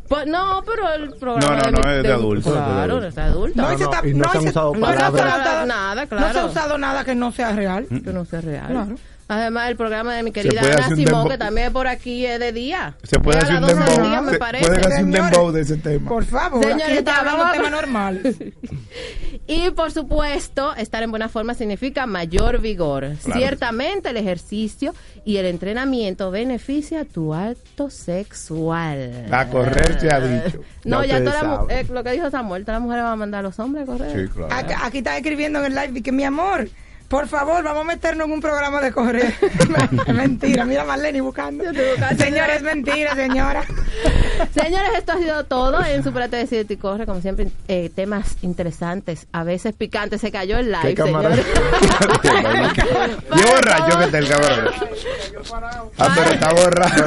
Pues, 0.08 0.26
no, 0.26 0.62
pero 0.66 0.92
el 0.94 1.10
programa 1.14 1.56
No, 1.56 1.70
no, 1.70 1.82
no, 1.82 1.90
es 1.92 2.02
de 2.02 2.12
adultos, 2.12 2.52
Claro, 2.52 2.96
es 2.96 3.02
de 3.02 3.08
es 3.08 3.14
de 3.14 3.22
adultos. 3.22 3.56
No, 3.56 3.72
y 3.72 3.76
se 3.78 3.84
no, 3.84 3.90
está- 3.92 4.08
y 4.08 4.14
no 4.14 4.24
no, 4.24 4.30
se 4.32 4.36
y 4.36 4.38
han 4.38 4.42
se- 4.44 4.48
usado 4.50 4.74
no 4.74 4.86
se 4.86 4.92
ha 4.92 4.96
palabras. 4.96 5.36
usado 5.38 5.66
Nada, 5.66 5.94
No 5.94 6.00
se 6.02 6.08
claro. 6.08 6.40
ha 6.40 6.44
usado 6.46 6.78
nada 6.78 7.04
que 7.04 7.14
no 7.14 7.32
sea 7.32 7.52
real. 7.52 7.86
que 7.88 8.12
no 8.12 8.24
sea 8.24 8.40
real. 8.40 8.66
Claro. 8.68 8.94
Además, 9.30 9.68
el 9.68 9.76
programa 9.76 10.14
de 10.14 10.22
mi 10.22 10.32
querida 10.32 10.58
puede 10.60 10.72
Ana 10.72 10.80
hacer 10.86 10.92
un 10.94 10.96
Simón, 10.96 11.12
dembow. 11.12 11.28
que 11.28 11.36
también 11.36 11.70
por 11.70 11.86
aquí 11.86 12.24
es 12.24 12.40
de 12.40 12.50
día. 12.50 12.94
Se 13.02 13.18
puede 13.20 13.36
Es 13.40 13.44
a 13.44 13.46
hacer 13.48 13.56
un 13.56 13.60
las 13.62 13.70
12 13.76 13.84
del 13.84 13.92
dembow. 13.94 14.10
día, 14.10 14.22
me 14.22 14.32
se- 14.32 14.38
parece. 14.38 14.66
Pueden 14.66 14.80
hacer 14.86 15.04
un 15.04 15.12
Señores. 15.12 15.30
dembow 15.30 15.52
de 15.52 15.60
ese 15.60 15.76
tema. 15.76 16.08
Por 16.08 16.24
favor, 16.24 16.62
Señores, 16.64 16.84
aquí 16.86 16.96
está 16.96 17.18
hablando 17.18 17.38
vamos 17.42 17.50
a- 17.54 17.56
temas 17.58 17.70
normales. 17.72 18.36
Y 19.48 19.70
por 19.70 19.90
supuesto, 19.90 20.74
estar 20.76 21.02
en 21.02 21.10
buena 21.10 21.30
forma 21.30 21.54
significa 21.54 22.04
mayor 22.04 22.60
vigor. 22.60 23.16
Ciertamente 23.16 24.10
el 24.10 24.18
ejercicio 24.18 24.94
y 25.24 25.38
el 25.38 25.46
entrenamiento 25.46 26.30
beneficia 26.30 27.06
tu 27.06 27.32
acto 27.32 27.88
sexual. 27.88 29.26
A 29.30 29.48
correr 29.48 29.98
se 29.98 30.12
ha 30.12 30.20
dicho. 30.20 30.60
No, 30.84 31.02
Ya 31.02 31.24
toda 31.24 31.42
la 31.42 31.80
eh, 31.80 31.86
lo 31.90 32.04
que 32.04 32.12
dijo 32.12 32.30
Samuel, 32.30 32.64
todas 32.64 32.76
las 32.76 32.82
mujeres 32.82 33.04
van 33.04 33.12
a 33.14 33.16
mandar 33.16 33.40
a 33.40 33.42
los 33.42 33.58
hombres 33.58 33.84
a 33.84 33.86
correr. 33.86 34.28
Sí, 34.28 34.32
claro. 34.34 34.54
Aquí 34.82 34.98
están 34.98 35.16
escribiendo 35.16 35.60
en 35.64 35.64
el 35.64 35.74
live 35.74 36.02
que 36.02 36.12
mi 36.12 36.24
amor, 36.24 36.68
Por 37.08 37.26
favor, 37.26 37.62
vamos 37.64 37.82
a 37.82 37.86
meternos 37.86 38.26
en 38.26 38.34
un 38.34 38.40
programa 38.42 38.82
de 38.82 38.92
correr. 38.92 39.34
mentira, 40.14 40.66
mira 40.66 40.84
Marlene 40.84 41.22
buscando. 41.22 41.64
Señora, 42.18 42.54
es 42.54 42.62
mentira, 42.62 43.14
señora. 43.14 43.64
Señores, 44.54 44.90
esto 44.98 45.12
ha 45.12 45.16
sido 45.16 45.44
todo 45.44 45.82
en 45.84 46.04
Superate 46.04 46.36
Decide 46.36 46.66
y 46.68 46.76
Corre. 46.76 47.06
Como 47.06 47.22
siempre, 47.22 47.48
eh, 47.66 47.90
temas 47.94 48.36
interesantes, 48.42 49.26
a 49.32 49.42
veces 49.42 49.74
picantes. 49.74 50.20
Se 50.20 50.30
cayó 50.30 50.58
el 50.58 50.70
live, 50.70 50.82
¿Qué 50.82 50.94
cámara? 50.94 51.34
señores. 51.34 51.56
Yo 53.36 53.48
borracho 53.54 53.98
que 53.98 54.04
está 54.04 54.18
el 54.18 54.28
cabrón. 54.28 54.70
Ah, 55.98 56.12
pero 56.14 56.30
está 56.30 56.52
borracho. 56.52 57.04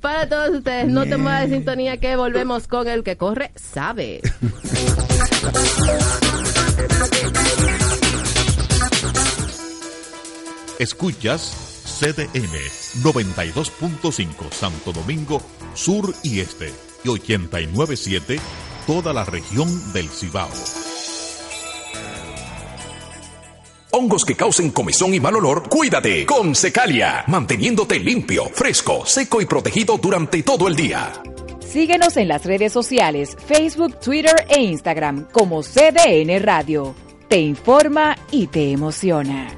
Para 0.00 0.28
todos 0.28 0.50
ustedes, 0.50 0.88
no 0.88 1.04
te 1.04 1.18
muevas 1.18 1.50
de 1.50 1.56
sintonía 1.56 1.98
que 1.98 2.16
volvemos 2.16 2.66
con 2.66 2.88
el 2.88 3.04
que 3.04 3.16
corre, 3.16 3.52
sabe. 3.56 4.22
Escuchas 10.78 11.84
CDN 12.00 13.02
92.5 13.02 14.50
Santo 14.50 14.92
Domingo 14.92 15.40
Sur 15.74 16.14
y 16.22 16.40
Este 16.40 16.72
y 17.04 17.08
89.7 17.08 18.38
toda 18.86 19.12
la 19.12 19.24
región 19.24 19.92
del 19.92 20.08
Cibao. 20.08 20.48
Hongos 23.92 24.24
que 24.26 24.34
causen 24.34 24.70
comezón 24.70 25.14
y 25.14 25.20
mal 25.20 25.36
olor, 25.36 25.68
cuídate 25.70 26.26
con 26.26 26.54
Secalia, 26.54 27.24
manteniéndote 27.28 27.98
limpio, 27.98 28.44
fresco, 28.52 29.06
seco 29.06 29.40
y 29.40 29.46
protegido 29.46 29.96
durante 29.96 30.42
todo 30.42 30.68
el 30.68 30.76
día. 30.76 31.12
Síguenos 31.60 32.16
en 32.18 32.28
las 32.28 32.44
redes 32.44 32.72
sociales, 32.72 33.36
Facebook, 33.46 33.98
Twitter 34.00 34.46
e 34.48 34.60
Instagram 34.60 35.26
como 35.32 35.62
CDN 35.62 36.38
Radio. 36.42 36.94
Te 37.28 37.40
informa 37.40 38.16
y 38.30 38.48
te 38.48 38.70
emociona. 38.70 39.48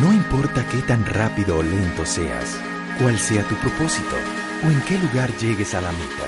No 0.00 0.10
importa 0.10 0.66
qué 0.68 0.78
tan 0.78 1.04
rápido 1.04 1.58
o 1.58 1.62
lento 1.62 2.06
seas, 2.06 2.56
cuál 2.98 3.18
sea 3.18 3.46
tu 3.46 3.54
propósito 3.56 4.16
o 4.64 4.70
en 4.70 4.80
qué 4.82 4.98
lugar 4.98 5.30
llegues 5.36 5.74
a 5.74 5.82
la 5.82 5.92
meta. 5.92 6.24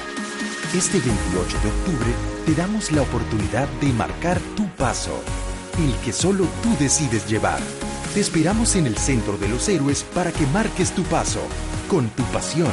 Este 0.77 0.99
28 1.01 1.59
de 1.63 1.69
octubre 1.69 2.13
te 2.45 2.55
damos 2.55 2.93
la 2.93 3.01
oportunidad 3.01 3.67
de 3.81 3.91
marcar 3.95 4.39
tu 4.55 4.69
paso, 4.77 5.19
el 5.79 5.95
que 6.05 6.13
solo 6.13 6.47
tú 6.63 6.77
decides 6.79 7.27
llevar. 7.27 7.61
Te 8.13 8.21
esperamos 8.21 8.77
en 8.77 8.87
el 8.87 8.99
Centro 8.99 9.39
de 9.39 9.49
los 9.49 9.67
Héroes 9.67 10.05
para 10.15 10.31
que 10.31 10.47
marques 10.49 10.93
tu 10.93 11.03
paso, 11.05 11.41
con 11.89 12.11
tu 12.11 12.23
pasión, 12.25 12.73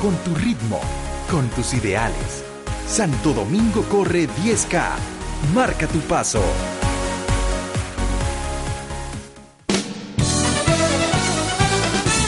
con 0.00 0.16
tu 0.24 0.34
ritmo, 0.34 0.80
con 1.30 1.48
tus 1.50 1.72
ideales. 1.72 2.42
Santo 2.88 3.32
Domingo 3.32 3.82
corre 3.82 4.28
10K. 4.28 4.82
Marca 5.54 5.86
tu 5.86 6.00
paso. 6.00 6.42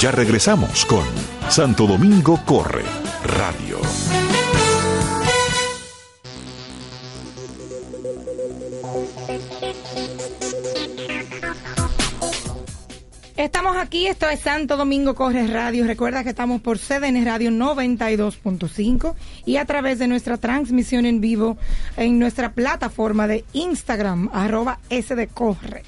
Ya 0.04 0.10
regresamos 0.10 0.84
con 0.84 1.02
Santo 1.48 1.86
Domingo 1.86 2.38
Corre 2.44 2.84
Radio. 3.24 3.78
Estamos 13.34 13.78
aquí, 13.78 14.06
esto 14.06 14.28
es 14.28 14.40
Santo 14.40 14.76
Domingo 14.76 15.14
Corre 15.14 15.46
Radio. 15.46 15.86
Recuerda 15.86 16.22
que 16.22 16.28
estamos 16.28 16.60
por 16.60 16.78
CDN 16.78 17.24
Radio 17.24 17.50
92.5 17.50 19.14
y 19.46 19.56
a 19.56 19.64
través 19.64 19.98
de 19.98 20.06
nuestra 20.06 20.36
transmisión 20.36 21.06
en 21.06 21.22
vivo 21.22 21.56
en 21.96 22.18
nuestra 22.18 22.52
plataforma 22.52 23.26
de 23.26 23.46
Instagram, 23.54 24.28
arroba 24.34 24.80
sdcorre. 24.90 25.82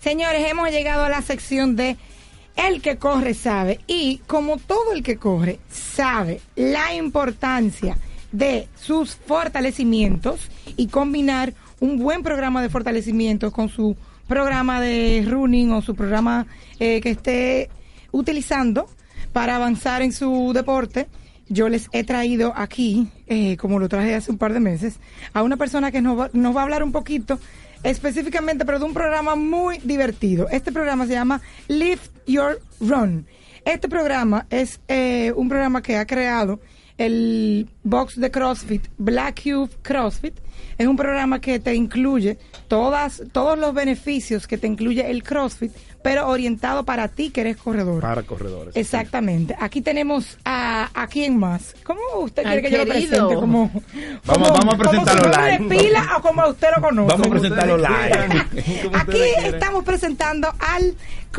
Señores, 0.00 0.50
hemos 0.50 0.70
llegado 0.70 1.04
a 1.04 1.08
la 1.08 1.22
sección 1.22 1.76
de 1.76 1.98
El 2.56 2.82
que 2.82 2.96
corre 2.96 3.34
sabe. 3.34 3.80
Y 3.86 4.18
como 4.26 4.58
todo 4.58 4.92
el 4.92 5.02
que 5.02 5.16
corre 5.16 5.60
sabe 5.70 6.40
la 6.56 6.94
importancia 6.94 7.96
de 8.32 8.68
sus 8.80 9.16
fortalecimientos 9.16 10.50
y 10.76 10.88
combinar 10.88 11.54
un 11.80 11.98
buen 11.98 12.22
programa 12.22 12.62
de 12.62 12.68
fortalecimientos 12.68 13.52
con 13.52 13.68
su 13.68 13.96
programa 14.28 14.80
de 14.80 15.26
running 15.26 15.72
o 15.72 15.82
su 15.82 15.94
programa 15.96 16.46
eh, 16.78 17.00
que 17.00 17.10
esté 17.10 17.70
utilizando 18.12 18.88
para 19.32 19.56
avanzar 19.56 20.02
en 20.02 20.12
su 20.12 20.52
deporte, 20.54 21.08
yo 21.48 21.68
les 21.68 21.88
he 21.92 22.04
traído 22.04 22.52
aquí, 22.56 23.08
eh, 23.26 23.56
como 23.56 23.78
lo 23.78 23.88
traje 23.88 24.14
hace 24.14 24.30
un 24.30 24.38
par 24.38 24.52
de 24.52 24.60
meses, 24.60 25.00
a 25.32 25.42
una 25.42 25.56
persona 25.56 25.90
que 25.90 26.00
nos 26.00 26.16
va 26.16 26.60
a 26.60 26.62
hablar 26.62 26.84
un 26.84 26.92
poquito 26.92 27.40
específicamente, 27.82 28.64
pero 28.64 28.78
de 28.78 28.84
un 28.84 28.94
programa 28.94 29.36
muy 29.36 29.78
divertido. 29.78 30.48
Este 30.50 30.72
programa 30.72 31.06
se 31.06 31.12
llama 31.12 31.40
Lift 31.68 32.10
Your 32.26 32.60
Run. 32.80 33.26
Este 33.64 33.88
programa 33.88 34.46
es 34.50 34.80
eh, 34.88 35.32
un 35.36 35.48
programa 35.48 35.82
que 35.82 35.96
ha 35.96 36.06
creado 36.06 36.60
el 37.04 37.66
box 37.82 38.20
de 38.20 38.30
CrossFit, 38.30 38.86
Black 38.98 39.42
Cube 39.42 39.70
CrossFit. 39.82 40.34
Es 40.76 40.86
un 40.86 40.96
programa 40.96 41.40
que 41.40 41.58
te 41.58 41.74
incluye 41.74 42.38
todas, 42.68 43.22
todos 43.32 43.58
los 43.58 43.74
beneficios 43.74 44.46
que 44.46 44.56
te 44.58 44.66
incluye 44.66 45.10
el 45.10 45.22
CrossFit, 45.22 45.72
pero 46.02 46.26
orientado 46.28 46.84
para 46.84 47.08
ti 47.08 47.28
que 47.30 47.42
eres 47.42 47.56
corredor. 47.58 48.00
Para 48.00 48.22
corredores. 48.22 48.74
Exactamente. 48.76 49.54
Aquí 49.60 49.82
tenemos 49.82 50.38
a, 50.44 50.88
a 50.94 51.06
quién 51.06 51.36
más. 51.38 51.74
¿Cómo 51.84 52.00
usted 52.22 52.44
Al 52.46 52.52
quiere 52.60 52.68
que 52.68 52.70
yo 52.76 52.84
lo 52.84 52.90
presente? 52.90 53.34
Como, 53.34 53.70
Vamos, 54.24 54.48
como- 54.48 54.52
vamos 54.58 54.74
a 54.74 54.78
presentarlo 54.78 55.30
live. 55.30 55.58
de 55.58 55.76
pila 55.82 56.06
o 56.16 56.22
como 56.22 56.48
usted 56.48 56.68
lo 56.76 56.82
conoce. 56.82 57.10
Vamos 57.12 57.26
a 57.26 57.30
presentarlo 57.30 57.76
live. 57.76 58.46
Aquí 58.94 59.20
estamos 59.44 59.84
presentando 59.84 60.48
al, 60.60 60.94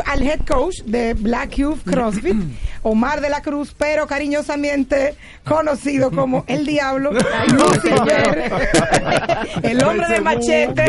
al 0.06 0.21
head 0.24 0.41
coach 0.47 0.82
de 0.86 1.15
Black 1.15 1.56
Youth 1.56 1.80
CrossFit, 1.86 2.36
Omar 2.84 3.22
de 3.22 3.30
la 3.30 3.41
Cruz, 3.41 3.76
pero 3.78 4.08
cariñosamente 4.08 5.15
conocido 5.46 6.12
como 6.12 6.44
el 6.48 6.65
Diablo, 6.65 7.12
Lucifer, 7.12 8.52
el 9.63 9.84
hombre 9.84 10.08
de 10.08 10.22
machete. 10.22 10.86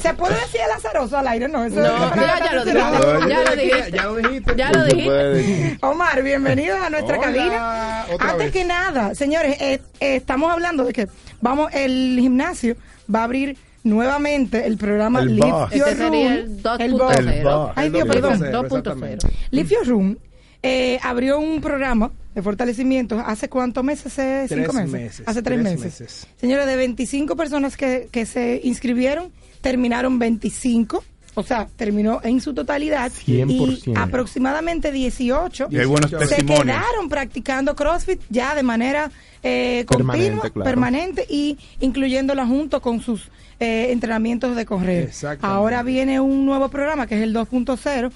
¿Se 0.00 0.14
puede 0.14 0.34
decir 0.34 0.60
el 0.64 0.70
azaroso 0.76 1.18
al 1.18 1.28
aire? 1.28 1.48
No, 1.48 1.64
eso 1.64 1.80
No, 1.80 1.86
es 1.86 2.14
ya, 2.14 2.44
ya 2.44 2.52
lo 2.52 2.64
dijiste, 2.64 3.28
ya 3.28 3.42
lo 3.44 3.56
dijiste. 3.56 3.92
Ya 3.92 4.04
lo 4.04 4.16
dijiste. 4.16 4.56
Ya 4.56 4.72
lo 4.72 4.84
dijiste. 4.84 5.78
Omar, 5.82 6.22
bienvenido 6.22 6.76
a 6.76 6.90
nuestra 6.90 7.18
Hola, 7.18 7.26
cabina. 7.26 8.02
Antes 8.20 8.38
vez. 8.38 8.52
que 8.52 8.64
nada, 8.64 9.14
señores, 9.14 9.60
eh, 9.60 9.80
eh, 10.00 10.16
estamos 10.16 10.52
hablando 10.52 10.84
de 10.84 10.92
que 10.92 11.08
vamos, 11.40 11.72
el 11.74 12.16
gimnasio 12.20 12.76
va 13.12 13.20
a 13.20 13.24
abrir 13.24 13.56
nuevamente 13.84 14.66
el 14.66 14.76
programa 14.76 15.20
El 15.20 15.36
Lift 15.36 15.48
bar. 15.48 15.70
Your 15.74 15.88
Este 15.88 16.02
sería 16.02 16.36
Room. 16.36 16.42
el 16.44 16.62
2.0. 16.62 16.80
El 16.80 16.94
bar. 16.94 17.20
El 17.20 17.44
bar. 17.44 17.72
Ay, 17.76 17.90
Dios, 17.90 18.02
El 18.04 18.08
perdón. 18.08 18.40
2.0. 18.40 19.30
Lift 19.50 19.70
Your 19.72 19.86
Room 19.86 20.16
eh, 20.62 20.98
abrió 21.02 21.38
un 21.38 21.60
programa 21.60 22.10
de 22.34 22.42
fortalecimiento 22.42 23.18
hace 23.24 23.48
cuántos 23.48 23.84
meses, 23.84 24.06
hace 24.06 24.46
Tres 24.48 24.60
cinco 24.62 24.72
meses, 24.72 24.90
meses, 24.92 25.22
hace 25.28 25.42
tres, 25.42 25.60
tres 25.62 25.80
meses. 25.80 26.00
meses. 26.00 26.26
Señores, 26.36 26.66
de 26.66 26.76
25 26.76 27.36
personas 27.36 27.76
que, 27.76 28.08
que 28.10 28.26
se 28.26 28.60
inscribieron, 28.64 29.30
terminaron 29.60 30.18
25. 30.18 31.02
O 31.34 31.42
sea, 31.44 31.68
terminó 31.76 32.20
en 32.24 32.40
su 32.40 32.52
totalidad. 32.52 33.12
Y 33.24 33.34
100%. 33.42 33.96
aproximadamente 33.96 34.90
18 34.90 35.68
Y 35.70 35.78
hay 35.78 35.86
buenos 35.86 36.10
se 36.10 36.16
testimonios. 36.16 36.64
quedaron 36.64 37.08
practicando 37.08 37.76
CrossFit 37.76 38.20
ya 38.28 38.56
de 38.56 38.64
manera 38.64 39.12
eh, 39.42 39.84
continua, 39.86 40.14
Permanente, 40.14 40.50
claro. 40.50 40.64
permanente 40.64 41.26
y 41.28 41.58
incluyéndola 41.80 42.46
junto 42.46 42.80
con 42.80 43.00
sus 43.00 43.30
eh, 43.60 43.90
entrenamientos 43.90 44.56
de 44.56 44.66
correr. 44.66 45.10
Ahora 45.40 45.82
viene 45.82 46.20
un 46.20 46.46
nuevo 46.46 46.68
programa 46.68 47.06
que 47.06 47.16
es 47.16 47.22
el 47.22 47.34
2.0 47.34 48.10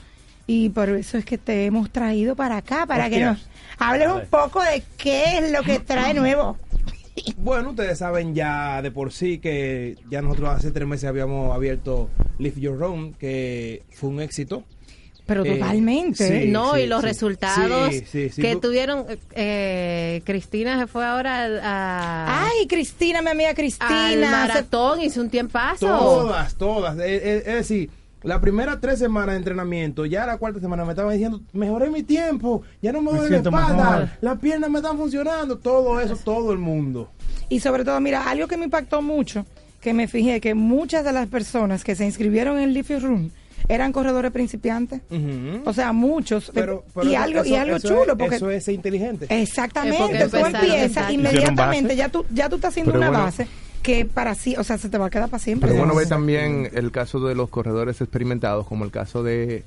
y 0.46 0.68
por 0.70 0.88
eso 0.90 1.18
es 1.18 1.24
que 1.24 1.38
te 1.38 1.66
hemos 1.66 1.90
traído 1.90 2.36
para 2.36 2.58
acá, 2.58 2.86
para 2.86 3.08
que 3.08 3.20
nos 3.24 3.38
hables 3.78 4.08
un 4.08 4.26
poco 4.28 4.62
de 4.62 4.82
qué 4.96 5.38
es 5.38 5.52
lo 5.52 5.62
que 5.62 5.78
trae 5.78 6.14
nuevo. 6.14 6.56
Bueno, 7.36 7.70
ustedes 7.70 7.98
saben 7.98 8.34
ya 8.34 8.80
de 8.80 8.90
por 8.90 9.12
sí 9.12 9.38
que 9.38 9.96
ya 10.10 10.22
nosotros 10.22 10.48
hace 10.48 10.70
tres 10.70 10.88
meses 10.88 11.08
habíamos 11.10 11.54
abierto 11.54 12.08
Live 12.38 12.58
Your 12.58 12.78
Room, 12.78 13.12
que 13.12 13.82
fue 13.92 14.08
un 14.08 14.20
éxito. 14.22 14.64
Pero 15.26 15.44
Eh, 15.44 15.54
totalmente. 15.54 16.42
sí. 16.42 16.48
No, 16.50 16.76
y 16.76 16.86
los 16.86 17.00
sí. 17.00 17.06
resultados 17.06 17.90
Sí, 17.94 18.04
sí, 18.10 18.30
sí. 18.30 18.42
que 18.42 18.56
tuvieron. 18.56 19.06
Eh, 19.34 20.20
Cristina 20.24 20.78
se 20.78 20.86
fue 20.86 21.04
ahora 21.04 21.46
a. 21.62 22.46
Ay, 22.46 22.66
Cristina, 22.66 23.22
mi 23.22 23.30
amiga 23.30 23.50
al 23.50 23.54
Cristina. 23.54 24.30
maratón, 24.30 25.00
hizo 25.00 25.20
un 25.20 25.30
tiempazo. 25.30 25.86
Todas, 25.86 26.54
todas. 26.56 26.98
Es, 26.98 27.22
es- 27.22 27.46
es 27.46 27.54
decir, 27.54 27.90
la 28.24 28.40
primera 28.40 28.80
tres 28.80 28.98
semanas 28.98 29.30
de 29.30 29.36
entrenamiento, 29.38 30.06
ya 30.06 30.26
la 30.26 30.38
cuarta 30.38 30.60
semana 30.60 30.84
me 30.84 30.90
estaban 30.92 31.12
diciendo, 31.12 31.40
mejoré 31.52 31.88
mi 31.90 32.02
tiempo, 32.02 32.62
ya 32.80 32.92
no 32.92 33.00
me 33.02 33.12
Me 33.12 33.18
duele 33.18 33.30
la 33.30 33.42
espalda, 33.42 34.18
las 34.20 34.38
piernas 34.38 34.70
me 34.70 34.78
están 34.80 34.96
funcionando, 34.96 35.58
todo 35.58 36.00
eso, 36.00 36.16
todo 36.16 36.52
el 36.52 36.58
mundo. 36.58 37.10
Y 37.48 37.60
sobre 37.60 37.84
todo, 37.84 38.00
mira, 38.00 38.28
algo 38.28 38.46
que 38.48 38.56
me 38.56 38.64
impactó 38.64 39.02
mucho, 39.02 39.44
que 39.80 39.92
me 39.92 40.06
fijé 40.08 40.40
que 40.40 40.54
muchas 40.54 41.04
de 41.04 41.12
las 41.12 41.26
personas 41.28 41.82
que 41.84 41.94
se 41.96 42.04
inscribieron 42.04 42.58
en 42.60 42.72
Leafy 42.74 42.96
Room 42.98 43.30
eran 43.68 43.92
corredores 43.92 44.30
principiantes. 44.32 45.00
O 45.64 45.72
sea, 45.72 45.92
muchos. 45.92 46.50
Pero- 46.54 46.84
pero 46.94 47.06
y 47.08 47.14
eso- 47.14 47.22
algo, 47.22 47.44
y 47.44 47.52
eso- 47.54 47.60
algo 47.62 47.76
eso 47.76 47.88
chulo, 47.88 48.12
es- 48.12 48.18
porque 48.18 48.36
Eso 48.36 48.50
es 48.50 48.68
inteligente. 48.68 49.26
Exactamente, 49.28 50.28
tú 50.28 50.36
empiezas 50.38 51.10
inmediatamente, 51.12 51.96
ya 51.96 52.08
tú, 52.08 52.24
ya 52.32 52.48
tú 52.48 52.56
estás 52.56 52.70
haciendo 52.70 52.92
Pero 52.92 53.00
una 53.02 53.10
bueno. 53.10 53.24
base 53.24 53.46
que 53.82 54.04
para 54.04 54.34
sí, 54.34 54.54
o 54.56 54.62
sea, 54.64 54.78
se 54.78 54.88
te 54.88 54.96
va 54.98 55.06
a 55.06 55.10
quedar 55.10 55.28
para 55.28 55.42
siempre. 55.42 55.68
Pero 55.70 55.80
bueno, 55.84 55.94
ve 55.98 56.06
también 56.06 56.68
el 56.72 56.90
caso 56.92 57.18
de 57.20 57.34
los 57.34 57.48
corredores 57.50 58.00
experimentados, 58.00 58.66
como 58.66 58.84
el 58.84 58.90
caso 58.90 59.22
de. 59.22 59.64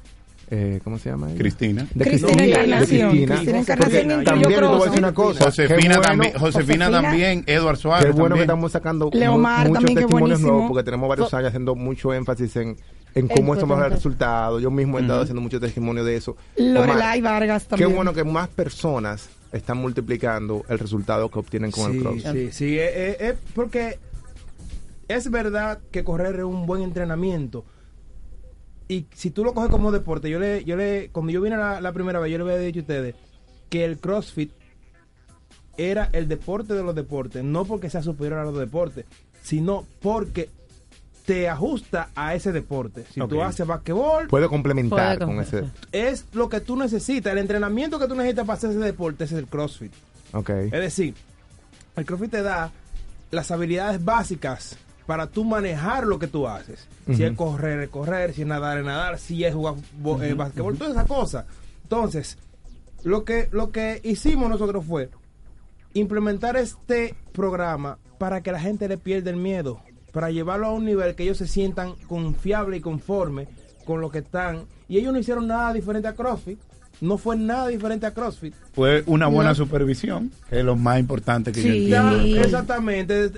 Eh, 0.51 0.79
¿Cómo 0.84 0.99
se 0.99 1.10
llama? 1.10 1.29
ella? 1.31 1.39
Cristina. 1.39 1.88
De 1.95 2.05
Cristina 2.05 2.31
Cristina. 2.34 2.45
Encarnación. 2.63 3.10
Cristina. 3.10 3.36
Cristina 3.36 3.60
Encarnación 3.60 4.08
También 4.23 4.25
te 4.25 4.45
voy 4.45 4.53
a 4.53 4.58
Cross, 4.58 4.86
decir 4.86 4.99
una 4.99 5.13
cosa. 5.13 5.45
Josefina, 5.45 5.79
bueno- 5.79 6.01
también, 6.01 6.34
Josefina, 6.34 6.86
Josefina. 6.86 7.01
también, 7.01 7.43
Edward 7.47 7.77
Suárez 7.77 8.05
Qué 8.05 8.12
bueno 8.21 8.36
que 8.36 8.41
estamos 8.41 8.71
sacando 8.71 9.10
Leomar 9.12 9.67
muchos 9.69 9.86
testimonios 9.86 10.39
nuevos 10.41 10.67
porque 10.67 10.84
tenemos 10.84 11.10
varios 11.10 11.34
años 11.34 11.47
haciendo 11.47 11.73
mucho 11.75 12.13
énfasis 12.13 12.55
en, 12.58 12.77
en 13.15 13.28
cómo 13.28 13.54
tu 13.54 13.60
estamos 13.60 13.78
el 13.78 13.86
ejemplo. 13.86 13.95
resultado. 13.95 14.60
Yo 14.60 14.69
mismo 14.69 14.99
he 14.99 15.01
estado 15.01 15.21
haciendo 15.21 15.41
mucho 15.41 15.60
testimonio 15.60 16.04
de 16.04 16.17
eso. 16.17 16.36
Lorelai 16.58 17.21
Vargas 17.21 17.63
Qué 17.63 17.69
también. 17.69 17.95
bueno 17.95 18.13
que 18.13 18.23
más 18.23 18.49
personas 18.49 19.30
están 19.51 19.78
multiplicando 19.78 20.65
el 20.67 20.78
resultado 20.78 21.32
que 21.32 21.39
obtienen 21.39 21.71
con 21.71 21.91
sí, 21.91 21.97
el 21.97 22.04
cross. 22.04 22.23
Sí, 22.32 22.51
sí, 22.51 22.78
eh, 22.78 22.91
eh, 23.10 23.17
eh, 23.19 23.38
porque 23.54 23.97
es 25.08 25.32
verdad 25.32 25.80
que 25.91 26.04
correr 26.04 26.36
es 26.36 26.43
un 26.43 26.65
buen 26.65 26.82
entrenamiento. 26.82 27.65
Y 28.88 29.08
si 29.13 29.32
tú 29.32 29.43
lo 29.43 29.54
coges 29.54 29.71
como 29.71 29.91
deporte, 29.91 30.30
yo 30.30 30.39
le, 30.39 30.63
yo 30.63 30.75
le, 30.75 31.10
cuando 31.12 31.32
yo 31.32 31.41
vine 31.41 31.58
la, 31.58 31.82
la 31.82 31.93
primera 31.93 32.19
vez, 32.19 32.32
yo 32.32 32.38
le 32.38 32.43
había 32.43 32.58
dicho 32.58 32.80
a 32.80 32.82
ustedes 32.82 33.15
que 33.69 33.86
el 33.86 33.97
CrossFit 33.97 34.51
era 35.78 36.10
el 36.13 36.28
deporte 36.28 36.73
de 36.73 36.84
los 36.84 36.93
deportes, 36.93 37.43
no 37.43 37.65
porque 37.65 37.89
sea 37.89 38.04
superior 38.04 38.39
a 38.39 38.43
los 38.43 38.58
deportes, 38.58 39.06
sino 39.41 39.86
porque 40.01 40.49
te 41.25 41.49
ajusta 41.49 42.09
a 42.15 42.35
ese 42.35 42.51
deporte. 42.51 43.03
Si 43.11 43.19
tú 43.27 43.41
haces 43.41 43.65
basquetbol, 43.65 44.27
Puede 44.27 44.47
complementar 44.47 45.17
Puede 45.17 45.25
con 45.31 45.39
ese. 45.43 45.63
es 45.91 46.25
lo 46.33 46.49
que 46.49 46.59
tú 46.61 46.75
necesitas, 46.75 47.33
el 47.33 47.39
entrenamiento 47.39 47.97
que 47.99 48.07
tú 48.07 48.15
necesitas 48.15 48.45
para 48.45 48.57
hacer 48.57 48.69
ese 48.71 48.79
deporte 48.79 49.23
es 49.23 49.31
el 49.31 49.47
CrossFit. 49.47 49.91
Ok. 50.33 50.49
Es 50.49 50.71
decir, 50.71 51.15
el 51.95 52.05
CrossFit 52.05 52.31
te 52.31 52.41
da 52.43 52.71
las 53.31 53.49
habilidades 53.51 54.03
básicas 54.05 54.77
para 55.07 55.27
tú 55.27 55.43
manejar 55.43 56.05
lo 56.05 56.17
que 56.19 56.27
tú 56.27 56.47
haces. 56.47 56.88
Si 57.15 57.23
es 57.23 57.31
correr, 57.35 57.79
es 57.81 57.89
correr, 57.89 58.33
si 58.33 58.41
es 58.41 58.47
nadar, 58.47 58.77
es 58.79 58.85
nadar, 58.85 59.17
si 59.19 59.43
es 59.43 59.53
jugar 59.53 59.75
bo- 59.99 60.21
eh, 60.23 60.29
Ujú, 60.29 60.38
basquetbol, 60.38 60.77
todas 60.77 60.93
esas 60.93 61.07
cosas. 61.07 61.45
Entonces, 61.83 62.38
lo 63.03 63.23
que, 63.23 63.47
lo 63.51 63.71
que 63.71 63.99
hicimos 64.03 64.49
nosotros 64.49 64.83
fue 64.85 65.09
implementar 65.93 66.57
este 66.57 67.15
programa 67.31 67.97
para 68.17 68.41
que 68.41 68.51
la 68.51 68.59
gente 68.59 68.88
le 68.88 68.97
pierda 68.97 69.29
el 69.29 69.38
miedo, 69.38 69.79
para 70.15 70.32
llevarlo 70.32 70.67
a 70.67 70.71
un 70.71 70.86
nivel 70.86 71.13
que 71.13 71.23
ellos 71.23 71.38
se 71.38 71.45
sientan 71.45 71.93
confiables 72.08 72.80
y 72.80 72.82
conformes 72.82 73.49
con 73.84 73.99
lo 73.99 74.10
que 74.10 74.19
están. 74.19 74.62
Y 74.88 74.97
ellos 74.97 75.12
no 75.12 75.19
hicieron 75.19 75.45
nada 75.45 75.73
diferente 75.73 76.08
a 76.08 76.13
CrossFit. 76.13 76.58
No 77.01 77.17
fue 77.17 77.36
nada 77.36 77.67
diferente 77.67 78.06
a 78.06 78.13
CrossFit. 78.13 78.54
Fue 78.73 79.04
una 79.08 79.28
buena 79.28 79.49
No. 79.49 79.56
supervisión, 79.56 80.32
que 80.49 80.60
es 80.60 80.65
lo 80.65 80.78
más 80.78 81.01
importante 81.01 81.51
que 81.51 81.62
yo 81.62 81.69
Sí, 81.69 81.91
entiendo. 81.93 82.39
exactamente. 82.41 83.30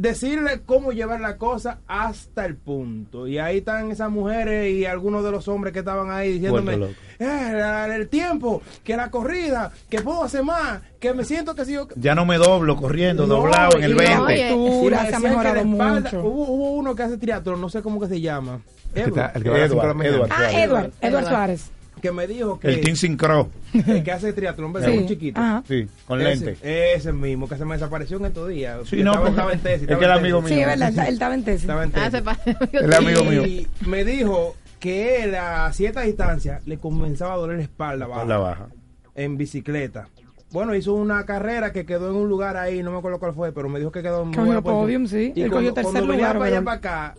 Decirle 0.00 0.62
cómo 0.64 0.92
llevar 0.92 1.20
la 1.20 1.36
cosa 1.36 1.80
hasta 1.86 2.46
el 2.46 2.56
punto. 2.56 3.26
Y 3.26 3.36
ahí 3.38 3.58
están 3.58 3.90
esas 3.90 4.10
mujeres 4.10 4.72
y 4.72 4.86
algunos 4.86 5.22
de 5.22 5.30
los 5.30 5.46
hombres 5.46 5.74
que 5.74 5.80
estaban 5.80 6.10
ahí 6.10 6.32
diciéndome, 6.32 6.72
eh, 7.18 7.86
el 7.94 8.08
tiempo, 8.08 8.62
que 8.82 8.96
la 8.96 9.10
corrida, 9.10 9.72
que 9.90 10.00
puedo 10.00 10.24
hacer 10.24 10.42
más, 10.42 10.80
que 10.98 11.12
me 11.12 11.22
siento 11.24 11.54
que 11.54 11.66
si 11.66 11.74
yo... 11.74 11.86
Ya 11.96 12.14
no 12.14 12.24
me 12.24 12.38
doblo 12.38 12.76
corriendo, 12.76 13.26
No, 13.26 13.34
doblado 13.34 13.76
en 13.76 13.84
el 13.84 13.90
y 13.90 13.94
20. 13.94 14.16
no, 14.16 14.30
y- 14.30 14.34
y 14.34 14.38
me 14.40 14.88
se 14.88 14.94
ha 14.96 15.02
decían 15.02 15.22
que 15.22 15.28
mejorado 15.28 15.54
la 15.56 15.60
espalda- 15.60 16.00
mucho. 16.00 16.20
Hubo, 16.22 16.44
hubo 16.44 16.70
uno 16.72 16.94
que 16.94 17.02
hace 17.02 17.18
triatlón, 17.18 17.60
no 17.60 17.68
sé 17.68 17.82
cómo 17.82 18.00
que 18.00 18.06
se 18.08 18.20
llama. 18.22 18.60
Edward. 18.94 20.30
Ah, 20.30 20.50
Edward, 20.50 20.90
Edward 21.02 21.26
Suárez. 21.28 21.70
Que 22.00 22.12
me 22.12 22.26
dijo 22.26 22.58
que... 22.58 22.68
El 22.68 22.80
Team 22.80 22.96
Syncro. 22.96 23.48
el 23.74 24.02
que 24.02 24.12
hace 24.12 24.32
triatlón, 24.32 24.72
¿verdad? 24.72 24.88
Sí. 24.90 24.98
Un 24.98 25.06
chiquito. 25.06 25.40
Ajá. 25.40 25.62
Sí, 25.68 25.86
con 26.06 26.20
Ese- 26.20 26.46
lente. 26.46 26.92
Ese 26.94 27.12
mismo, 27.12 27.48
que 27.48 27.56
se 27.56 27.64
me 27.64 27.74
desapareció 27.74 28.16
en 28.18 28.26
estos 28.26 28.48
días. 28.48 28.80
Sí, 28.88 29.02
no, 29.02 29.12
estaba, 29.12 29.28
estaba 29.30 29.52
en 29.52 29.60
tesis. 29.60 29.88
es 29.88 29.98
que 29.98 30.04
el 30.04 30.12
amigo 30.12 30.40
mío. 30.40 30.48
Sí, 30.54 30.60
es 30.60 30.66
verdad, 30.66 31.06
él 31.08 31.14
estaba 31.14 31.34
en 31.34 31.44
tesis. 31.44 31.60
Estaba 31.62 31.84
en 31.84 31.92
Ah, 31.94 32.10
tesis. 32.10 32.20
pa- 32.22 32.38
El 32.72 32.94
amigo 32.94 33.24
mío. 33.24 33.46
Y 33.46 33.66
me 33.86 34.04
dijo 34.04 34.56
que 34.78 35.24
él 35.24 35.34
a 35.34 35.72
cierta 35.72 36.00
distancia 36.02 36.60
le 36.66 36.78
comenzaba 36.78 37.34
a 37.34 37.36
doler 37.36 37.58
la 37.58 37.62
espalda 37.64 38.06
baja. 38.06 38.24
La 38.24 38.38
baja. 38.38 38.68
En 39.14 39.36
bicicleta. 39.36 40.08
Bueno, 40.52 40.74
hizo 40.74 40.94
una 40.94 41.24
carrera 41.26 41.72
que 41.72 41.84
quedó 41.86 42.10
en 42.10 42.16
un 42.16 42.28
lugar 42.28 42.56
ahí, 42.56 42.82
no 42.82 42.90
me 42.90 42.98
acuerdo 42.98 43.20
cuál 43.20 43.34
fue, 43.34 43.52
pero 43.52 43.68
me 43.68 43.78
dijo 43.78 43.92
que 43.92 44.02
quedó 44.02 44.22
en 44.22 44.32
buena 44.32 44.60
posición. 44.62 44.80
podium, 44.82 45.06
sí. 45.06 45.32
Y 45.36 45.42
Él 45.42 45.50
cuando, 45.50 45.72
tercer 45.74 45.92
cuando 45.92 46.08
venía 46.10 46.16
lugar, 46.32 46.38
para 46.38 46.50
allá 46.56 46.64
para 46.64 46.76
acá, 46.78 47.14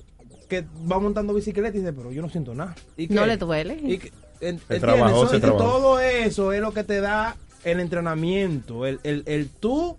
que 0.50 0.65
va 0.91 1.00
montando 1.00 1.34
bicicleta 1.34 1.70
y 1.78 1.80
dice, 1.80 1.94
pero 1.94 2.12
yo 2.12 2.22
no 2.22 2.30
siento 2.30 2.54
nada. 2.54 2.76
¿Y 2.98 3.08
No 3.08 3.22
qué? 3.22 3.28
le 3.28 3.38
duele. 3.38 3.76
Y 3.76 4.02
en- 4.41 4.60
trabajó, 4.80 5.27
todo 5.39 5.99
eso 5.99 6.51
es 6.54 6.62
lo 6.62 6.73
que 6.73 6.84
te 6.84 6.99
da 7.01 7.36
el 7.63 7.80
entrenamiento, 7.80 8.86
el, 8.86 8.99
el, 9.04 9.23
el 9.27 9.49
tú 9.49 9.97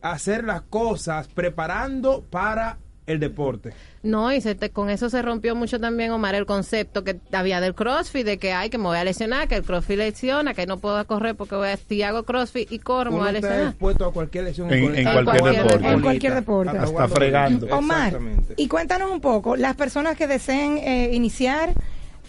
hacer 0.00 0.44
las 0.44 0.62
cosas 0.62 1.28
preparando 1.28 2.22
para 2.30 2.78
el 3.06 3.18
deporte. 3.18 3.72
No, 4.04 4.32
y 4.32 4.40
se 4.40 4.54
te- 4.54 4.70
con 4.70 4.88
eso 4.88 5.10
se 5.10 5.20
rompió 5.22 5.56
mucho 5.56 5.80
también, 5.80 6.12
Omar, 6.12 6.36
el 6.36 6.46
concepto 6.46 7.02
que 7.02 7.18
había 7.32 7.60
del 7.60 7.74
CrossFit, 7.74 8.24
de 8.24 8.38
que 8.38 8.52
hay 8.52 8.70
que 8.70 8.78
me 8.78 8.84
voy 8.84 8.96
a 8.96 9.02
lesionar, 9.04 9.48
que 9.48 9.56
el 9.56 9.64
CrossFit 9.64 9.98
lesiona, 9.98 10.54
que 10.54 10.66
no 10.66 10.78
puedo 10.78 11.04
correr 11.08 11.34
porque 11.34 11.56
voy 11.56 11.68
a, 11.68 11.76
si 11.76 12.02
hago 12.02 12.22
CrossFit 12.22 12.70
y 12.70 12.78
corro, 12.78 13.10
me 13.10 13.18
voy 13.18 13.28
a 13.28 13.32
está 13.32 13.48
lesionar. 13.48 13.68
expuesto 13.72 14.06
a 14.06 14.12
cualquier 14.12 14.44
lesión 14.44 14.72
En- 14.72 15.02
cualquier 15.04 15.54
deporte. 15.64 15.88
En 15.88 16.00
cualquier 16.00 16.34
deporte. 16.34 16.70
hasta 16.70 16.82
Hasta 16.82 16.92
jugando 16.92 17.14
fregando. 17.16 17.66
Omar, 17.76 18.18
y 18.56 18.68
cuéntanos 18.68 19.10
un 19.10 19.20
poco, 19.20 19.56
las 19.56 19.74
personas 19.74 20.16
que 20.16 20.28
deseen 20.28 20.78
eh, 20.78 21.10
iniciar, 21.12 21.72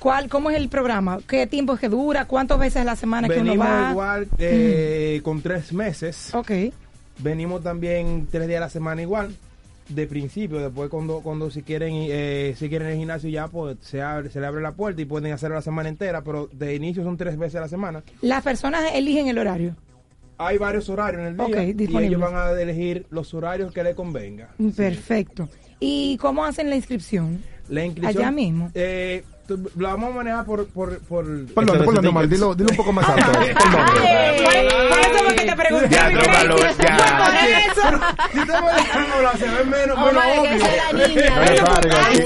¿cuál, 0.04 0.28
¿cómo 0.28 0.50
es 0.52 0.58
el 0.58 0.68
programa? 0.68 1.20
¿Qué 1.26 1.48
tiempo 1.48 1.76
es 1.76 1.80
que 1.80 1.88
dura? 1.88 2.26
¿Cuántas 2.26 2.60
veces 2.60 2.82
a 2.82 2.84
la 2.84 2.98
semana 2.98 3.30
que 3.30 3.40
uno 3.40 3.58
va? 3.58 3.90
igual 3.92 4.28
eh, 4.38 5.22
con 5.24 5.42
tres 5.42 5.72
meses. 5.72 6.36
Ok. 6.36 6.52
Venimos 7.20 7.64
también 7.64 8.28
tres 8.30 8.50
días 8.50 8.58
a 8.58 8.66
la 8.66 8.70
semana 8.70 9.02
igual. 9.02 9.34
De 9.88 10.06
principio, 10.08 10.60
después 10.60 10.90
cuando 10.90 11.20
cuando 11.22 11.50
si 11.52 11.62
quieren 11.62 11.92
eh, 11.94 12.54
si 12.58 12.70
quieren 12.70 12.88
el 12.90 12.98
gimnasio 12.98 13.30
ya 13.30 13.48
pues 13.50 13.78
se 13.82 14.02
abre 14.02 14.30
se 14.30 14.40
le 14.40 14.48
abre 14.48 14.62
la 14.62 14.72
puerta 14.72 15.02
y 15.02 15.06
pueden 15.06 15.32
hacerlo 15.34 15.56
la 15.56 15.62
semana 15.62 15.90
entera, 15.90 16.22
pero 16.22 16.50
de 16.54 16.76
inicio 16.76 17.04
son 17.04 17.18
tres 17.18 17.38
veces 17.38 17.56
a 17.56 17.62
la 17.62 17.68
semana. 17.68 18.04
Las 18.22 18.44
personas 18.44 18.84
eligen 18.94 19.28
el 19.28 19.38
horario. 19.38 19.76
Hay 20.38 20.58
varios 20.58 20.90
horarios 20.90 21.22
en 21.22 21.28
el 21.28 21.36
día 21.38 21.46
Ok, 21.46 21.80
y 21.80 21.98
ellos 22.06 22.20
van 22.20 22.36
a 22.36 22.52
elegir 22.52 23.06
los 23.10 23.34
horarios 23.34 23.74
que 23.74 23.84
les 23.84 23.96
convenga. 23.96 24.50
Perfecto. 24.76 25.48
¿Y 25.80 26.18
cómo 26.18 26.44
hacen 26.46 26.70
la 26.70 26.76
inscripción? 26.76 27.42
La 27.70 27.86
inscripción 27.86 28.24
Allá 28.24 28.32
mismo. 28.32 28.72
eh, 28.74 29.24
la 29.78 29.90
vamos 29.90 30.12
a 30.12 30.16
manejar 30.16 30.46
por 30.46 30.66
por 30.68 31.00
por 31.00 31.26
Por 31.54 31.66
dónde, 31.66 31.84
por 31.84 31.94
dónde, 31.96 32.10
Omar, 32.10 32.28
dilo, 32.28 32.56
dilo 32.56 32.70
un 32.72 32.78
poco 32.78 32.94
más 32.94 33.08
alto. 33.10 33.26
Por 33.32 33.34
dónde. 33.34 33.54
Por, 33.54 35.00
eso 35.00 35.24
fue 35.26 35.36
que 35.36 35.46
te 35.46 35.56
pregunté. 35.56 35.90
Ya, 35.90 36.10
ya. 36.10 36.20
Por 36.20 37.36
eso. 37.36 37.82
Si 38.32 38.40
te 38.40 38.52
voy 38.52 38.72
a 38.72 39.16
hablar, 39.18 39.38
se 39.38 39.48
ve 39.48 39.64
menos, 39.66 39.98
que 39.98 40.04
obvio. 40.04 40.44
esa 40.44 40.68
es 40.68 40.78
la 40.78 41.08
niña. 41.08 41.32
Ay, 42.06 42.18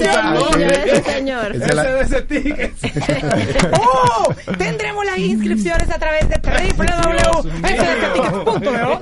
ese- 0.92 1.02
señor. 1.02 1.56
Ese 1.56 1.64
es 1.64 1.74
la- 1.74 1.82
de 1.82 2.00
ese 2.02 2.22
ticket. 2.22 2.72
¡Oh! 3.80 4.34
Tendremos 4.56 5.04
las 5.04 5.18
inscripciones 5.18 5.90
a 5.90 5.98
través 5.98 6.28
de. 6.28 6.38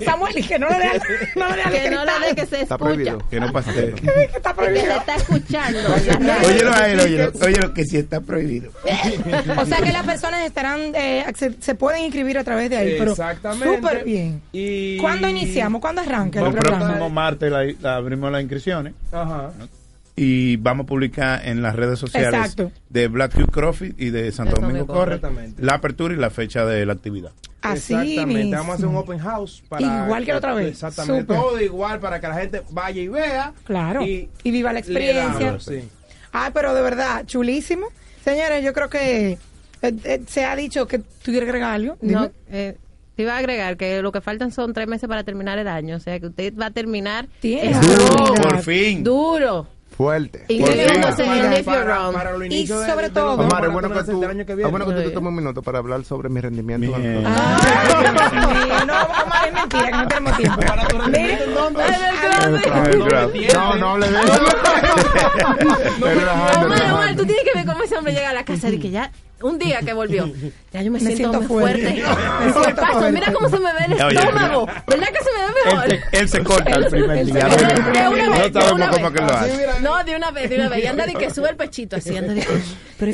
Samuel, 0.05 0.39
y 0.39 0.43
que 0.43 0.59
no 0.59 0.69
le 0.69 0.77
dé 0.79 1.01
no 1.37 1.49
le 1.57 1.63
Que 1.81 1.91
no 1.91 2.05
la 2.05 2.13
que 2.35 2.47
se 2.47 2.63
Está 2.63 2.75
escucha. 2.75 2.79
prohibido. 2.79 3.19
Que 3.31 3.41
no 3.41 3.53
pase. 3.53 3.73
que 3.73 4.23
está 4.37 4.51
Que 4.51 4.55
prohibido. 4.57 4.85
se 4.87 4.97
está 4.99 5.17
escuchando. 5.17 5.79
la. 6.21 6.37
Óyelo 6.47 6.73
a 6.73 6.89
él, 6.89 7.01
óyelo, 7.01 7.33
óyelo, 7.43 7.75
que 7.75 7.85
sí 7.85 7.99
está 8.07 8.21
prohibido. 8.21 8.71
O 9.59 9.67
sea 9.67 9.79
que 9.79 9.93
las 9.93 10.05
personas 10.07 10.45
estarán, 10.47 10.81
eh, 10.95 11.25
se, 11.61 11.75
pueden 11.75 12.03
inscribir 12.05 12.39
a 12.39 12.45
través 12.45 12.71
de 12.71 12.77
ahí. 12.77 12.95
Pero 12.99 13.11
Exactamente. 13.13 13.77
súper 13.77 14.05
bien. 14.05 14.41
Y... 14.53 14.99
¿Cuándo 14.99 15.29
iniciamos? 15.29 15.81
¿Cuándo 15.81 16.01
arranca 16.03 16.41
el 16.41 16.47
El 16.47 16.53
programa? 16.53 16.85
próximo 16.87 17.11
martes 17.11 17.51
la- 17.53 17.65
la 17.81 17.97
abrimos 17.97 18.31
las 18.33 18.41
inscripciones 18.43 18.95
Ajá. 19.13 19.53
y 20.15 20.57
vamos 20.57 20.85
a 20.85 20.87
publicar 20.87 21.47
en 21.47 21.63
las 21.63 21.77
redes 21.77 21.99
sociales 21.99 22.35
Exacto. 22.41 22.73
de 22.89 23.09
Black 23.09 23.35
Cube 23.35 23.49
Crossfit 23.53 24.01
y 24.01 24.11
de 24.11 24.33
Santo 24.33 24.61
Domingo 24.61 24.87
Corre 24.87 25.17
exactamente. 25.17 25.63
la 25.63 25.75
apertura 25.75 26.15
y 26.15 26.17
la 26.17 26.31
fecha 26.31 26.65
de 26.65 26.87
la 26.87 26.95
actividad. 26.95 27.33
Así 27.63 27.95
Exactamente. 27.95 28.27
mismo. 28.45 28.51
Vamos 28.59 28.71
a 28.71 28.75
hacer 28.75 28.87
un 28.87 28.97
open 28.97 29.19
house 29.19 29.63
para 29.69 30.05
Igual 30.05 30.25
que 30.25 30.31
la 30.33 30.39
otra 30.39 30.55
vez. 30.55 30.69
Exactamente. 30.69 31.35
Todo 31.35 31.61
igual 31.61 31.99
para 31.99 32.21
que 32.21 32.29
la 32.29 32.35
gente 32.35 32.63
vaya 32.71 33.03
y 33.03 33.09
vea. 33.09 33.53
Claro. 33.65 34.03
Y, 34.03 34.29
Y 34.45 34.51
viva 34.53 34.73
la 34.73 34.79
experiencia. 34.79 35.59
Ay, 36.39 36.51
pero 36.53 36.75
de 36.75 36.83
verdad, 36.83 37.25
chulísimo. 37.27 37.87
Señores, 38.25 38.63
yo 38.65 38.73
creo 38.73 38.91
que 38.91 39.33
eh, 39.33 39.39
eh, 40.05 40.23
se 40.27 40.45
ha 40.45 40.55
dicho 40.57 40.87
que 40.87 40.99
tú 40.99 41.31
quieres 41.31 41.49
agregar 41.49 41.75
algo. 41.75 41.97
Dime. 42.01 42.13
No, 42.15 42.31
eh, 42.51 42.77
te 43.15 43.23
iba 43.23 43.35
a 43.35 43.39
agregar 43.39 43.77
que 43.79 44.03
lo 44.03 44.13
que 44.13 44.21
faltan 44.21 44.53
son 44.53 44.75
tres 44.75 44.87
meses 44.87 45.09
para 45.09 45.25
terminar 45.25 45.59
el 45.59 45.69
año. 45.69 45.97
O 45.97 46.01
sea 46.01 46.21
que 46.21 46.27
usted 46.27 46.53
va 46.55 46.67
a 46.67 46.71
terminar 46.71 47.27
duro, 47.43 48.35
Por 48.35 48.63
fin. 48.63 49.03
duro, 49.03 49.67
Fuerte. 49.97 50.45
Y 50.49 50.61
Para- 50.61 50.73
para- 51.65 52.13
para 52.13 52.37
sobre 52.37 53.09
todo- 53.11 53.33
Omar, 53.35 53.65
es 53.65 53.73
bueno 53.73 53.89
que 53.89 54.03
tú, 54.05 54.23
es 54.23 54.71
bueno 54.71 54.87
que 54.87 54.93
tú 55.03 55.11
tomes 55.13 55.29
un 55.31 55.35
minuto 55.37 55.63
para 55.63 55.79
hablar 55.79 56.05
sobre 56.05 56.29
mi 56.29 56.41
rendimiento. 56.41 56.93
Ay, 56.95 57.03
no, 58.87 58.95
Omar, 59.25 59.47
es 59.47 59.53
mentira, 59.55 59.85
que 59.87 59.93
no 59.93 60.09
tenemos 60.09 60.37
tiempo. 60.37 60.61
Mire, 61.07 61.47
No, 63.55 63.77
no 63.77 63.89
hable 63.93 64.09
de 64.11 64.21
eso. 64.21 64.45
Omar, 66.93 67.17
tú 67.17 67.25
tienes 67.25 67.45
que 67.45 67.53
ver 67.59 67.67
cómo 67.67 67.83
ese 67.83 67.97
hombre 67.97 68.13
llega 68.13 68.31
a 68.31 68.35
la 68.35 68.45
casa 68.45 68.69
y 68.69 68.79
que 68.79 68.91
ya 68.91 69.11
un 69.43 69.59
día 69.59 69.81
que 69.81 69.93
volvió, 69.93 70.27
ya 70.73 70.83
yo 70.83 70.91
me, 70.91 70.99
Me 70.99 71.01
siento, 71.01 71.17
siento 71.17 71.39
más 71.41 71.49
fuerte. 71.49 71.83
fuerte. 71.83 72.03
Me 72.47 72.53
siento 72.53 72.81
Paso, 72.81 72.93
fuerte. 72.99 73.13
mira 73.13 73.33
cómo 73.33 73.49
se 73.49 73.59
me 73.59 73.73
ve 73.73 73.79
el 73.87 73.93
Oye, 74.03 74.19
estómago. 74.19 74.67
¿Verdad 74.87 75.07
que 75.09 75.25
se 75.25 75.31
me 75.33 75.47
ve 75.47 75.53
mejor? 75.65 75.93
Él 75.93 76.01
se, 76.11 76.19
él 76.19 76.29
se 76.29 76.45
corta 76.45 76.71
el 76.77 76.87
primer 76.87 77.19
él 77.19 77.27
día. 77.33 77.49
No, 77.49 77.57
De 77.57 78.09
una 78.09 78.29
vez, 78.39 78.53
de 78.53 78.61
sabemos 78.61 78.73
una 78.73 78.91
cómo 78.91 79.11
vez. 79.11 79.21
que 79.21 79.27
lo 79.27 79.35
hace. 79.37 79.81
No, 79.83 80.05
de 80.05 80.17
una 80.17 80.31
vez, 80.31 80.51
de 80.51 80.57
una 80.57 80.69
vez. 80.69 80.85
Y 80.85 80.87
anda 80.87 81.07
de 81.07 81.15
que 81.15 81.31
sube 81.31 81.49
el 81.51 81.57
pechito 81.57 81.97
así, 81.97 82.17
anda 82.17 82.33
de 82.35 82.41
que... 82.41 82.59
Pero. 82.99 83.13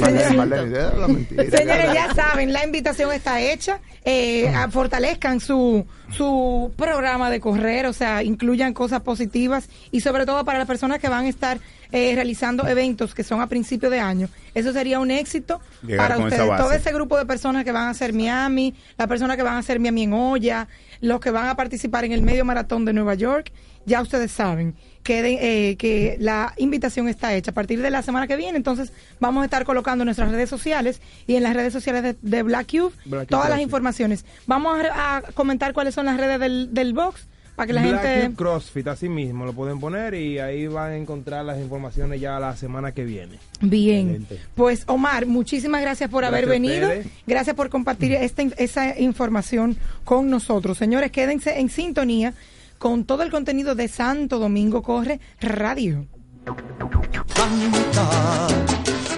Señores, 1.50 1.92
ya 1.94 2.14
saben, 2.14 2.52
la 2.52 2.64
invitación 2.64 3.12
está 3.12 3.40
hecha. 3.40 3.80
Eh, 4.04 4.48
a- 4.48 4.68
fortalezcan 4.68 5.38
su, 5.40 5.86
su 6.16 6.72
programa 6.76 7.30
de 7.30 7.40
correr, 7.40 7.86
o 7.86 7.92
sea, 7.92 8.22
incluyan 8.22 8.74
cosas 8.74 9.00
positivas 9.02 9.68
y 9.92 10.00
sobre 10.00 10.26
todo 10.26 10.44
para 10.44 10.58
las 10.58 10.66
personas 10.66 10.98
que 10.98 11.08
van 11.08 11.24
a 11.26 11.28
estar 11.28 11.58
eh, 11.92 12.12
realizando 12.14 12.66
eventos 12.66 13.14
que 13.14 13.22
son 13.22 13.40
a 13.40 13.46
principio 13.46 13.90
de 13.90 14.00
año. 14.00 14.28
Eso 14.54 14.72
sería 14.72 14.98
un 14.98 15.10
éxito 15.10 15.60
Llegar 15.82 16.08
para 16.08 16.18
ustedes. 16.24 16.40
Todo 16.58 16.72
ese 16.72 16.92
grupo 16.92 17.16
de 17.18 17.26
personas 17.26 17.64
que 17.64 17.72
van 17.72 17.84
a 17.84 17.90
hacer 17.90 18.12
Miami, 18.12 18.74
las 18.98 19.06
personas 19.08 19.36
que 19.36 19.42
van 19.42 19.54
a 19.54 19.58
hacer 19.58 19.78
Miami 19.78 20.04
en 20.04 20.12
olla, 20.14 20.68
los 21.00 21.20
que 21.20 21.30
van 21.30 21.46
a 21.48 21.56
participar 21.56 22.04
en 22.04 22.12
el 22.12 22.22
medio 22.22 22.44
maratón 22.44 22.84
de 22.84 22.92
Nueva 22.92 23.14
York, 23.14 23.52
ya 23.84 24.00
ustedes 24.00 24.30
saben 24.30 24.74
que, 25.02 25.20
de- 25.22 25.70
eh, 25.70 25.76
que 25.76 26.16
la 26.20 26.54
invitación 26.56 27.08
está 27.08 27.34
hecha 27.34 27.50
a 27.50 27.54
partir 27.54 27.82
de 27.82 27.90
la 27.90 28.02
semana 28.02 28.28
que 28.28 28.36
viene. 28.36 28.56
Entonces, 28.56 28.92
vamos 29.18 29.42
a 29.42 29.44
estar 29.46 29.64
colocando 29.64 30.02
en 30.02 30.06
nuestras 30.06 30.30
redes 30.30 30.48
sociales 30.48 31.00
y 31.26 31.34
en 31.34 31.42
las 31.42 31.54
redes 31.54 31.72
sociales 31.72 32.02
de, 32.04 32.16
de 32.22 32.42
Black 32.44 32.70
Cube 32.70 32.92
Black 33.04 33.22
Cube 33.22 33.26
todas 33.26 33.50
las 33.50 33.60
informaciones. 33.60 34.24
Vamos 34.46 34.78
a, 34.94 35.16
a 35.16 35.22
comentar 35.34 35.72
cuáles 35.72 35.94
son 35.96 36.06
las 36.06 36.16
redes 36.16 36.38
del, 36.38 36.72
del 36.72 36.92
box 36.94 37.26
para 37.56 37.66
que 37.66 37.72
la 37.74 37.82
Black 37.82 38.02
gente. 38.02 38.26
Cube 38.28 38.36
CrossFit, 38.36 38.88
así 38.88 39.08
mismo 39.08 39.44
lo 39.44 39.52
pueden 39.52 39.78
poner 39.80 40.14
y 40.14 40.38
ahí 40.38 40.66
van 40.66 40.92
a 40.92 40.96
encontrar 40.96 41.44
las 41.44 41.58
informaciones 41.58 42.20
ya 42.20 42.38
la 42.40 42.56
semana 42.56 42.92
que 42.92 43.04
viene. 43.04 43.38
Bien. 43.60 44.08
Excelente. 44.10 44.40
Pues 44.54 44.84
Omar, 44.86 45.26
muchísimas 45.26 45.80
gracias 45.82 46.08
por 46.10 46.24
haber 46.24 46.46
Gracias 46.46 46.62
venido. 46.62 46.90
Gracias 47.26 47.54
por 47.54 47.68
compartir 47.68 48.12
esta, 48.12 48.42
in- 48.42 48.54
esa 48.56 48.98
información 48.98 49.76
con 50.04 50.30
nosotros. 50.30 50.78
Señores, 50.78 51.10
quédense 51.12 51.60
en 51.60 51.68
sintonía 51.68 52.34
con 52.78 53.04
todo 53.04 53.22
el 53.22 53.30
contenido 53.30 53.74
de 53.74 53.86
Santo 53.88 54.38
Domingo 54.38 54.82
Corre 54.82 55.20
Radio. 55.40 56.06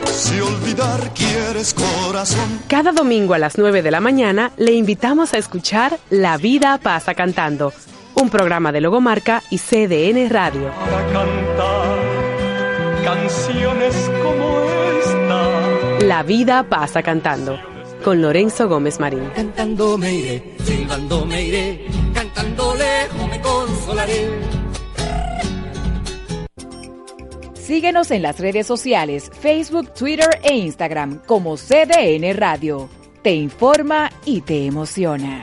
Si 0.07 0.39
olvidar 0.41 1.13
quieres 1.15 1.75
corazón. 1.75 2.61
Cada 2.69 2.93
domingo 2.93 3.35
a 3.35 3.39
las 3.39 3.59
9 3.59 3.83
de 3.83 3.91
la 3.91 4.01
mañana 4.01 4.53
le 4.57 4.73
invitamos 4.73 5.35
a 5.35 5.39
escuchar 5.39 5.99
La 6.11 6.37
vida 6.37 6.79
pasa 6.79 7.15
cantando, 7.15 7.73
un 8.17 8.31
programa 8.31 8.73
de 8.73 8.81
Logomarca 8.81 9.43
y 9.51 9.59
CDN 9.59 10.29
Radio. 10.31 10.71
Para 10.73 11.07
cantar 11.13 11.99
canciones 13.05 14.11
como 14.23 14.61
esta. 15.01 16.05
La 16.07 16.23
vida 16.23 16.69
pasa 16.69 17.03
cantando, 17.03 17.59
con 18.05 18.23
Lorenzo 18.23 18.69
Gómez 18.69 19.01
Marín. 19.01 19.31
Cantando 19.35 19.99
me 19.99 20.15
iré, 20.15 20.57
silbando 20.65 21.25
me 21.25 21.43
iré, 21.43 21.87
cantando 22.15 22.75
lejos 22.75 23.29
me 23.29 23.41
consolaré. 23.41 24.29
Síguenos 27.55 28.11
en 28.11 28.23
las 28.23 28.39
redes 28.41 28.67
sociales, 28.67 29.31
Facebook, 29.41 29.95
Twitter 29.95 30.39
e 30.43 30.55
Instagram 30.55 31.23
como 31.25 31.57
CDN 31.57 32.35
Radio. 32.35 32.91
Te 33.23 33.35
informa 33.35 34.11
y 34.27 34.43
te 34.43 34.67
emociona. 34.67 35.43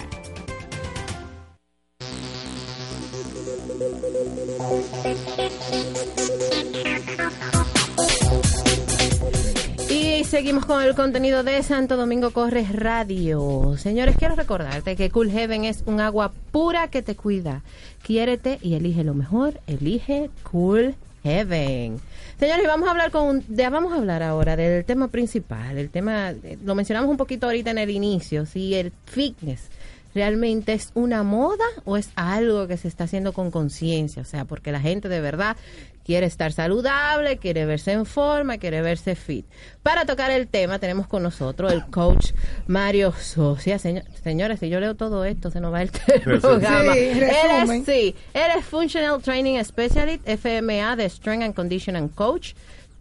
Y 9.89 10.23
seguimos 10.25 10.65
con 10.65 10.83
el 10.83 10.95
contenido 10.95 11.43
de 11.43 11.61
Santo 11.63 11.97
Domingo 11.97 12.31
Corre 12.31 12.65
Radio. 12.71 13.75
Señores, 13.77 14.15
quiero 14.17 14.35
recordarte 14.35 14.95
que 14.95 15.09
Cool 15.09 15.31
Heaven 15.31 15.65
es 15.65 15.83
un 15.85 15.99
agua 15.99 16.31
pura 16.51 16.89
que 16.89 17.01
te 17.01 17.15
cuida. 17.15 17.63
Quiérete 18.03 18.59
y 18.61 18.75
elige 18.75 19.03
lo 19.03 19.13
mejor. 19.13 19.59
Elige 19.67 20.29
Cool 20.43 20.95
Heaven. 21.23 21.99
Señores, 22.39 22.65
vamos 22.65 22.87
a 22.87 22.91
hablar 22.91 23.11
con 23.11 23.43
ya 23.49 23.69
vamos 23.69 23.93
a 23.93 23.97
hablar 23.97 24.23
ahora 24.23 24.55
del 24.55 24.83
tema 24.83 25.09
principal, 25.09 25.77
el 25.77 25.91
tema 25.91 26.31
eh, 26.31 26.57
lo 26.65 26.73
mencionamos 26.73 27.11
un 27.11 27.17
poquito 27.17 27.45
ahorita 27.45 27.69
en 27.69 27.77
el 27.77 27.91
inicio, 27.91 28.47
si 28.47 28.73
el 28.73 28.91
fitness 29.05 29.69
realmente 30.13 30.73
es 30.73 30.91
una 30.93 31.23
moda 31.23 31.65
o 31.85 31.97
es 31.97 32.09
algo 32.15 32.67
que 32.67 32.77
se 32.77 32.87
está 32.87 33.05
haciendo 33.05 33.33
con 33.33 33.51
conciencia, 33.51 34.21
o 34.21 34.25
sea, 34.25 34.45
porque 34.45 34.71
la 34.71 34.79
gente 34.81 35.09
de 35.09 35.21
verdad 35.21 35.55
quiere 36.03 36.25
estar 36.25 36.51
saludable, 36.51 37.37
quiere 37.37 37.65
verse 37.65 37.91
en 37.91 38.05
forma, 38.05 38.57
quiere 38.57 38.81
verse 38.81 39.15
fit. 39.15 39.45
Para 39.83 40.05
tocar 40.05 40.31
el 40.31 40.47
tema 40.47 40.79
tenemos 40.79 41.07
con 41.07 41.21
nosotros 41.23 41.71
el 41.71 41.85
coach 41.85 42.31
Mario 42.67 43.13
Socia. 43.13 43.77
Señor- 43.77 44.03
señores, 44.23 44.59
si 44.59 44.69
yo 44.69 44.79
leo 44.79 44.95
todo 44.95 45.23
esto, 45.25 45.51
se 45.51 45.59
nos 45.61 45.71
va 45.71 45.83
el 45.83 45.89
programa. 46.41 46.93
Sí, 46.93 46.99
él 46.99 47.23
es, 47.23 47.85
sí, 47.85 48.15
él 48.33 48.51
es 48.57 48.65
Functional 48.65 49.21
Training 49.21 49.63
Specialist, 49.63 50.27
FMA 50.27 50.95
de 50.95 51.05
Strength 51.07 51.43
and 51.43 51.53
Condition 51.55 51.95
and 51.95 52.13
Coach, 52.15 52.53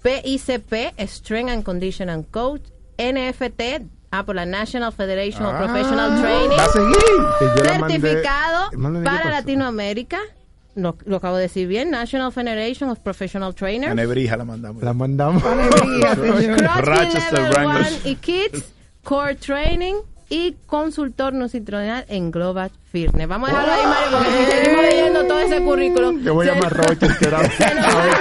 PICP, 0.03 0.95
Strength 1.07 1.51
and 1.51 1.63
Condition 1.65 2.09
and 2.11 2.27
Coach, 2.31 2.63
NFT, 2.99 3.83
ah, 4.11 4.25
por 4.25 4.35
la 4.35 4.47
National 4.47 4.93
Federation 4.93 5.45
of 5.47 5.55
Ah, 5.55 5.59
Professional 5.65 6.21
Training, 6.21 6.59
va 6.59 6.65
a 6.65 6.69
seguir. 6.69 7.65
La 7.65 7.79
mandé- 7.79 8.01
certificado 8.01 8.71
¿qué 8.71 9.05
para? 9.05 9.31
Latinoamérica. 9.31 10.19
Lo, 10.77 10.97
lo 11.05 11.17
acabo 11.17 11.37
de 11.37 11.43
decir 11.43 11.67
bien, 11.67 11.91
National 11.91 12.33
Federation 12.33 12.91
of 12.91 13.01
Professional 13.01 13.51
A 13.51 13.53
Trainers. 13.55 13.95
Nebrija 13.95 14.37
la 14.37 14.45
mandamos. 14.45 14.83
La 14.83 14.93
mandamos. 14.93 15.43
CrossFit 16.01 16.51
Rochester 16.85 17.39
Level 17.41 17.53
Wranglers. 17.53 18.01
1 18.05 18.11
y 18.11 18.15
Kids, 18.17 18.65
Core 19.03 19.35
Training 19.35 19.95
y 20.29 20.55
consultor 20.67 21.33
nutricional 21.33 22.05
en 22.09 22.31
Global 22.31 22.71
Fitness. 22.93 23.27
Vamos 23.27 23.51
a 23.51 23.53
dejarlo 23.53 23.73
ahí, 23.75 23.83
Mario, 23.85 24.19
porque 24.19 24.31
si 24.47 24.53
seguimos 24.53 24.83
leyendo 24.85 25.25
todo 25.27 25.41
ese 25.41 25.61
currículum. 25.61 26.23
Yo 26.23 26.35
voy 26.35 26.49
a 26.49 26.55
llamar 26.55 26.73
Rochester 26.73 27.35
a 27.35 27.39
a 27.41 27.43
ver 27.43 27.51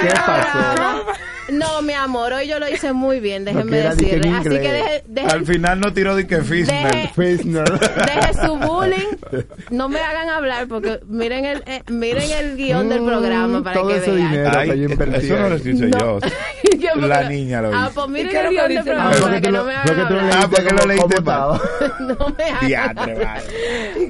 qué 0.02 0.14
pasó. 0.26 1.06
No, 1.52 1.82
mi 1.82 1.94
amor, 1.94 2.34
hoy 2.34 2.48
yo 2.48 2.60
lo 2.60 2.70
hice 2.70 2.94
muy 2.94 3.20
bien, 3.20 3.46
déjenme 3.46 3.78
decirle. 3.78 4.30
Así 4.38 4.50
que 4.50 4.60
deje, 4.72 5.04
deje- 5.08 5.28
Al 5.32 5.46
final 5.46 5.80
no 5.80 5.94
tiró 5.94 6.16
de 6.16 6.28
que 6.28 6.42
Fisner. 6.42 6.92
Deje- 6.94 7.12
Fisner. 7.16 7.80
deje 7.80 8.34
su 8.46 8.56
bullying. 8.90 9.44
No 9.72 9.90
me 9.90 10.00
hagan 10.00 10.30
hablar 10.30 10.68
porque 10.68 11.00
miren 11.08 11.46
el, 11.46 11.64
eh, 11.66 11.84
miren 11.90 12.30
el 12.32 12.58
guion 12.58 12.90
del 12.90 13.04
programa 13.04 13.64
para 13.64 13.76
todo 13.76 13.88
que 13.90 13.98
ese 13.98 14.12
vean. 14.12 14.32
dinero 14.32 14.52
Ay, 14.58 14.70
que 14.70 14.78
yo 14.80 14.90
invertí 14.90 15.26
eso 15.26 15.40
no 15.40 15.50
lo 15.50 15.56
hice 15.56 15.92
yo. 15.92 16.20
¿Qué 16.80 16.90
fue 16.94 17.08
La 17.08 17.30
niña 17.30 17.62
lo 17.62 17.72
Ah, 17.74 17.86
hizo. 17.92 17.94
pues 17.96 18.08
miren 18.10 18.28
¿Y 18.28 18.30
qué 18.30 18.40
el 18.42 18.50
guion 18.50 18.68
del 18.70 18.84
programa 18.84 19.12
Ah, 19.12 19.22
para 19.22 19.42
que 19.42 19.52
no 19.52 19.64
me 19.66 19.74
hagan 19.76 20.00
hablar. 20.00 20.34
Ah, 20.34 20.48
porque 20.50 20.74
lo 20.76 20.86
leíste 20.86 21.16
estaba. 21.18 21.62
No 22.00 22.36
me 22.38 22.44
hagan 22.76 22.96
vale. 22.96 23.16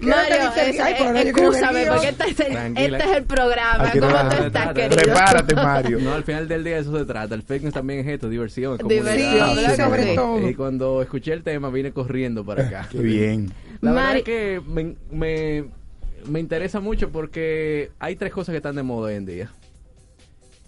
Mario, 0.01 0.35
dice? 0.55 0.69
es- 0.69 0.79
Ay, 0.79 0.95
pero 0.97 1.09
yo 1.09 1.13
quiero 1.13 1.13
ver 1.13 1.23
el 1.23 1.27
excúsame, 1.29 1.79
guion. 1.81 1.93
porque 1.95 2.09
este 2.09 2.29
es 2.29 2.39
el, 2.39 2.77
este 2.77 2.97
es 3.09 3.17
el 3.17 3.23
programa. 3.23 3.91
¿Cómo 3.91 4.29
tú 4.37 4.43
estás, 4.43 4.73
querido? 4.73 5.01
Prepárate, 5.01 5.55
Mario. 5.55 5.99
No, 5.99 6.13
al 6.13 6.23
final 6.23 6.47
del 6.47 6.63
día 6.63 6.77
eso 6.77 6.97
se 6.97 7.05
trata. 7.05 7.35
El 7.35 7.41
fitness 7.43 7.73
también 7.73 7.99
es 8.01 8.07
esto, 8.07 8.29
diversión. 8.29 8.77
Diversión. 8.87 10.47
Y 10.49 10.53
cuando 10.53 11.01
escuché 11.01 11.33
el 11.33 11.43
tema 11.43 11.69
vine 11.69 11.91
corriendo 11.91 12.45
para 12.45 12.63
acá. 12.63 12.87
Qué 12.91 12.99
bien. 12.99 13.51
La 13.81 13.91
verdad 13.93 14.17
es 14.17 14.23
que 14.23 14.61
me, 14.67 14.95
me, 15.11 15.65
me 16.25 16.39
interesa 16.39 16.79
mucho 16.79 17.09
porque 17.09 17.91
hay 17.99 18.15
tres 18.15 18.31
cosas 18.33 18.53
que 18.53 18.57
están 18.57 18.75
de 18.75 18.83
moda 18.83 19.07
hoy 19.09 19.15
en 19.15 19.25
día. 19.25 19.51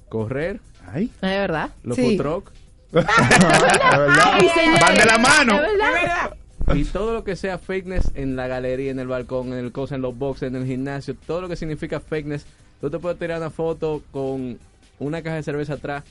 Correr, 0.09 0.59
Ay. 0.91 1.05
Es 1.15 1.21
verdad. 1.21 1.69
los 1.83 1.95
Sí. 1.95 2.03
food 2.03 2.17
truck 2.17 2.51
Ay, 2.93 4.47
señores, 4.55 4.81
Van 4.81 4.95
de 4.95 5.05
la 5.05 5.17
mano. 5.17 5.53
es 5.55 5.77
verdad. 5.77 6.35
y 6.75 6.83
todo 6.85 7.13
lo 7.13 7.23
que 7.23 7.35
sea 7.35 7.57
fitness 7.57 8.11
en 8.15 8.35
la 8.35 8.47
galería, 8.47 8.91
en 8.91 8.99
el 8.99 9.07
balcón, 9.07 9.47
en 9.53 9.59
el 9.59 9.71
cosa, 9.71 9.95
en 9.95 10.01
los 10.01 10.17
boxes, 10.17 10.49
en 10.49 10.55
el 10.55 10.65
gimnasio, 10.65 11.15
todo 11.25 11.41
lo 11.41 11.49
que 11.49 11.55
significa 11.55 11.99
fitness. 11.99 12.45
Tú 12.79 12.89
te 12.89 12.99
puedes 12.99 13.17
tirar 13.19 13.37
una 13.39 13.49
foto 13.49 14.01
con 14.11 14.57
una 14.99 15.21
caja 15.21 15.35
de 15.37 15.43
cerveza 15.43 15.73
atrás. 15.73 16.03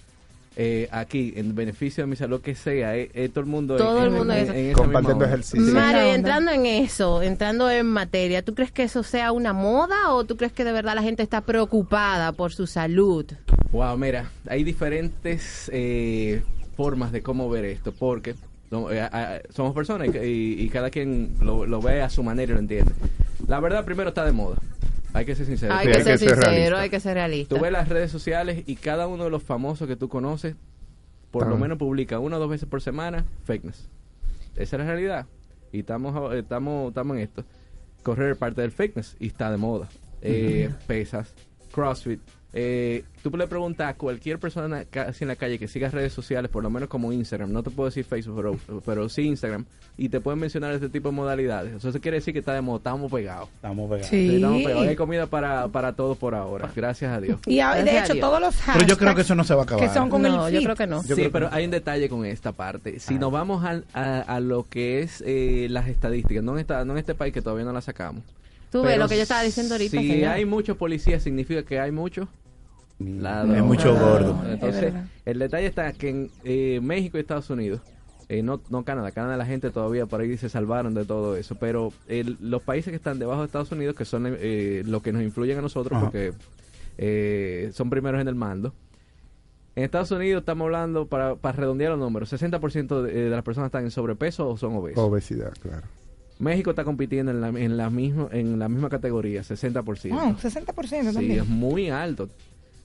Eh, 0.62 0.88
aquí, 0.92 1.32
en 1.36 1.54
beneficio 1.54 2.02
de 2.04 2.06
mi 2.06 2.16
salud, 2.16 2.42
que 2.42 2.54
sea, 2.54 2.94
eh, 2.94 3.10
eh, 3.14 3.30
todo 3.30 3.40
el 3.40 3.46
mundo, 3.46 3.76
Todo 3.78 3.96
en, 3.98 4.04
el 4.04 4.10
mundo 4.10 4.34
en- 4.34 4.40
eso. 4.44 4.52
en 4.52 4.66
esa 4.66 4.78
Compartiendo 4.82 5.24
ejercicio. 5.24 5.72
Mario, 5.72 6.00
y 6.00 6.04
onda. 6.04 6.14
entrando 6.16 6.50
en 6.50 6.66
eso, 6.66 7.22
entrando 7.22 7.70
en 7.70 7.86
materia, 7.86 8.42
¿tú 8.44 8.54
crees 8.54 8.70
que 8.70 8.82
eso 8.82 9.02
sea 9.02 9.32
una 9.32 9.54
moda 9.54 10.12
o 10.12 10.24
tú 10.24 10.36
crees 10.36 10.52
que 10.52 10.64
de 10.64 10.72
verdad 10.72 10.94
la 10.94 11.02
gente 11.02 11.22
está 11.22 11.40
preocupada 11.40 12.32
por 12.32 12.52
su 12.52 12.66
salud? 12.66 13.24
Wow, 13.72 13.96
mira, 13.96 14.30
hay 14.50 14.62
diferentes 14.62 15.70
eh, 15.72 16.42
formas 16.76 17.10
de 17.12 17.22
cómo 17.22 17.48
ver 17.48 17.64
esto, 17.64 17.92
porque 17.92 18.34
eh, 18.70 19.42
somos 19.54 19.74
personas 19.74 20.08
y, 20.14 20.18
y- 20.18 20.60
y 20.62 20.68
cada 20.68 20.90
quien 20.90 21.36
lo, 21.40 21.64
lo 21.64 21.80
ve 21.80 22.02
a 22.02 22.10
su 22.10 22.22
manera 22.22 22.52
y 22.52 22.54
lo 22.54 22.60
entiende. 22.60 22.92
La 23.48 23.60
verdad, 23.60 23.86
primero 23.86 24.10
está 24.10 24.26
de 24.26 24.32
moda. 24.32 24.56
Hay 25.12 25.24
que 25.24 25.34
ser 25.34 25.46
sincero. 25.46 25.74
Hay 25.74 25.88
que 25.88 26.02
ser 26.02 26.18
sincero, 26.18 26.76
hay 26.78 26.90
que 26.90 27.00
ser 27.00 27.14
realista. 27.14 27.54
Tú 27.54 27.60
ves 27.60 27.72
las 27.72 27.88
redes 27.88 28.10
sociales 28.10 28.64
y 28.66 28.76
cada 28.76 29.06
uno 29.06 29.24
de 29.24 29.30
los 29.30 29.42
famosos 29.42 29.88
que 29.88 29.96
tú 29.96 30.08
conoces, 30.08 30.54
por 31.30 31.46
lo 31.46 31.56
menos 31.56 31.78
publica 31.78 32.18
una 32.18 32.36
o 32.36 32.40
dos 32.40 32.50
veces 32.50 32.68
por 32.68 32.80
semana 32.80 33.24
fakeness. 33.44 33.88
Esa 34.56 34.76
es 34.76 34.80
la 34.80 34.86
realidad. 34.86 35.26
Y 35.72 35.80
estamos, 35.80 36.34
estamos, 36.34 36.88
estamos 36.88 37.16
en 37.16 37.22
esto. 37.22 37.44
Correr 38.02 38.36
parte 38.36 38.62
del 38.62 38.70
fakeness 38.70 39.16
y 39.20 39.28
está 39.28 39.50
de 39.50 39.56
moda. 39.56 39.88
Eh. 40.22 40.70
Pesas, 40.86 41.34
CrossFit. 41.72 42.20
Eh, 42.52 43.04
tú 43.22 43.30
le 43.36 43.46
preguntas 43.46 43.88
a 43.88 43.94
cualquier 43.94 44.38
persona 44.38 44.84
casi 44.84 45.24
en 45.24 45.28
la 45.28 45.36
calle 45.36 45.58
que 45.58 45.68
siga 45.68 45.88
redes 45.90 46.12
sociales, 46.12 46.50
por 46.50 46.62
lo 46.62 46.70
menos 46.70 46.88
como 46.88 47.12
Instagram, 47.12 47.52
no 47.52 47.62
te 47.62 47.70
puedo 47.70 47.88
decir 47.88 48.04
Facebook, 48.04 48.36
pero, 48.66 48.80
pero 48.84 49.08
sí 49.08 49.22
Instagram, 49.22 49.64
y 49.98 50.08
te 50.08 50.20
pueden 50.20 50.40
mencionar 50.40 50.72
este 50.72 50.88
tipo 50.88 51.08
de 51.10 51.14
modalidades. 51.14 51.84
Eso 51.84 52.00
quiere 52.00 52.16
decir 52.18 52.32
que 52.32 52.40
está 52.40 52.54
de 52.54 52.60
moda, 52.60 52.78
estamos 52.78 53.10
pegados. 53.12 53.48
Estamos 53.56 53.88
pegados. 53.90 54.06
Sí. 54.08 54.36
estamos 54.36 54.62
pegados. 54.62 54.86
Hay 54.88 54.96
comida 54.96 55.26
para, 55.26 55.68
para 55.68 55.92
todos 55.94 56.16
por 56.16 56.34
ahora, 56.34 56.70
gracias 56.74 57.12
a 57.12 57.20
Dios. 57.20 57.38
Y 57.46 57.60
a- 57.60 57.74
de 57.74 57.98
hecho, 57.98 58.14
Dios. 58.14 58.26
todos 58.26 58.40
los 58.40 58.54
Pero 58.66 58.80
yo 58.80 58.96
creo 58.96 58.96
hashtags 58.96 59.14
que 59.16 59.20
eso 59.22 59.34
no 59.34 59.44
se 59.44 59.54
va 59.54 59.60
a 59.60 59.64
acabar. 59.64 59.86
que 59.88 59.92
son 59.94 60.08
con 60.08 60.22
No, 60.22 60.46
el 60.48 60.54
yo 60.54 60.62
creo 60.62 60.76
que 60.76 60.86
no. 60.86 61.02
Sí, 61.02 61.28
pero 61.32 61.48
hay 61.52 61.64
un 61.64 61.70
detalle 61.70 62.08
con 62.08 62.24
esta 62.24 62.52
parte. 62.52 62.98
Si 63.00 63.18
nos 63.18 63.30
vamos 63.32 63.64
a, 63.64 64.20
a 64.20 64.40
lo 64.40 64.64
que 64.64 65.00
es 65.02 65.22
eh, 65.26 65.66
las 65.70 65.88
estadísticas, 65.88 66.42
no 66.42 66.52
en, 66.54 66.60
esta, 66.60 66.84
no 66.84 66.92
en 66.92 66.98
este 66.98 67.14
país 67.14 67.34
que 67.34 67.42
todavía 67.42 67.64
no 67.64 67.72
las 67.72 67.84
sacamos. 67.84 68.22
Tú 68.70 68.82
ves 68.82 68.96
lo 68.98 69.08
que 69.08 69.16
yo 69.16 69.22
estaba 69.22 69.42
diciendo 69.42 69.74
ahorita, 69.74 69.98
Si 70.00 70.08
señor. 70.08 70.28
hay 70.30 70.44
muchos 70.44 70.76
policías, 70.76 71.22
significa 71.22 71.64
que 71.64 71.80
hay 71.80 71.90
muchos 71.90 72.28
Hay 73.00 73.62
mucho 73.62 73.94
gordo. 73.94 74.38
Entonces, 74.48 74.92
Es 74.94 74.94
el 75.26 75.38
detalle 75.38 75.66
está 75.66 75.92
que 75.92 76.08
en 76.10 76.30
eh, 76.44 76.80
México 76.82 77.16
y 77.16 77.20
Estados 77.20 77.48
Unidos, 77.50 77.80
eh, 78.28 78.42
no, 78.42 78.60
no 78.70 78.84
Canadá, 78.84 79.10
Canadá 79.10 79.36
la 79.36 79.46
gente 79.46 79.70
todavía 79.70 80.06
por 80.06 80.20
ahí 80.20 80.36
se 80.36 80.48
salvaron 80.48 80.94
de 80.94 81.04
todo 81.04 81.36
eso, 81.36 81.56
pero 81.56 81.92
el- 82.08 82.36
los 82.40 82.62
países 82.62 82.90
que 82.90 82.96
están 82.96 83.18
debajo 83.18 83.40
de 83.40 83.46
Estados 83.46 83.72
Unidos, 83.72 83.96
que 83.96 84.04
son 84.04 84.24
eh, 84.26 84.82
los 84.86 85.02
que 85.02 85.12
nos 85.12 85.22
influyen 85.22 85.58
a 85.58 85.62
nosotros, 85.62 85.96
Ajá. 85.96 86.04
porque 86.06 86.32
eh, 86.98 87.70
son 87.72 87.88
primeros 87.90 88.20
en 88.20 88.28
el 88.28 88.34
mando, 88.34 88.74
en 89.76 89.84
Estados 89.84 90.10
Unidos 90.10 90.40
estamos 90.42 90.66
hablando, 90.66 91.06
para, 91.06 91.36
para 91.36 91.56
redondear 91.56 91.90
los 91.92 91.98
números, 92.00 92.32
60% 92.32 93.02
de, 93.02 93.12
de 93.12 93.30
las 93.30 93.42
personas 93.42 93.68
están 93.68 93.84
en 93.84 93.90
sobrepeso 93.90 94.48
o 94.48 94.56
son 94.56 94.74
obesos. 94.76 95.02
Obesidad, 95.02 95.52
claro. 95.62 95.86
México 96.38 96.70
está 96.70 96.84
compitiendo 96.84 97.32
en 97.32 97.40
la, 97.40 97.48
en 97.48 97.76
la, 97.76 97.90
misma, 97.90 98.28
en 98.32 98.58
la 98.58 98.68
misma 98.68 98.88
categoría, 98.88 99.42
60%. 99.42 99.82
Wow, 100.10 100.36
60% 100.36 100.86
Sí, 100.86 101.14
también. 101.14 101.40
es 101.40 101.46
muy 101.48 101.90
alto. 101.90 102.28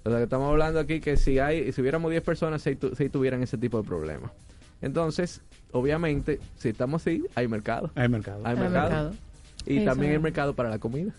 O 0.06 0.10
sea, 0.10 0.18
que 0.20 0.24
estamos 0.26 0.50
hablando 0.50 0.80
aquí 0.80 1.00
que 1.02 1.18
si 1.18 1.40
hay 1.40 1.72
si 1.72 1.82
hubiéramos 1.82 2.12
10 2.12 2.24
personas, 2.24 2.62
6, 2.62 2.78
tuvieran 3.12 3.42
ese 3.44 3.58
tipo 3.58 3.82
de 3.82 3.88
problemas. 3.88 4.32
Entonces, 4.82 5.42
obviamente, 5.72 6.40
si 6.58 6.70
estamos 6.70 7.02
así, 7.02 7.24
hay 7.36 7.48
mercado. 7.48 7.90
Hay 7.96 8.08
mercado. 8.08 8.42
Hay 8.46 8.56
Hay 8.56 8.60
mercado. 8.62 8.90
mercado. 8.90 9.12
Y 9.66 9.78
Eso 9.78 9.86
también 9.86 10.12
hay 10.14 10.20
mercado 10.20 10.54
para 10.54 10.70
la 10.70 10.78
comida. 10.80 11.12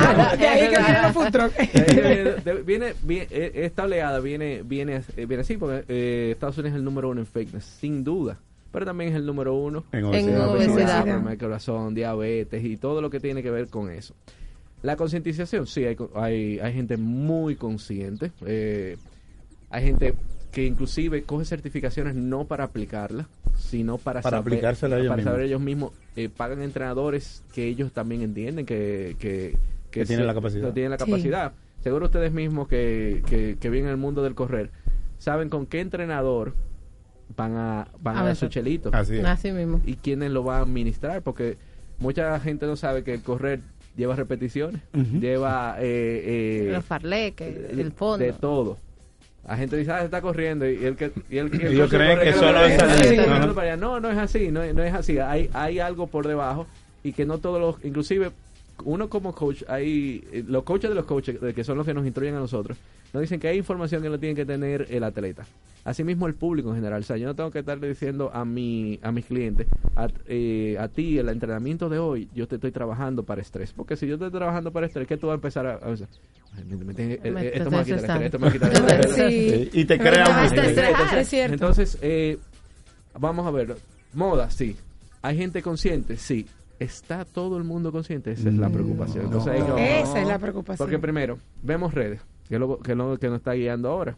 Ah, 0.00 0.34
de 0.38 0.46
ahí 0.48 0.70
que 0.70 0.78
vienen 0.78 1.02
los 1.02 1.12
food 1.12 1.32
de- 2.44 2.62
viene, 2.64 2.94
viene- 3.02 3.28
eh, 3.30 3.52
esta 3.64 3.84
oleada 3.84 4.18
viene 4.20 4.62
viene 4.64 5.02
eh, 5.16 5.26
viene 5.26 5.42
así 5.42 5.56
porque 5.56 5.84
eh, 5.88 6.30
Estados 6.32 6.58
Unidos 6.58 6.72
es 6.72 6.78
el 6.78 6.84
número 6.84 7.08
uno 7.08 7.20
en 7.20 7.26
fakeness 7.26 7.64
sin 7.64 8.02
duda 8.02 8.38
pero 8.72 8.84
también 8.84 9.10
es 9.10 9.16
el 9.16 9.24
número 9.24 9.54
uno 9.54 9.84
En 9.92 10.00
En 10.00 10.04
obesidad. 10.06 10.48
obesidad. 10.50 11.38
corazón 11.38 11.94
diabetes 11.94 12.64
y 12.64 12.76
todo 12.76 13.00
lo 13.00 13.08
que 13.08 13.20
tiene 13.20 13.40
que 13.42 13.52
ver 13.52 13.68
con 13.68 13.88
eso 13.90 14.14
la 14.82 14.96
concientización 14.96 15.66
sí 15.66 15.84
hay, 15.84 15.96
co- 15.96 16.10
hay 16.14 16.58
hay 16.60 16.72
gente 16.72 16.96
muy 16.96 17.56
consciente 17.56 18.30
eh, 18.46 18.96
hay 19.70 19.84
gente 19.84 20.14
que 20.52 20.64
inclusive 20.64 21.22
coge 21.24 21.44
certificaciones 21.44 22.14
no 22.14 22.44
para 22.46 22.64
aplicarlas 22.64 23.26
sino 23.56 23.98
para, 23.98 24.22
Para 24.22 24.38
saber, 24.38 24.52
aplicársela 24.54 24.96
ellos 24.98 25.08
para 25.10 25.22
saber 25.24 25.40
mismos. 25.40 25.48
ellos 25.50 25.60
mismos 25.60 25.92
eh, 26.16 26.28
pagan 26.28 26.62
entrenadores 26.62 27.42
que 27.52 27.66
ellos 27.66 27.92
también 27.92 28.22
entienden 28.22 28.64
que 28.66 29.16
que, 29.18 29.56
Que 29.90 30.04
tienen 30.06 30.26
la 30.26 30.34
capacidad. 30.34 30.72
tienen 30.72 30.92
la 30.92 30.98
Sí. 30.98 31.04
capacidad 31.04 31.52
seguro 31.82 32.06
ustedes 32.06 32.32
mismos 32.32 32.68
que, 32.68 33.22
que, 33.26 33.56
que 33.60 33.70
viven 33.70 33.86
en 33.86 33.90
el 33.92 33.96
mundo 33.96 34.22
del 34.22 34.34
correr 34.34 34.70
saben 35.18 35.48
con 35.48 35.66
qué 35.66 35.80
entrenador 35.80 36.54
van 37.36 37.56
a 37.56 37.88
van 38.00 38.16
a, 38.16 38.20
A 38.20 38.24
dar 38.26 38.36
su 38.36 38.46
chelito 38.48 38.90
Así 38.92 39.16
es. 39.18 39.24
Así 39.24 39.50
mismo. 39.52 39.80
y 39.84 39.96
quiénes 39.96 40.30
lo 40.30 40.44
van 40.44 40.60
a 40.60 40.62
administrar 40.62 41.22
porque 41.22 41.58
mucha 41.98 42.38
gente 42.40 42.66
no 42.66 42.76
sabe 42.76 43.02
que 43.02 43.12
el 43.14 43.22
correr 43.22 43.60
lleva 43.98 44.14
repeticiones 44.16 44.80
lleva 45.20 45.76
eh, 45.80 46.68
eh, 46.68 46.72
Los 46.72 46.84
farleques, 46.84 47.54
el 47.70 47.92
fondo. 47.92 48.24
de 48.24 48.32
todo. 48.32 48.78
La 49.46 49.56
gente 49.56 49.76
dice 49.76 49.90
ah 49.92 49.98
se 49.98 50.04
está 50.06 50.20
corriendo 50.20 50.68
y 50.68 50.84
el 50.84 50.94
que 50.96 51.10
y 51.28 51.38
el, 51.38 51.50
y 51.54 51.66
el 51.66 51.72
Ellos 51.72 51.90
creen 51.90 52.18
corre 52.18 52.24
que 52.24 52.32
solo 52.32 52.64
es 52.64 52.78
allá. 53.58 53.76
no 53.76 53.98
no 54.00 54.10
es 54.10 54.18
así 54.18 54.50
no, 54.50 54.64
no 54.72 54.82
es 54.82 54.94
así. 54.94 55.18
Hay 55.18 55.50
hay 55.52 55.80
algo 55.80 56.06
por 56.06 56.26
debajo 56.26 56.66
y 57.02 57.12
que 57.12 57.26
no 57.26 57.38
todos 57.38 57.60
los 57.60 57.84
inclusive 57.84 58.30
uno 58.84 59.08
como 59.08 59.34
coach 59.34 59.62
hay 59.68 60.24
eh, 60.32 60.44
los 60.46 60.62
coaches 60.62 60.90
de 60.90 60.94
los 60.94 61.04
coaches 61.04 61.36
que 61.54 61.64
son 61.64 61.76
los 61.78 61.86
que 61.86 61.94
nos 61.94 62.04
instruyen 62.06 62.34
a 62.34 62.38
nosotros 62.38 62.78
nos 63.12 63.20
dicen 63.22 63.40
que 63.40 63.48
hay 63.48 63.58
información 63.58 64.02
que 64.02 64.08
no 64.08 64.18
tiene 64.18 64.34
que 64.34 64.44
tener 64.44 64.86
el 64.90 65.02
atleta 65.04 65.46
asimismo 65.84 66.26
el 66.26 66.34
público 66.34 66.68
en 66.70 66.76
general 66.76 67.00
o 67.00 67.04
sea 67.04 67.16
yo 67.16 67.26
no 67.26 67.34
tengo 67.34 67.50
que 67.50 67.60
estarle 67.60 67.88
diciendo 67.88 68.30
a 68.32 68.44
mi 68.44 68.98
a 69.02 69.10
mis 69.12 69.26
clientes 69.26 69.66
a, 69.96 70.08
eh, 70.26 70.76
a 70.78 70.88
ti 70.88 71.18
el 71.18 71.28
entrenamiento 71.28 71.88
de 71.88 71.98
hoy 71.98 72.28
yo 72.34 72.46
te 72.46 72.56
estoy 72.56 72.70
trabajando 72.72 73.22
para 73.24 73.40
estrés 73.42 73.72
porque 73.72 73.96
si 73.96 74.06
yo 74.06 74.18
te 74.18 74.26
estoy 74.26 74.38
trabajando 74.38 74.70
para 74.72 74.86
estrés 74.86 75.06
¿qué 75.08 75.16
tú 75.16 75.26
vas 75.28 75.34
a 75.34 75.36
empezar 75.36 75.66
a, 75.66 75.74
a 75.76 75.92
eh, 75.92 77.52
esto 77.54 77.70
me 77.70 77.76
va 77.76 77.82
a 77.82 77.84
quitar 77.84 77.98
estrés 77.98 78.26
esto 78.26 78.38
me 78.38 78.44
va 78.44 78.48
a 78.48 78.52
quitar 78.52 78.72
estrés 78.72 79.14
Sí. 79.70 79.70
Y 79.72 79.84
te 79.84 79.98
crea 79.98 80.24
un- 80.28 80.54
entonces, 81.52 81.98
eh, 82.02 82.38
vamos 83.18 83.46
a 83.46 83.50
ver. 83.50 83.76
Moda, 84.14 84.50
sí. 84.50 84.76
¿Hay 85.22 85.36
gente 85.36 85.62
consciente? 85.62 86.16
Sí. 86.16 86.46
¿Está 86.78 87.24
todo 87.24 87.56
el 87.56 87.64
mundo 87.64 87.90
consciente? 87.92 88.32
Esa 88.32 88.48
es 88.48 88.54
la 88.54 88.68
preocupación. 88.70 89.24
Entonces, 89.26 89.52
ahí 89.52 89.62
que- 89.74 90.00
Esa 90.00 90.20
es 90.20 90.28
la 90.28 90.38
preocupación. 90.38 90.78
porque 90.78 90.98
primero, 90.98 91.38
vemos 91.62 91.92
redes, 91.92 92.20
que 92.48 92.54
es 92.54 92.60
lo 92.60 92.78
que, 92.78 92.92
es 92.92 92.96
lo 92.98 93.18
que 93.18 93.28
nos 93.28 93.38
está 93.38 93.52
guiando 93.54 93.88
ahora. 93.90 94.16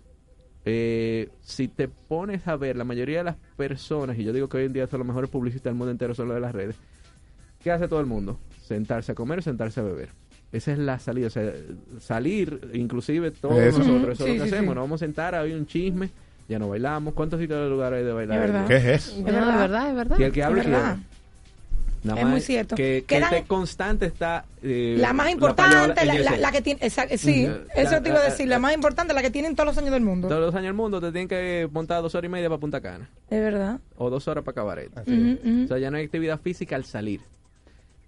Eh, 0.66 1.30
si 1.40 1.68
te 1.68 1.88
pones 1.88 2.46
a 2.46 2.56
ver, 2.56 2.76
la 2.76 2.84
mayoría 2.84 3.18
de 3.18 3.24
las 3.24 3.36
personas, 3.56 4.18
y 4.18 4.24
yo 4.24 4.32
digo 4.34 4.48
que 4.48 4.58
hoy 4.58 4.64
en 4.66 4.74
día 4.74 4.86
son 4.86 4.98
los 4.98 5.06
mejores 5.06 5.30
publicistas 5.30 5.70
del 5.70 5.74
mundo 5.78 5.90
entero, 5.90 6.14
son 6.14 6.28
los 6.28 6.34
de 6.34 6.40
las 6.42 6.54
redes, 6.54 6.76
¿qué 7.62 7.70
hace 7.70 7.88
todo 7.88 8.00
el 8.00 8.06
mundo? 8.06 8.38
Sentarse 8.62 9.12
a 9.12 9.14
comer 9.14 9.38
o 9.38 9.42
sentarse 9.42 9.80
a 9.80 9.82
beber. 9.82 10.10
Esa 10.52 10.72
es 10.72 10.78
la 10.78 10.98
salida, 10.98 11.28
o 11.28 11.30
sea, 11.30 11.50
salir, 11.98 12.70
inclusive 12.74 13.30
todos 13.30 13.56
Eso. 13.58 13.78
nosotros, 13.78 14.14
eso 14.20 14.24
Sí, 14.26 14.32
es 14.32 14.38
lo 14.38 14.44
que 14.44 14.50
sí, 14.50 14.54
hacemos, 14.56 14.72
sí. 14.72 14.74
nos 14.74 14.84
vamos 14.84 15.00
a 15.02 15.06
sentar, 15.06 15.34
hay 15.34 15.52
un 15.52 15.64
chisme, 15.64 16.10
ya 16.48 16.58
no 16.58 16.68
bailamos. 16.68 17.14
¿Cuántos 17.14 17.40
sitios 17.40 17.62
de 17.62 17.70
lugar 17.70 17.94
hay 17.94 18.02
de 18.04 18.12
bailar? 18.12 18.36
Es 18.44 18.52
verdad. 18.52 18.66
¿Qué 18.66 18.76
es 18.76 18.84
eso? 18.84 19.12
No, 19.22 19.28
Es 19.28 19.34
verdad. 19.34 19.50
es 19.54 19.58
verdad, 19.60 19.88
es 19.90 19.94
verdad. 19.96 20.18
Y 20.18 20.22
el 20.24 20.32
que 20.32 20.42
habla. 20.42 20.98
Nada 22.02 22.18
Es 22.20 22.24
más 22.24 22.32
muy 22.32 22.40
cierto. 22.40 22.74
Que, 22.76 23.04
que 23.06 23.18
esté 23.18 23.42
constante 23.44 24.06
está... 24.06 24.44
eh, 24.62 24.96
La 24.98 25.12
más 25.12 25.30
importante, 25.30 26.04
la, 26.06 26.36
la- 26.38 26.52
que 26.52 26.62
tiene. 26.62 26.80
sí, 27.18 27.46
eso 27.74 27.90
La- 27.92 28.02
te 28.02 28.08
iba 28.08 28.18
a 28.20 28.24
decir. 28.24 28.48
La 28.48 28.58
más 28.58 28.72
importante, 28.74 29.12
la 29.12 29.22
que 29.22 29.30
tienen 29.30 29.54
todos 29.54 29.66
los 29.66 29.78
años 29.78 29.90
del 29.92 30.02
mundo. 30.02 30.28
Todos 30.28 30.40
los 30.40 30.54
años 30.54 30.66
del 30.68 30.74
mundo 30.74 31.00
te 31.00 31.12
tienen 31.12 31.28
que 31.28 31.68
montar 31.70 32.00
dos 32.02 32.14
horas 32.14 32.28
y 32.28 32.32
media 32.32 32.48
para 32.48 32.58
Punta 32.60 32.80
Cana. 32.80 33.08
Es 33.28 33.40
verdad. 33.40 33.80
O 33.96 34.08
dos 34.10 34.26
horas 34.28 34.44
para 34.44 34.54
Cabaret. 34.54 34.90
O 34.96 35.66
sea, 35.68 35.78
ya 35.78 35.90
no 35.90 35.98
hay 35.98 36.04
actividad 36.04 36.40
física 36.40 36.76
al 36.76 36.84
salir. 36.84 37.20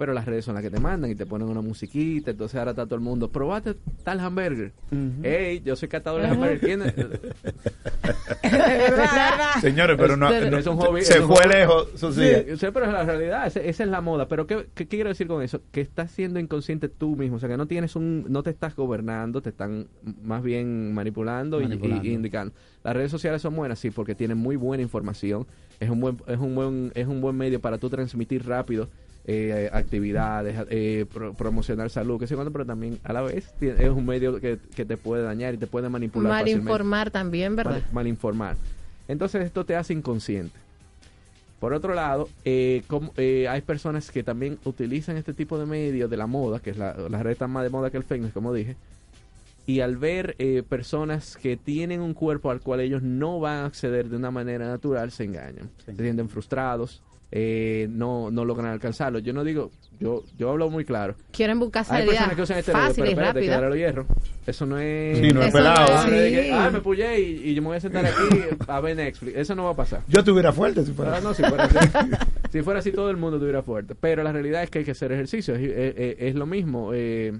Pero 0.03 0.14
las 0.14 0.26
redes 0.26 0.44
son 0.44 0.55
las 0.57 0.64
que 0.64 0.70
te 0.70 0.80
mandan 0.80 1.12
y 1.12 1.14
te 1.14 1.26
ponen 1.26 1.46
una 1.46 1.61
musiquita. 1.61 2.32
Entonces 2.32 2.59
ahora 2.59 2.72
está 2.72 2.86
todo 2.86 2.96
el 2.96 3.03
mundo. 3.03 3.30
Probate 3.30 3.76
tal 4.03 4.18
hamburger. 4.18 4.72
Ey, 5.22 5.62
yo 5.64 5.76
soy 5.76 5.86
catador 5.88 6.22
de 6.22 6.26
hamburger. 6.26 6.61
Señores, 9.61 9.96
pero 9.96 10.16
no, 10.16 10.28
no- 10.28 10.59
es 10.59 10.66
un 10.66 10.76
hobby, 10.76 11.03
se 11.03 11.14
es 11.14 11.20
un 11.20 11.28
fue 11.28 11.36
hobby. 11.44 11.55
lejos. 11.55 11.88
Eso 11.94 12.12
sí. 12.12 12.20
Sí, 12.48 12.57
sí, 12.57 12.66
pero 12.74 12.86
es 12.86 12.92
la 12.92 13.05
realidad, 13.05 13.46
esa, 13.46 13.61
esa 13.61 13.84
es 13.84 13.88
la 13.90 14.00
moda. 14.00 14.26
Pero 14.26 14.48
¿qué, 14.48 14.66
qué 14.74 14.88
quiero 14.88 15.09
decir 15.09 15.28
con 15.28 15.40
eso? 15.40 15.61
Que 15.70 15.80
estás 15.80 16.11
siendo 16.11 16.40
inconsciente 16.40 16.88
tú 16.88 17.14
mismo, 17.14 17.36
o 17.36 17.38
sea, 17.38 17.48
que 17.48 17.57
no 17.57 17.66
tienes 17.66 17.94
un, 17.94 18.24
no 18.28 18.42
te 18.42 18.50
estás 18.50 18.74
gobernando, 18.74 19.40
te 19.40 19.50
están 19.50 19.86
más 20.24 20.42
bien 20.42 20.92
manipulando, 20.94 21.61
y- 21.61 21.64
Manipulando. 21.64 22.05
Y, 22.05 22.11
y 22.11 22.14
indicando. 22.14 22.53
Las 22.82 22.96
redes 22.96 23.12
sociales 23.12 23.40
son 23.40 23.55
buenas, 23.55 23.78
sí, 23.78 23.90
porque 23.90 24.16
tienen 24.16 24.36
muy 24.38 24.57
buena 24.57 24.82
información. 24.82 25.46
Es 25.78 25.90
un 25.90 26.00
buen, 26.00 26.16
es 26.26 26.38
un 26.38 26.57
buen, 26.57 26.90
es 26.96 27.07
un 27.07 27.20
buen 27.20 27.36
medio 27.36 27.61
para 27.61 27.78
tú 27.78 27.88
transmitir 27.88 28.44
rápido 28.46 28.88
eh, 29.25 29.70
actividades, 29.73 30.66
eh, 30.70 31.07
pro- 31.12 31.33
promocionar 31.35 31.91
salud, 31.91 32.18
que 32.18 32.27
sé 32.27 32.35
cuándo, 32.35 32.51
pero 32.53 32.66
también 32.66 32.99
a 33.05 33.12
la 33.12 33.23
vez 33.23 33.53
es 33.61 33.91
un 33.91 34.05
medio 34.05 34.41
que, 34.41 34.59
que 34.75 34.85
te 34.85 34.97
puede 34.97 35.23
dañar 35.23 35.55
y 35.55 35.59
te 35.59 35.66
puede 35.66 35.89
manipular. 35.89 36.31
Mal 36.33 36.41
fácilmente 36.41 36.70
informar 36.73 37.11
también, 37.11 37.55
¿verdad? 37.57 37.73
mal, 37.73 37.85
mal 37.93 38.07
informar. 38.09 38.57
Entonces 39.09 39.45
esto 39.45 39.64
te 39.64 39.77
hace 39.77 39.93
inconsciente. 39.93 40.59
Por 41.61 41.73
otro 41.73 41.95
lado, 41.95 42.29
eh, 42.45 42.83
como- 42.89 43.12
eh, 43.16 43.47
hay 43.49 43.61
personas 43.61 44.11
que 44.11 44.25
también 44.25 44.59
utilizan 44.64 45.16
este 45.16 45.33
tipo 45.33 45.59
de 45.59 45.66
medios 45.66 46.11
de 46.11 46.16
la 46.16 46.27
moda, 46.27 46.59
que 46.59 46.70
es 46.70 46.77
la, 46.77 46.95
la 47.09 47.23
red 47.23 47.39
más 47.47 47.62
de 47.62 47.70
moda 47.70 47.91
que 47.91 47.99
el 47.99 48.03
fitness, 48.05 48.33
como 48.33 48.53
dije, 48.53 48.75
y 49.64 49.79
al 49.79 49.97
ver 49.97 50.35
eh, 50.41 50.64
personas 50.68 51.37
que 51.37 51.57
tienen 51.57 52.01
un 52.01 52.14
cuerpo 52.14 52.51
al 52.51 52.61
cual 52.61 52.81
ellos 52.81 53.01
no 53.03 53.39
van 53.39 53.59
a 53.59 53.66
acceder 53.66 54.09
de 54.09 54.16
una 54.16 54.33
manera 54.33 54.66
natural, 54.66 55.12
se 55.12 55.23
engañan. 55.23 55.70
Se 55.87 55.95
sienten 55.95 56.29
frustrados, 56.29 57.01
eh, 57.35 57.89
no, 57.91 58.30
no 58.30 58.45
logran 58.45 58.70
alcanzarlo. 58.70 59.18
Yo 59.18 59.33
no 59.33 59.43
digo, 59.43 59.70
yo, 59.99 60.22
yo 60.39 60.51
hablo 60.51 60.68
muy 60.68 60.85
claro. 60.85 61.14
Quieren 61.33 61.59
buscar 61.59 61.80
Hay 61.89 62.03
salida 62.03 62.07
personas 62.11 62.37
que 62.37 62.43
usan 62.43 62.59
este 62.59 62.72
fácil 62.72 62.95
pero 62.97 63.07
y 63.07 63.11
espérate, 63.12 63.72
que 63.72 63.78
hierros. 63.78 64.07
Eso 64.47 64.66
no 64.66 64.78
es... 64.78 65.18
Sí, 65.18 65.30
no 65.33 65.41
es 65.41 65.49
Eso 65.49 65.57
pelado. 65.57 65.87
no 65.95 65.99
Ah, 65.99 66.07
que, 66.09 66.51
ah, 66.53 66.70
me 66.70 66.80
puyé 66.80 67.20
y, 67.20 67.49
y 67.51 67.55
yo 67.55 67.62
me 67.62 67.68
voy 67.68 67.76
a 67.78 67.80
sentar 67.80 68.05
aquí 68.05 68.22
a 68.68 68.80
ver 68.80 68.97
Netflix. 68.97 69.35
Eso 69.37 69.55
no 69.55 69.64
va 69.64 69.70
a 69.70 69.76
pasar. 69.76 70.03
Yo 70.09 70.18
estuviera 70.20 70.53
fuerte 70.53 70.85
si 70.85 70.93
fuera. 70.93 71.16
Ah, 71.16 71.20
no, 71.22 71.33
si 71.33 71.43
fuera 71.43 71.64
así. 71.64 71.78
si 72.51 72.61
fuera 72.62 72.80
así 72.80 72.93
todo 72.93 73.09
el 73.11 73.16
mundo 73.16 73.39
estuviera 73.39 73.62
fuerte. 73.62 73.95
Pero 73.95 74.22
la 74.22 74.33
realidad 74.33 74.62
es 74.62 74.68
que 74.70 74.80
hay 74.80 74.85
que 74.85 74.91
hacer 74.91 75.11
ejercicio. 75.12 75.55
Es- 75.55 75.95
es 76.18 76.35
lo 76.35 76.45
mismo. 76.45 76.91
Eh, 76.93 77.33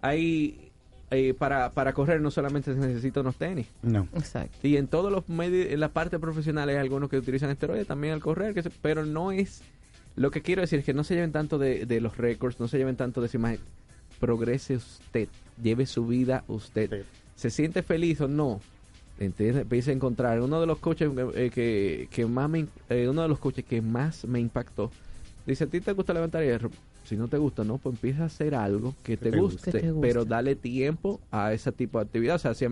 hay 0.00 0.63
eh, 1.10 1.34
para, 1.34 1.70
para 1.70 1.92
correr 1.92 2.20
no 2.20 2.30
solamente 2.30 2.72
se 2.74 2.80
necesita 2.80 3.20
unos 3.20 3.36
tenis. 3.36 3.66
No. 3.82 4.08
Exacto. 4.14 4.56
Y 4.66 4.76
en 4.76 4.86
todos 4.88 5.12
los 5.12 5.28
medios, 5.28 5.70
en 5.72 5.80
la 5.80 5.88
parte 5.88 6.18
profesional 6.18 6.68
hay 6.68 6.76
algunos 6.76 7.08
que 7.10 7.18
utilizan 7.18 7.50
esteroides 7.50 7.86
también 7.86 8.14
al 8.14 8.20
correr, 8.20 8.54
que 8.54 8.62
se- 8.62 8.70
pero 8.70 9.04
no 9.04 9.30
es... 9.32 9.62
Lo 10.16 10.30
que 10.30 10.42
quiero 10.42 10.60
decir 10.62 10.78
es 10.78 10.84
que 10.84 10.94
no 10.94 11.02
se 11.04 11.14
lleven 11.14 11.32
tanto 11.32 11.58
de, 11.58 11.86
de 11.86 12.00
los 12.00 12.16
récords, 12.16 12.60
no 12.60 12.68
se 12.68 12.78
lleven 12.78 12.94
tanto 12.96 13.20
de 13.20 13.26
esa 13.26 13.36
imagen. 13.36 13.60
Progrese 14.20 14.76
usted, 14.76 15.28
lleve 15.62 15.86
su 15.86 16.06
vida 16.06 16.44
usted. 16.48 17.02
¿Se 17.36 17.50
siente 17.50 17.82
feliz 17.82 18.20
o 18.20 18.28
no? 18.28 18.60
Entonces 19.18 19.56
empieza 19.56 19.90
a 19.90 19.94
encontrar 19.94 20.40
uno 20.40 20.60
de 20.60 20.66
los 20.66 20.78
coaches 20.78 21.10
eh, 21.34 21.50
que, 21.52 22.08
que 22.10 22.26
más 22.26 22.48
me, 22.48 22.66
eh, 22.88 23.08
uno 23.08 23.22
de 23.22 23.28
los 23.28 23.38
coaches 23.40 23.64
que 23.64 23.80
más 23.82 24.24
me 24.24 24.38
impactó. 24.40 24.90
Dice, 25.46 25.64
¿a 25.64 25.66
ti 25.66 25.80
te 25.80 25.92
gusta 25.92 26.12
levantar 26.14 26.42
hierro? 26.44 26.70
Si 27.04 27.16
no 27.16 27.28
te 27.28 27.38
gusta, 27.38 27.64
no, 27.64 27.78
pues 27.78 27.94
empieza 27.94 28.24
a 28.24 28.26
hacer 28.26 28.54
algo 28.54 28.94
que 29.02 29.16
te, 29.16 29.30
te 29.30 29.38
guste, 29.38 29.56
guste. 29.56 29.72
Que 29.72 29.80
te 29.80 29.90
guste. 29.90 30.08
pero 30.08 30.24
dale 30.24 30.56
tiempo 30.56 31.20
a 31.30 31.52
ese 31.52 31.70
tipo 31.72 31.98
de 31.98 32.04
actividad. 32.06 32.36
O 32.36 32.38
sea, 32.38 32.54
si 32.54 32.66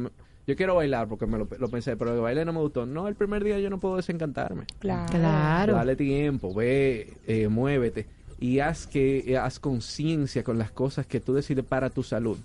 yo 0.46 0.56
quiero 0.56 0.74
bailar 0.74 1.06
porque 1.08 1.26
me 1.26 1.38
lo, 1.38 1.46
lo 1.58 1.68
pensé, 1.68 1.96
pero 1.96 2.14
el 2.14 2.20
baile 2.20 2.44
no 2.44 2.52
me 2.52 2.60
gustó. 2.60 2.86
No, 2.86 3.08
el 3.08 3.14
primer 3.14 3.44
día 3.44 3.58
yo 3.60 3.70
no 3.70 3.78
puedo 3.78 3.96
desencantarme. 3.96 4.64
Claro. 4.78 5.12
Claro. 5.12 5.74
Dale 5.74 5.96
tiempo, 5.96 6.52
ve, 6.54 7.14
eh, 7.26 7.48
muévete 7.48 8.06
y 8.40 8.58
haz 8.58 8.88
que 8.88 9.18
eh, 9.18 9.38
haz 9.38 9.60
conciencia 9.60 10.42
con 10.42 10.58
las 10.58 10.72
cosas 10.72 11.06
que 11.06 11.20
tú 11.20 11.32
decides 11.32 11.64
para 11.64 11.90
tu 11.90 12.02
salud. 12.02 12.36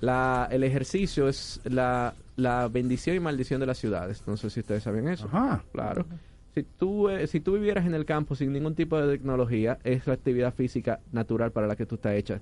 La, 0.00 0.48
el 0.52 0.62
ejercicio 0.62 1.28
es 1.28 1.60
la, 1.64 2.14
la 2.36 2.68
bendición 2.68 3.16
y 3.16 3.20
maldición 3.20 3.58
de 3.58 3.66
las 3.66 3.78
ciudades. 3.78 4.22
No 4.26 4.36
sé 4.36 4.50
si 4.50 4.60
ustedes 4.60 4.84
saben 4.84 5.08
eso. 5.08 5.28
Claro. 5.72 6.06
Si 6.54 6.62
tú, 6.62 7.08
eh, 7.08 7.26
si 7.26 7.40
tú 7.40 7.54
vivieras 7.54 7.86
en 7.86 7.94
el 7.94 8.04
campo 8.04 8.34
sin 8.34 8.52
ningún 8.52 8.74
tipo 8.74 8.98
de 9.00 9.16
tecnología, 9.16 9.78
es 9.84 10.06
la 10.06 10.14
actividad 10.14 10.52
física 10.52 11.00
natural 11.12 11.50
para 11.50 11.66
la 11.66 11.76
que 11.76 11.86
tú 11.86 11.94
estás 11.94 12.14
hecha. 12.14 12.40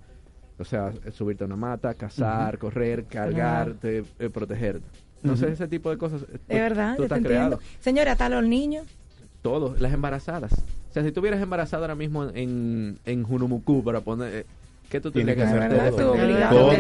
O 0.59 0.65
sea, 0.65 0.93
eh, 1.05 1.11
subirte 1.13 1.45
a 1.45 1.47
una 1.47 1.57
mata, 1.57 1.95
cazar, 1.95 2.59
correr, 2.59 3.05
cargarte, 3.05 4.05
eh, 4.19 4.31
protegerte. 4.31 4.85
Entonces, 5.23 5.53
ese 5.53 5.69
tipo 5.69 5.91
de 5.91 5.99
cosas. 5.99 6.23
eh, 6.23 6.39
Es 6.49 6.59
verdad, 6.61 6.97
tú 6.97 7.03
te 7.03 7.05
estás 7.05 7.21
creado. 7.21 7.61
Señora, 7.79 8.13
hasta 8.13 8.29
los 8.29 8.43
niños. 8.45 8.87
Todo, 9.43 9.75
las 9.79 9.93
embarazadas. 9.93 10.53
O 10.53 10.93
sea, 10.93 11.03
si 11.05 11.13
tú 11.13 11.21
hubieras 11.21 11.41
embarazada 11.41 11.85
ahora 11.85 11.95
mismo 11.95 12.25
en, 12.35 12.99
en 13.05 13.23
Junumucú 13.23 13.83
para 13.85 14.01
poner... 14.01 14.35
eh, 14.35 14.47
¿Qué 14.91 15.01
tú 15.01 15.13
Tiene 15.13 15.37
tendrías 15.37 15.71
que 15.71 15.77
hacer? 15.77 15.93
todo. 15.95 16.15
Todo. 16.15 16.51
Todo, 16.51 16.71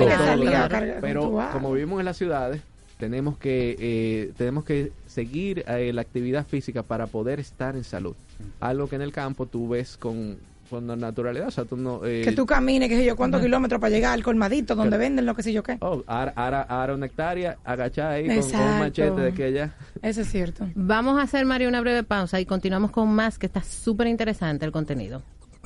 Tienes 0.68 0.96
Pero 1.00 1.38
como 1.52 1.72
vivimos 1.72 2.00
en 2.00 2.06
las 2.06 2.16
ciudades, 2.16 2.60
tenemos 3.00 3.36
que 3.38 3.76
eh, 3.80 4.32
tenemos 4.36 4.64
que 4.64 4.92
seguir 5.06 5.64
eh, 5.66 5.92
la 5.92 6.02
actividad 6.02 6.46
física 6.46 6.82
para 6.84 7.06
poder 7.08 7.40
estar 7.40 7.74
en 7.74 7.82
salud. 7.84 8.14
Algo 8.60 8.88
que 8.88 8.96
en 8.96 9.02
el 9.02 9.10
campo 9.12 9.46
tú 9.46 9.68
ves 9.68 9.96
con, 9.96 10.36
con 10.70 10.86
la 10.86 10.94
naturalidad. 10.96 11.48
O 11.48 11.50
sea, 11.50 11.64
tú 11.64 11.76
no... 11.76 12.04
eh, 12.04 12.22
Que 12.24 12.32
tú 12.32 12.46
camines, 12.46 12.88
qué 12.88 12.96
sé 12.96 13.04
yo, 13.04 13.16
cuántos 13.16 13.40
kilómetros 13.42 13.80
para 13.80 13.90
llegar 13.90 14.12
al 14.12 14.22
colmadito 14.22 14.74
donde 14.76 14.96
Que- 14.96 15.00
venden 15.00 15.26
lo 15.26 15.34
que 15.34 15.42
sé 15.42 15.52
yo 15.52 15.62
qué. 15.62 15.76
Oh, 15.80 16.02
ahora, 16.06 16.32
ahora, 16.36 16.62
ahora 16.62 16.94
una 16.94 17.06
hectárea, 17.06 17.56
agachada 17.64 18.12
ahí 18.12 18.28
con- 18.28 18.50
con, 18.50 18.60
un 18.60 18.78
machete 18.78 19.20
de 19.20 19.32
que 19.32 19.44
allá. 19.44 19.74
Eso 20.02 20.20
es 20.20 20.30
cierto. 20.30 20.68
Vamos 20.74 21.18
a 21.18 21.22
hacer, 21.22 21.44
Mario, 21.44 21.68
una 21.68 21.80
breve 21.80 22.02
pausa 22.04 22.38
y 22.40 22.46
continuamos 22.46 22.90
con 22.92 23.08
más, 23.08 23.38
que 23.38 23.46
está 23.46 23.62
súper 23.62 24.06
interesante 24.06 24.64
el 24.64 24.72
contenido. 24.72 25.22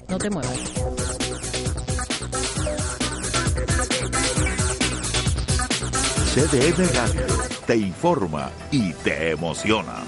No 0.09 0.19
te 0.19 0.31
muevas. 0.31 0.73
CDN 6.35 6.93
Radio 6.93 7.27
te 7.65 7.77
informa 7.77 8.51
y 8.73 8.93
te 8.93 9.31
emociona. 9.31 10.03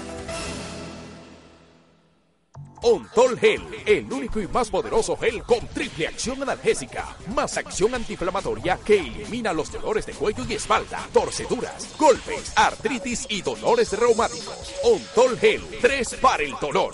Ontol 2.81 3.39
Gel, 3.39 3.61
el 3.85 4.11
único 4.11 4.41
y 4.41 4.47
más 4.49 4.69
poderoso 4.69 5.15
gel 5.15 5.41
con 5.43 5.65
triple 5.67 6.05
acción 6.05 6.43
analgésica, 6.43 7.15
más 7.33 7.55
acción 7.55 7.95
antiinflamatoria 7.95 8.77
que 8.83 8.99
elimina 8.99 9.53
los 9.53 9.71
dolores 9.71 10.05
de 10.05 10.11
cuello 10.11 10.43
y 10.49 10.55
espalda, 10.55 10.99
torceduras, 11.13 11.95
golpes, 11.97 12.51
artritis 12.57 13.25
y 13.29 13.41
dolores 13.41 13.97
reumáticos. 13.97 14.73
Ontol 14.83 15.39
Gel, 15.39 15.61
3 15.79 16.15
para 16.15 16.43
el 16.43 16.55
dolor. 16.59 16.93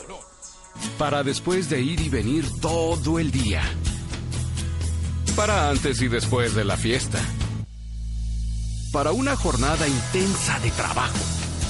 Para 0.99 1.23
después 1.23 1.71
de 1.71 1.81
ir 1.81 2.01
y 2.01 2.09
venir 2.09 2.45
todo 2.61 3.17
el 3.17 3.31
día. 3.31 3.63
Para 5.35 5.71
antes 5.71 6.03
y 6.03 6.07
después 6.07 6.53
de 6.53 6.65
la 6.65 6.77
fiesta. 6.77 7.19
Para 8.93 9.11
una 9.11 9.35
jornada 9.35 9.87
intensa 9.87 10.59
de 10.59 10.69
trabajo. 10.69 11.17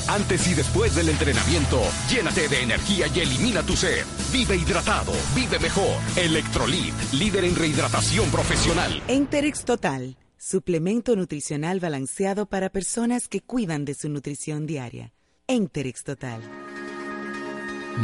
Antes 0.09 0.45
y 0.49 0.55
después 0.55 0.93
del 0.93 1.07
entrenamiento, 1.07 1.81
llénate 2.09 2.49
de 2.49 2.63
energía 2.63 3.07
y 3.07 3.21
elimina 3.21 3.63
tu 3.63 3.77
sed. 3.77 4.05
Vive 4.33 4.57
hidratado, 4.57 5.13
vive 5.33 5.57
mejor. 5.57 5.95
Electrolit, 6.17 6.93
líder 7.13 7.45
en 7.45 7.55
rehidratación 7.55 8.29
profesional. 8.29 9.01
Enterex 9.07 9.63
Total, 9.63 10.17
suplemento 10.37 11.15
nutricional 11.15 11.79
balanceado 11.79 12.45
para 12.45 12.69
personas 12.69 13.29
que 13.29 13.39
cuidan 13.39 13.85
de 13.85 13.93
su 13.93 14.09
nutrición 14.09 14.67
diaria. 14.67 15.13
Enterex 15.47 16.03
Total. 16.03 16.41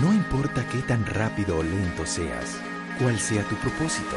No 0.01 0.13
importa 0.13 0.65
qué 0.69 0.77
tan 0.83 1.05
rápido 1.05 1.57
o 1.57 1.63
lento 1.63 2.05
seas, 2.05 2.55
cuál 2.97 3.19
sea 3.19 3.43
tu 3.49 3.55
propósito 3.55 4.15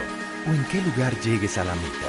o 0.49 0.55
en 0.55 0.65
qué 0.67 0.81
lugar 0.81 1.21
llegues 1.23 1.59
a 1.59 1.65
la 1.65 1.75
meta. 1.75 2.09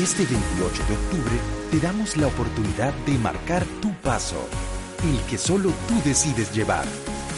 Este 0.00 0.24
28 0.24 0.82
de 0.88 0.94
octubre 0.94 1.55
te 1.70 1.80
damos 1.80 2.16
la 2.16 2.28
oportunidad 2.28 2.94
de 3.06 3.18
marcar 3.18 3.64
tu 3.80 3.92
paso, 3.94 4.36
el 5.02 5.18
que 5.28 5.36
solo 5.36 5.72
tú 5.88 5.94
decides 6.04 6.54
llevar. 6.54 6.84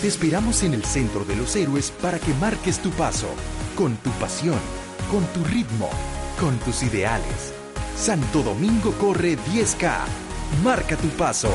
Te 0.01 0.09
esperamos 0.09 0.63
en 0.63 0.75
el 0.75 0.85
Centro 0.85 1.25
de 1.25 1.35
los 1.35 1.57
Héroes 1.57 1.91
para 2.03 2.19
que 2.19 2.35
marques 2.35 2.79
tu 2.79 2.91
paso, 2.91 3.29
con 3.75 3.97
tu 3.97 4.11
pasión, 4.13 4.59
con 5.11 5.25
tu 5.29 5.43
ritmo, 5.45 5.89
con 6.39 6.57
tus 6.59 6.83
ideales. 6.83 7.55
Santo 7.97 8.43
Domingo 8.43 8.93
corre 8.93 9.37
10K. 9.39 9.93
Marca 10.63 10.97
tu 10.97 11.09
paso. 11.09 11.51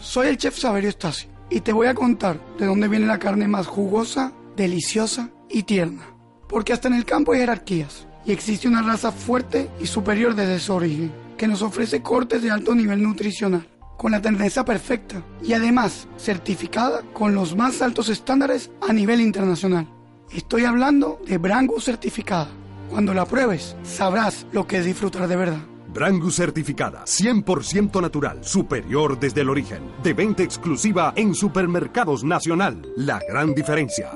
Soy 0.00 0.28
el 0.28 0.38
chef 0.38 0.58
Saberio 0.58 0.90
Stasi 0.90 1.28
y 1.50 1.60
te 1.60 1.72
voy 1.72 1.86
a 1.86 1.94
contar 1.94 2.40
de 2.58 2.66
dónde 2.66 2.88
viene 2.88 3.06
la 3.06 3.18
carne 3.18 3.46
más 3.48 3.66
jugosa, 3.66 4.32
deliciosa 4.56 5.30
y 5.48 5.62
tierna. 5.62 6.14
Porque 6.48 6.72
hasta 6.72 6.88
en 6.88 6.94
el 6.94 7.04
campo 7.04 7.32
hay 7.32 7.40
jerarquías 7.40 8.07
y 8.28 8.32
existe 8.32 8.68
una 8.68 8.82
raza 8.82 9.10
fuerte 9.10 9.70
y 9.80 9.86
superior 9.86 10.34
desde 10.34 10.60
su 10.60 10.74
origen 10.74 11.10
que 11.38 11.48
nos 11.48 11.62
ofrece 11.62 12.02
cortes 12.02 12.42
de 12.42 12.50
alto 12.50 12.74
nivel 12.74 13.02
nutricional 13.02 13.66
con 13.96 14.12
la 14.12 14.20
terneza 14.20 14.66
perfecta 14.66 15.22
y 15.42 15.54
además 15.54 16.06
certificada 16.18 17.02
con 17.14 17.34
los 17.34 17.56
más 17.56 17.80
altos 17.80 18.10
estándares 18.10 18.70
a 18.86 18.92
nivel 18.92 19.22
internacional. 19.22 19.88
Estoy 20.30 20.66
hablando 20.66 21.20
de 21.26 21.38
Brangus 21.38 21.84
certificada. 21.84 22.48
Cuando 22.90 23.14
la 23.14 23.24
pruebes, 23.24 23.76
sabrás 23.82 24.46
lo 24.52 24.66
que 24.66 24.78
es 24.78 24.84
disfrutar 24.84 25.26
de 25.26 25.36
verdad. 25.36 25.60
Brangus 25.88 26.36
certificada, 26.36 27.04
100% 27.06 28.00
natural, 28.00 28.44
superior 28.44 29.18
desde 29.18 29.40
el 29.40 29.48
origen. 29.48 29.82
De 30.02 30.12
venta 30.12 30.42
exclusiva 30.42 31.14
en 31.16 31.34
Supermercados 31.34 32.24
Nacional. 32.24 32.86
La 32.94 33.20
gran 33.26 33.54
diferencia. 33.54 34.10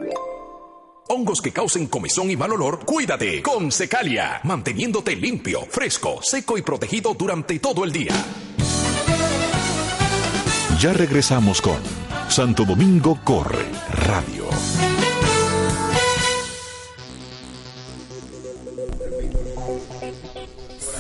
Hongos 1.13 1.43
que 1.43 1.53
causen 1.53 1.89
comezón 1.89 2.31
y 2.31 2.39
mal 2.39 2.53
olor, 2.53 2.87
cuídate 2.87 3.43
con 3.43 3.71
Secalia, 3.71 4.41
manteniéndote 4.45 5.15
limpio, 5.15 5.67
fresco, 5.69 6.21
seco 6.23 6.57
y 6.57 6.63
protegido 6.63 7.13
durante 7.13 7.59
todo 7.59 7.85
el 7.85 7.93
día. 7.93 8.15
Ya 10.81 10.95
regresamos 10.95 11.61
con 11.61 11.77
Santo 12.29 12.65
Domingo 12.65 13.21
Corre 13.23 13.67
Radio. 14.07 14.47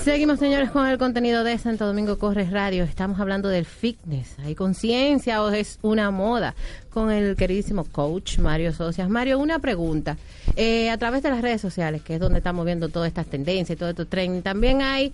Seguimos, 0.05 0.41
señores, 0.41 0.73
con 0.73 0.89
el 0.89 0.99
contenido 0.99 1.45
de 1.45 1.57
Santo 1.59 1.87
Domingo 1.87 2.19
Corres 2.19 2.51
Radio. 2.51 2.83
Estamos 2.83 3.21
hablando 3.21 3.49
del 3.49 3.65
fitness. 3.65 4.37
¿Hay 4.41 4.57
conciencia 4.57 5.45
o 5.45 5.51
es 5.51 5.79
una 5.81 6.11
moda? 6.11 6.57
Con 6.91 7.13
el 7.13 7.37
queridísimo 7.37 7.85
coach 7.85 8.39
Mario 8.39 8.73
Socias. 8.73 9.09
Mario, 9.09 9.39
una 9.39 9.61
pregunta. 9.61 10.17
Eh, 10.57 10.91
a 10.91 10.99
través 10.99 11.23
de 11.23 11.31
las 11.31 11.41
redes 11.41 11.61
sociales, 11.61 12.03
que 12.03 12.15
es 12.15 12.21
donde 12.21 12.39
estamos 12.39 12.67
viendo 12.67 12.89
todas 12.89 13.07
estas 13.07 13.29
tendencias 13.29 13.77
y 13.77 13.79
todo 13.79 13.91
esto 13.91 14.07
trending, 14.07 14.43
también 14.43 14.83
hay 14.83 15.13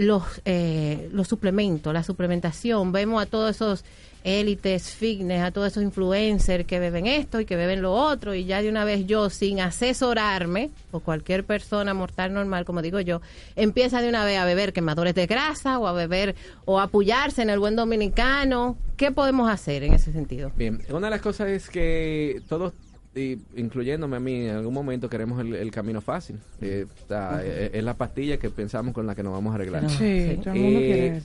los, 0.00 0.22
eh, 0.44 1.08
los 1.12 1.28
suplementos, 1.28 1.92
la 1.92 2.02
suplementación. 2.02 2.90
Vemos 2.92 3.22
a 3.22 3.26
todos 3.26 3.50
esos 3.56 3.84
élites, 4.24 4.90
fitness, 4.90 5.42
a 5.42 5.50
todos 5.50 5.68
esos 5.68 5.82
influencers 5.82 6.66
que 6.66 6.78
beben 6.78 7.06
esto 7.06 7.40
y 7.40 7.44
que 7.44 7.56
beben 7.56 7.80
lo 7.80 7.92
otro 7.92 8.34
y 8.34 8.44
ya 8.44 8.60
de 8.60 8.68
una 8.68 8.84
vez 8.84 9.06
yo 9.06 9.30
sin 9.30 9.60
asesorarme 9.60 10.70
o 10.90 11.00
cualquier 11.00 11.44
persona 11.44 11.94
mortal 11.94 12.32
normal, 12.34 12.64
como 12.64 12.82
digo 12.82 13.00
yo, 13.00 13.22
empieza 13.56 14.02
de 14.02 14.08
una 14.08 14.24
vez 14.24 14.38
a 14.38 14.44
beber 14.44 14.72
quemadores 14.72 15.14
de 15.14 15.26
grasa 15.26 15.78
o 15.78 15.86
a 15.86 15.92
beber 15.92 16.34
o 16.66 16.80
a 16.80 16.84
apoyarse 16.84 17.42
en 17.42 17.50
el 17.50 17.58
buen 17.58 17.76
dominicano. 17.76 18.76
¿Qué 18.96 19.10
podemos 19.10 19.50
hacer 19.50 19.84
en 19.84 19.94
ese 19.94 20.12
sentido? 20.12 20.52
Bien, 20.56 20.82
una 20.90 21.06
de 21.06 21.10
las 21.12 21.22
cosas 21.22 21.48
es 21.48 21.70
que 21.70 22.42
todos, 22.48 22.74
y 23.14 23.38
incluyéndome 23.56 24.16
a 24.16 24.20
mí, 24.20 24.46
en 24.46 24.56
algún 24.56 24.72
momento 24.74 25.08
queremos 25.08 25.40
el, 25.40 25.54
el 25.54 25.70
camino 25.70 26.00
fácil. 26.00 26.38
Eh, 26.60 26.86
sea, 27.08 27.40
eh, 27.42 27.70
es 27.74 27.82
la 27.84 27.94
pastilla 27.94 28.36
que 28.38 28.50
pensamos 28.50 28.94
con 28.94 29.06
la 29.06 29.14
que 29.14 29.22
nos 29.22 29.32
vamos 29.32 29.52
a 29.52 29.54
arreglar. 29.56 29.88
Sí, 29.90 30.38
todo 30.42 30.54
el 30.54 30.60
mundo 30.60 30.78
Eh, 30.80 30.86
quiere. 30.86 31.22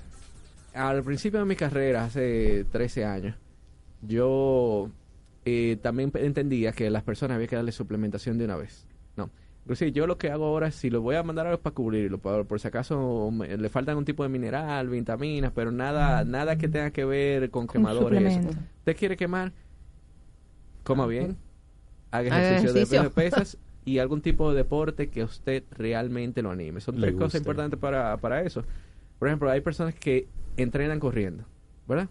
Al 0.74 1.04
principio 1.04 1.40
de 1.40 1.46
mi 1.46 1.56
carrera, 1.56 2.06
hace 2.06 2.66
13 2.72 3.06
años, 3.06 3.36
yo 4.02 4.90
eh, 5.46 5.78
también 5.82 6.12
entendía 6.16 6.72
que 6.72 6.90
las 6.90 7.04
personas 7.04 7.36
había 7.36 7.48
que 7.48 7.56
darle 7.56 7.72
suplementación 7.72 8.38
de 8.38 8.46
una 8.46 8.56
vez. 8.58 8.86
No. 9.16 9.30
Inclusive 9.64 9.92
yo 9.92 10.06
lo 10.08 10.18
que 10.18 10.30
hago 10.32 10.46
ahora 10.46 10.68
es 10.68 10.76
si 10.76 10.90
lo 10.90 11.02
voy 11.02 11.16
a 11.16 11.24
mandar 11.24 11.46
algo 11.46 11.56
es 11.58 11.62
para 11.62 11.74
cubrirlo, 11.74 12.18
por, 12.18 12.46
por 12.46 12.60
si 12.60 12.68
acaso 12.68 13.30
me- 13.32 13.56
le 13.58 13.70
falta 13.70 13.92
algún 13.92 14.06
tipo 14.06 14.24
de 14.24 14.30
mineral, 14.30 14.90
vitaminas, 14.90 15.52
pero 15.56 15.72
nada 15.72 16.26
nada 16.26 16.58
que 16.58 16.68
tenga 16.68 16.92
que 16.92 17.06
ver 17.06 17.50
con, 17.52 17.68
quemadores. 17.68 18.38
¿Usted 18.80 18.98
quiere 18.98 19.16
quemar? 19.16 19.54
Coma 20.84 21.08
bien, 21.08 21.38
Haga 22.18 22.28
ejercicio, 22.30 22.74
de- 22.74 22.80
ejercicio. 22.82 23.03
de 23.03 23.09
pesas 23.09 23.57
y 23.86 23.99
algún 23.99 24.22
tipo 24.22 24.49
de 24.51 24.57
deporte 24.57 25.09
que 25.09 25.24
usted 25.24 25.63
realmente 25.72 26.41
lo 26.41 26.51
anime. 26.51 26.82
Son 26.82 26.95
Le 26.95 27.01
tres 27.07 27.16
cosas 27.16 27.41
importantes 27.41 27.80
para, 27.80 28.18
para 28.18 28.41
eso. 28.41 28.63
Por 29.20 29.28
ejemplo, 29.28 29.49
hay 29.49 29.61
personas 29.61 29.93
que 29.95 30.28
entrenan 30.57 30.99
corriendo, 30.99 31.43
¿verdad? 31.88 32.09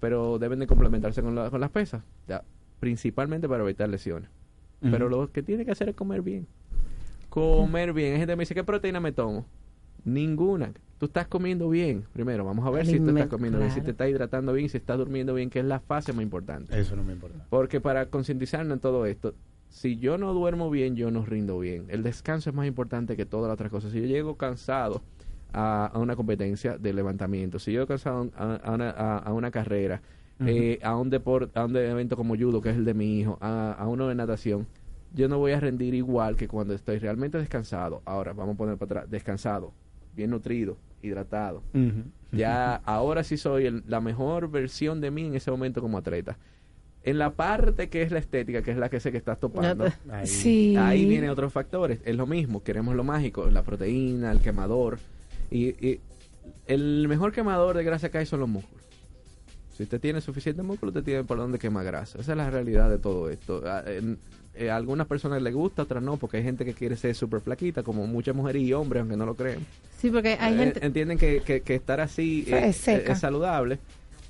Pero 0.00 0.38
deben 0.38 0.58
de 0.58 0.66
complementarse 0.66 1.22
con, 1.22 1.34
la- 1.34 1.50
con 1.50 1.60
las 1.60 1.70
pesas, 1.70 2.02
ya, 2.28 2.42
principalmente 2.80 3.48
para 3.48 3.62
evitar 3.64 3.88
lesiones. 3.88 4.28
Pero 4.80 5.08
lo 5.08 5.32
que 5.32 5.42
tiene 5.42 5.64
que 5.64 5.70
hacer 5.72 5.88
es 5.88 5.94
comer 5.96 6.22
bien. 6.22 6.46
Comer 7.30 7.92
bien. 7.92 8.12
Hay 8.12 8.18
gente 8.18 8.32
que 8.32 8.36
me 8.36 8.42
dice, 8.42 8.54
¿qué 8.54 8.62
proteína 8.64 9.00
me 9.00 9.10
tomo? 9.12 9.46
Ninguna. 10.04 10.72
Tú 10.98 11.06
estás 11.06 11.28
comiendo 11.28 11.68
bien. 11.68 12.04
Primero, 12.12 12.44
vamos 12.44 12.66
a 12.66 12.70
ver 12.70 12.86
si 12.86 12.98
tú 13.00 13.10
estás 13.10 13.28
comiendo 13.28 13.58
bien, 13.58 13.70
si 13.70 13.80
te 13.82 13.90
estás 13.90 14.08
hidratando 14.08 14.52
bien, 14.54 14.68
si 14.68 14.78
estás 14.78 14.96
durmiendo 14.96 15.34
bien, 15.34 15.50
que 15.50 15.58
es 15.58 15.64
la 15.64 15.80
fase 15.80 16.12
más 16.12 16.22
importante. 16.22 16.78
Eso 16.78 16.96
no 16.96 17.04
me 17.04 17.12
importa. 17.12 17.46
Porque 17.50 17.80
para 17.80 18.06
concientizarnos 18.08 18.74
en 18.74 18.80
todo 18.80 19.04
esto, 19.06 19.34
si 19.68 19.98
yo 19.98 20.16
no 20.16 20.32
duermo 20.32 20.70
bien, 20.70 20.96
yo 20.96 21.10
no 21.10 21.24
rindo 21.26 21.58
bien. 21.58 21.86
El 21.90 22.02
descanso 22.02 22.48
es 22.50 22.56
más 22.56 22.66
importante 22.66 23.16
que 23.16 23.26
todas 23.26 23.48
las 23.48 23.54
otras 23.54 23.70
cosas. 23.70 23.92
Si 23.92 24.00
yo 24.00 24.06
llego 24.06 24.36
cansado 24.36 25.02
a, 25.52 25.86
a 25.86 25.98
una 25.98 26.16
competencia 26.16 26.78
de 26.78 26.92
levantamiento, 26.94 27.58
si 27.58 27.72
yo 27.72 27.80
llego 27.80 27.88
cansado 27.88 28.30
a, 28.34 28.54
a 28.56 28.72
una, 28.72 28.90
a- 28.90 29.18
a 29.18 29.32
una 29.34 29.50
carrera, 29.50 30.00
eh, 30.46 30.78
a 30.82 30.96
un 30.96 31.10
deporte, 31.10 31.58
a 31.58 31.64
un 31.66 31.76
evento 31.76 32.16
como 32.16 32.36
judo, 32.36 32.60
que 32.62 32.70
es 32.70 32.76
el 32.76 32.84
de 32.86 32.94
mi 32.94 33.18
hijo, 33.20 33.36
a, 33.40 33.72
a 33.72 33.86
uno 33.88 34.08
de 34.08 34.14
natación, 34.14 34.66
yo 35.10 35.28
no 35.28 35.38
voy 35.38 35.52
a 35.52 35.60
rendir 35.60 35.94
igual 35.94 36.36
que 36.36 36.48
cuando 36.48 36.72
estoy 36.74 36.98
realmente 36.98 37.38
descansado. 37.38 38.02
Ahora, 38.06 38.32
vamos 38.32 38.54
a 38.54 38.58
poner 38.58 38.76
para 38.78 39.00
atrás, 39.00 39.10
descansado, 39.10 39.74
bien 40.16 40.30
nutrido, 40.30 40.76
hidratado. 41.02 41.62
Ya 42.32 42.74
ahora 42.84 43.22
sí 43.22 43.36
soy 43.36 43.66
el- 43.66 43.84
la 43.86 44.00
mejor 44.00 44.50
versión 44.50 45.00
de 45.00 45.10
mí 45.10 45.26
en 45.26 45.34
ese 45.36 45.50
momento 45.50 45.80
como 45.80 45.98
atleta. 45.98 46.36
En 47.04 47.18
la 47.18 47.30
parte 47.30 47.88
que 47.88 48.02
es 48.02 48.10
la 48.10 48.18
estética, 48.18 48.62
que 48.62 48.72
es 48.72 48.76
la 48.76 48.88
que 48.88 48.98
sé 48.98 49.12
que 49.12 49.18
estás 49.18 49.38
topando, 49.38 49.84
No 50.04 50.12
ahí, 50.14 50.26
Sí. 50.26 50.76
ahí 50.76 51.04
vienen 51.04 51.30
otros 51.30 51.52
factores. 51.52 52.00
Es 52.04 52.16
lo 52.16 52.26
mismo, 52.26 52.64
queremos 52.64 52.96
lo 52.96 53.04
mágico, 53.04 53.48
la 53.48 53.62
proteína, 53.62 54.32
el 54.32 54.40
quemador. 54.40 54.98
Y, 55.50 55.66
y 55.86 56.00
el 56.66 57.06
mejor 57.08 57.30
quemador 57.32 57.76
de 57.76 57.84
grasa 57.84 58.10
que 58.10 58.18
hay 58.18 58.26
son 58.26 58.40
los 58.40 58.48
músculos. 58.48 58.84
Si 59.76 59.82
usted 59.82 60.00
tiene 60.00 60.20
suficiente 60.20 60.62
músculo, 60.62 60.90
usted 60.90 61.02
tiene 61.04 61.24
por 61.24 61.36
dónde 61.36 61.58
quemar 61.58 61.84
grasa. 61.84 62.18
Esa 62.18 62.32
es 62.32 62.38
la 62.38 62.48
realidad 62.50 62.88
de 62.88 62.98
todo 62.98 63.28
esto. 63.28 63.62
A, 63.66 63.82
en- 63.86 64.18
eh, 64.54 64.70
a 64.70 64.76
algunas 64.76 65.06
personas 65.06 65.42
les 65.42 65.52
gusta, 65.52 65.82
otras 65.82 66.02
no, 66.02 66.16
porque 66.16 66.38
hay 66.38 66.42
gente 66.42 66.64
que 66.64 66.72
quiere 66.72 66.96
ser 66.96 67.14
súper 67.14 67.42
flaquita, 67.42 67.82
como 67.82 68.06
muchas 68.06 68.34
mujeres 68.34 68.62
y 68.62 68.72
hombres, 68.72 69.02
aunque 69.02 69.16
no 69.18 69.26
lo 69.26 69.34
creen. 69.34 69.66
Sí, 69.98 70.10
porque 70.10 70.36
hay 70.40 70.54
Eh, 70.54 70.56
gente... 70.58 70.86
Entienden 70.86 71.18
que, 71.18 71.42
que- 71.42 71.60
que 71.60 71.74
estar 71.74 72.00
así 72.00 72.44
eh, 72.48 72.68
es 72.74 73.18
saludable. 73.18 73.78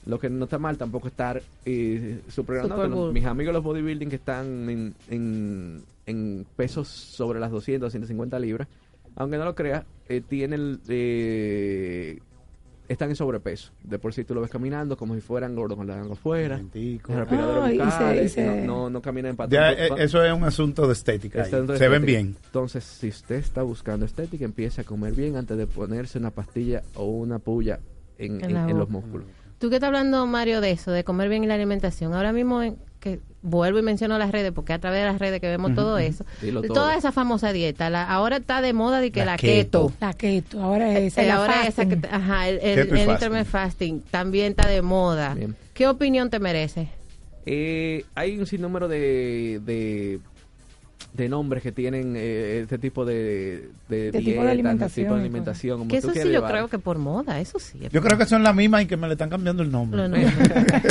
Lo 0.07 0.19
que 0.19 0.29
no 0.31 0.45
está 0.45 0.59
mal 0.59 0.77
tampoco 0.79 1.07
estar 1.09 1.41
eh, 1.65 2.21
super 2.29 2.61
Super 2.63 2.69
grandote. 2.69 2.89
good. 2.95 3.13
Mis 3.13 3.25
amigos 3.25 3.55
los 3.55 3.63
bodybuilding 3.63 4.09
que 4.09 4.17
están 4.17 4.69
en, 4.69 4.95
en, 5.11 5.83
en 6.07 6.47
pesos 6.57 6.89
sobre 6.89 7.39
las 7.39 7.51
200, 7.53 7.91
150 7.93 8.39
libras, 8.41 8.67
aunque 9.17 9.37
no 9.39 9.45
lo 9.45 9.55
creas, 9.55 9.85
eh, 10.09 10.21
tienen 10.29 10.81
eh, 10.89 12.19
están 12.89 13.11
en 13.11 13.17
sobrepeso. 13.17 13.73
De 13.83 13.99
por 13.99 14.13
sí 14.15 14.25
tú 14.25 14.35
lo 14.35 14.41
ves 14.41 14.51
caminando 14.51 14.97
como 14.97 15.15
si 15.15 15.21
fueran 15.21 15.55
gordos 15.55 15.77
con 15.79 15.87
la 15.87 15.97
lengua 15.97 16.15
afuera. 16.15 16.61
respiradores 16.73 17.65
Ah, 17.65 17.73
y 17.73 17.77
se- 17.79 17.85
bucales, 17.85 18.25
y 18.25 18.29
se- 18.29 18.47
No, 18.67 18.67
no, 18.85 18.91
no 18.91 19.03
caminan 19.03 19.31
en 19.31 19.37
Ya, 19.49 19.71
patrón. 19.71 19.99
eh, 19.99 20.05
eso 20.05 20.23
es 20.25 20.33
un 20.33 20.45
asunto 20.45 20.87
de 20.87 20.93
estética. 20.93 21.45
Se 21.45 21.89
ven 21.89 22.05
bien. 22.05 22.37
Entonces, 22.47 22.85
si 22.85 23.09
usted 23.09 23.37
está 23.37 23.63
buscando 23.63 24.07
estética, 24.07 24.45
empiece 24.45 24.81
a 24.81 24.85
comer 24.85 25.15
bien 25.15 25.37
antes 25.37 25.57
de 25.57 25.67
ponerse 25.67 26.19
una 26.19 26.31
pastilla 26.31 26.83
o 26.95 27.05
una 27.05 27.39
puya 27.39 27.81
en, 28.19 28.37
En 28.37 28.45
en- 28.47 28.55
la 28.55 28.69
en 28.71 28.79
los 28.79 28.89
músculos. 28.89 29.27
Tú 29.59 29.71
que 29.71 29.77
estás 29.77 29.89
hablando, 29.89 30.27
Mario, 30.27 30.61
de 30.61 30.71
eso, 30.73 30.91
de 30.91 31.03
comer 31.03 31.29
bien 31.31 31.43
y 31.45 31.47
la 31.47 31.55
alimentación. 31.55 32.13
Ahora 32.13 32.33
mismo, 32.33 32.63
en- 32.63 32.77
que 33.01 33.21
vuelvo 33.43 33.79
y 33.79 33.83
menciono 33.83 34.19
las 34.19 34.33
redes, 34.33 34.53
porque 34.53 34.73
a 34.73 34.79
través 34.81 35.01
de 35.01 35.07
las 35.07 35.19
redes 35.19 35.41
que 35.41 35.47
vemos 35.49 35.75
todo 35.75 35.99
eso. 35.99 36.25
Dilo 36.43 36.63
todo. 36.63 36.75
Toda 36.75 36.97
esa 36.97 37.13
famosa 37.13 37.53
dieta. 37.53 37.91
La, 37.91 38.03
ahora 38.05 38.39
está 38.39 38.61
de 38.61 38.73
moda 38.73 39.01
de 39.01 39.13
que 39.13 39.21
la, 39.21 39.33
La 39.33 39.37
keto. 39.37 39.89
keto. 39.89 39.93
La 40.01 40.13
keto, 40.15 40.63
ahora 40.63 40.93
es 40.99 41.13
esa, 41.13 41.23
Eh, 41.23 41.27
la 41.29 41.35
ahora 41.37 41.67
esa 41.67 41.87
que, 41.87 41.99
ajá, 42.11 42.49
el, 42.49 42.59
el, 42.63 42.75
Keto 42.77 42.97
y 42.97 43.01
el 43.01 43.07
fasting. 43.07 43.13
intermittent 43.13 43.47
fasting 43.49 44.01
también 44.11 44.51
está 44.53 44.69
de 44.69 44.83
moda. 44.83 45.35
Bien. 45.35 45.55
¿Qué 45.75 45.87
opinión 45.87 46.29
te 46.31 46.39
merece? 46.41 46.89
Eh, 47.45 48.05
hay 48.17 48.39
un 48.39 48.47
sinnúmero 48.47 48.89
de, 48.89 49.61
de, 49.65 50.19
de 51.17 51.29
nombres 51.29 51.63
que 51.63 51.73
tienen 51.73 52.15
eh, 52.17 52.61
este 52.63 52.79
tipo 52.79 53.05
de, 53.05 53.69
de, 53.89 54.11
De 54.11 54.13
tipo 54.13 54.21
de 54.21 54.21
dietas, 54.21 54.49
alimentación 54.51 55.05
tipo 55.07 55.15
de 55.15 55.21
alimentación. 55.21 55.79
como 55.79 55.91
Que 55.91 56.01
tú 56.01 56.11
eso 56.11 56.15
sí 56.21 56.27
yo 56.27 56.31
llevar. 56.33 56.51
creo 56.53 56.69
que 56.69 56.79
por 56.79 56.99
moda, 56.99 57.41
eso 57.41 57.59
sí. 57.59 57.79
Yo 57.91 58.03
creo 58.03 58.19
que 58.19 58.27
son 58.27 58.43
las 58.43 58.55
mismas 58.55 58.83
y 58.83 58.87
que 58.87 58.97
me 58.97 59.07
le 59.07 59.15
están 59.15 59.31
cambiando 59.31 59.63
el 59.63 59.71
nombre. 59.73 60.03
No, 60.03 60.09
no, 60.09 60.17
no. 60.19 60.29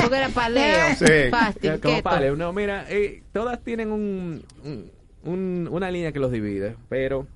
Porque 0.01 0.17
era 0.17 0.29
paleo, 0.29 0.95
Sí. 0.97 1.29
fasting, 1.31 1.71
Eh, 1.71 1.79
como 1.81 2.01
paleo. 2.01 2.35
No, 2.35 2.51
mira, 2.53 2.85
eh, 2.89 3.21
todas 3.33 3.61
tienen 3.63 3.91
un, 3.91 4.43
un- 4.63 4.91
un- 5.23 5.67
una 5.71 5.89
línea 5.91 6.11
que 6.11 6.19
los 6.19 6.31
divide, 6.31 6.75
pero 6.89 7.27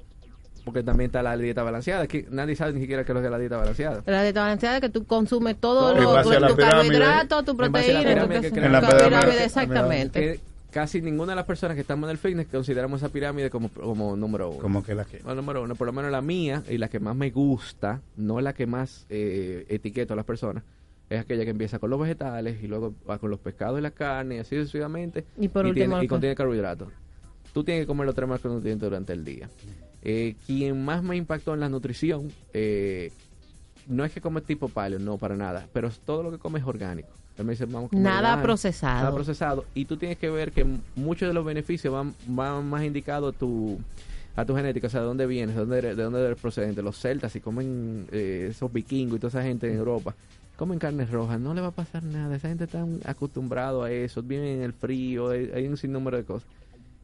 porque 0.66 0.84
también 0.84 1.08
está 1.08 1.24
la 1.24 1.36
dieta 1.36 1.64
balanceada, 1.64 2.06
que 2.06 2.28
nadie 2.30 2.56
sabe 2.56 2.74
ni 2.74 2.82
siquiera 2.82 3.04
qué 3.04 3.12
es 3.12 3.16
lo 3.16 3.22
que 3.22 3.26
es 3.28 3.32
la 3.32 3.40
dieta 3.40 3.58
balanceada. 3.58 4.04
La 4.06 4.22
dieta 4.22 4.42
balanceada 4.42 4.76
es 4.76 4.82
que 4.82 4.90
tú 4.90 5.04
consumes 5.06 5.56
todo 5.60 5.96
En 5.96 6.04
lo, 6.04 6.22
tu, 6.22 6.30
la 6.32 6.48
tu 6.48 6.56
carbohidrato, 6.56 7.44
tu 7.44 7.52
En 7.64 7.72
base 7.72 7.90
a 7.90 7.94
la 7.94 8.02
proteína, 8.02 8.22
tu, 8.22 8.28
pirámide 8.28 8.42
que 8.42 8.50
tu 8.50 8.56
crean. 8.56 9.10
pirámide, 9.10 9.46
exactamente. 9.46 10.20
Que 10.20 10.40
casi 10.72 11.01
ninguna 11.01 11.32
de 11.32 11.38
las 11.38 11.45
personas 11.45 11.76
que 11.76 11.82
estamos 11.82 12.07
en 12.07 12.11
el 12.11 12.17
fitness 12.17 12.47
consideramos 12.47 13.01
esa 13.01 13.11
pirámide 13.11 13.49
como, 13.49 13.70
como 13.70 14.15
número 14.15 14.49
uno. 14.49 14.59
Como 14.59 14.84
que 14.84 14.95
la 14.95 15.05
que. 15.05 15.20
Bueno, 15.20 15.41
número 15.41 15.63
uno, 15.63 15.76
por 15.76 15.88
lo 15.88 15.93
menos 15.93 16.11
la 16.11 16.22
mía 16.22 16.63
y 16.70 16.78
la 16.78 16.89
que 16.89 16.99
más 16.99 17.15
me 17.15 17.30
gusta, 17.32 18.01
no 18.17 18.39
la 18.41 18.53
que 18.53 18.65
más 18.67 19.05
eh, 19.09 19.65
etiqueto 19.70 20.13
a 20.13 20.15
las 20.15 20.26
personas, 20.26 20.63
es 21.09 21.20
aquella 21.20 21.43
que 21.43 21.51
empieza 21.51 21.80
con 21.80 21.89
los 21.89 21.99
vegetales 21.99 22.63
y 22.63 22.67
luego 22.67 22.93
va 23.09 23.17
con 23.17 23.30
los 23.32 23.39
pescados 23.39 23.80
y 23.80 23.82
la 23.82 23.91
carne 23.91 24.36
y 24.36 24.39
así 24.39 24.55
sucesivamente. 24.55 25.26
Y 25.39 25.47
por 25.47 25.63
tiene- 25.63 25.82
último, 25.88 26.03
y 26.03 26.07
contiene 26.07 26.36
carbohidratos. 26.36 26.89
Tú 27.53 27.63
tienes 27.63 27.84
que 27.84 27.88
comer 27.88 28.05
los 28.05 28.13
tres 28.15 28.30
macronutrientes 28.30 28.88
durante 28.88 29.13
el 29.13 29.26
día. 29.26 29.49
Eh, 30.03 30.36
quien 30.45 30.86
más 30.86 31.01
me 31.03 31.15
impactó 31.17 31.53
en 31.55 31.59
la 31.61 31.67
nutrición, 31.70 32.32
eh, 32.53 33.11
no 33.88 34.05
es 34.05 34.11
que 34.13 34.22
come 34.22 34.41
tipo 34.41 34.70
paleo, 34.70 34.99
no, 34.99 35.17
para 35.17 35.36
nada, 35.36 35.67
pero 35.74 35.89
todo 36.05 36.22
lo 36.22 36.32
que 36.32 36.38
come 36.38 36.59
es 36.59 36.65
orgánico. 36.65 37.09
Me 37.44 37.52
dice, 37.52 37.66
vamos 37.66 37.92
Nada 37.94 38.42
procesado. 38.42 38.96
Nada 38.96 39.14
procesado. 39.14 39.66
Y 39.74 39.86
tú 39.86 39.98
tienes 39.98 40.18
que 40.18 40.30
ver 40.30 40.52
que 40.52 40.66
muchos 40.96 41.28
de 41.28 41.34
los 41.34 41.46
beneficios 41.46 41.94
van, 41.94 42.14
van 42.28 42.70
más 42.70 42.84
indicados 42.84 43.36
a 43.36 43.38
tu, 43.38 43.80
a 44.36 44.46
tu 44.46 44.56
genética, 44.56 44.88
o 44.88 44.90
sea, 44.90 45.02
de 45.02 45.08
dónde 45.08 45.26
vienes, 45.26 45.56
de 45.56 45.62
dónde 45.62 45.78
eres, 45.78 45.98
de 45.98 46.04
dónde 46.04 46.26
eres 46.26 46.40
procedente. 46.40 46.82
Los 46.82 47.00
celtas, 47.00 47.32
si 47.32 47.40
comen 47.40 48.08
eh, 48.12 48.48
esos 48.52 48.72
vikingos 48.72 49.18
y 49.18 49.20
toda 49.20 49.30
esa 49.30 49.44
gente 49.44 49.70
en 49.70 49.78
Europa, 49.78 50.16
comen 50.58 50.80
carnes 50.80 51.10
rojas, 51.10 51.40
no 51.40 51.54
le 51.54 51.62
va 51.62 51.68
a 51.68 51.72
pasar 51.72 52.04
nada. 52.04 52.36
Esa 52.36 52.50
gente 52.50 52.66
está 52.66 52.86
acostumbrado 53.06 53.84
a 53.84 53.92
eso, 53.92 54.22
viven 54.22 54.48
en 54.48 54.62
el 54.64 54.74
frío, 54.74 55.30
hay, 55.30 55.52
hay 55.54 55.68
un 55.68 55.78
sinnúmero 55.78 56.18
de 56.18 56.24
cosas 56.24 56.48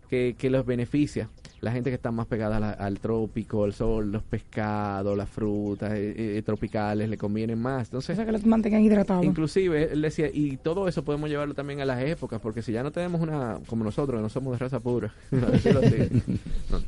que, 0.07 0.35
que 0.37 0.49
los 0.49 0.65
beneficia. 0.65 1.29
La 1.61 1.71
gente 1.71 1.89
que 1.89 1.95
está 1.95 2.11
más 2.11 2.27
pegada 2.27 2.57
a 2.57 2.59
la- 2.59 2.71
al 2.71 2.99
trópico, 2.99 3.63
al 3.63 3.73
sol, 3.73 4.11
los 4.11 4.21
pescados, 4.21 5.17
las 5.17 5.27
frutas 5.29 5.93
eh, 5.93 6.37
eh, 6.37 6.41
tropicales, 6.45 7.09
le 7.09 7.17
convienen 7.17 7.59
más. 7.59 7.87
Entonces, 7.87 8.11
O 8.11 8.15
sea, 8.17 8.25
que 8.25 8.31
los 8.31 8.45
mantengan 8.45 8.81
hidratados. 8.81 9.25
Inclusive, 9.25 9.91
él 9.93 10.01
decía, 10.01 10.29
y 10.31 10.57
todo 10.57 10.87
eso 10.87 11.03
podemos 11.03 11.29
llevarlo 11.29 11.53
también 11.55 11.81
a 11.81 11.85
las 11.85 12.03
épocas, 12.03 12.39
porque 12.39 12.61
si 12.61 12.71
ya 12.71 12.83
no 12.83 12.91
tenemos 12.91 13.19
una, 13.21 13.57
como 13.67 13.83
nosotros, 13.83 14.19
que 14.19 14.21
no 14.21 14.29
somos 14.29 14.53
de 14.53 14.59
raza 14.59 14.79
pura, 14.79 15.11
no, 15.31 15.47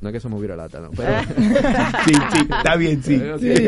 no 0.01 0.09
es 0.09 0.13
que 0.13 0.20
somos 0.20 0.39
viralata, 0.41 0.80
no, 0.80 0.91
pero... 0.91 1.11
Sí, 2.05 2.13
sí, 2.34 2.39
está 2.41 2.76
bien, 2.76 3.01
sí. 3.03 3.20
Sí. 3.39 3.68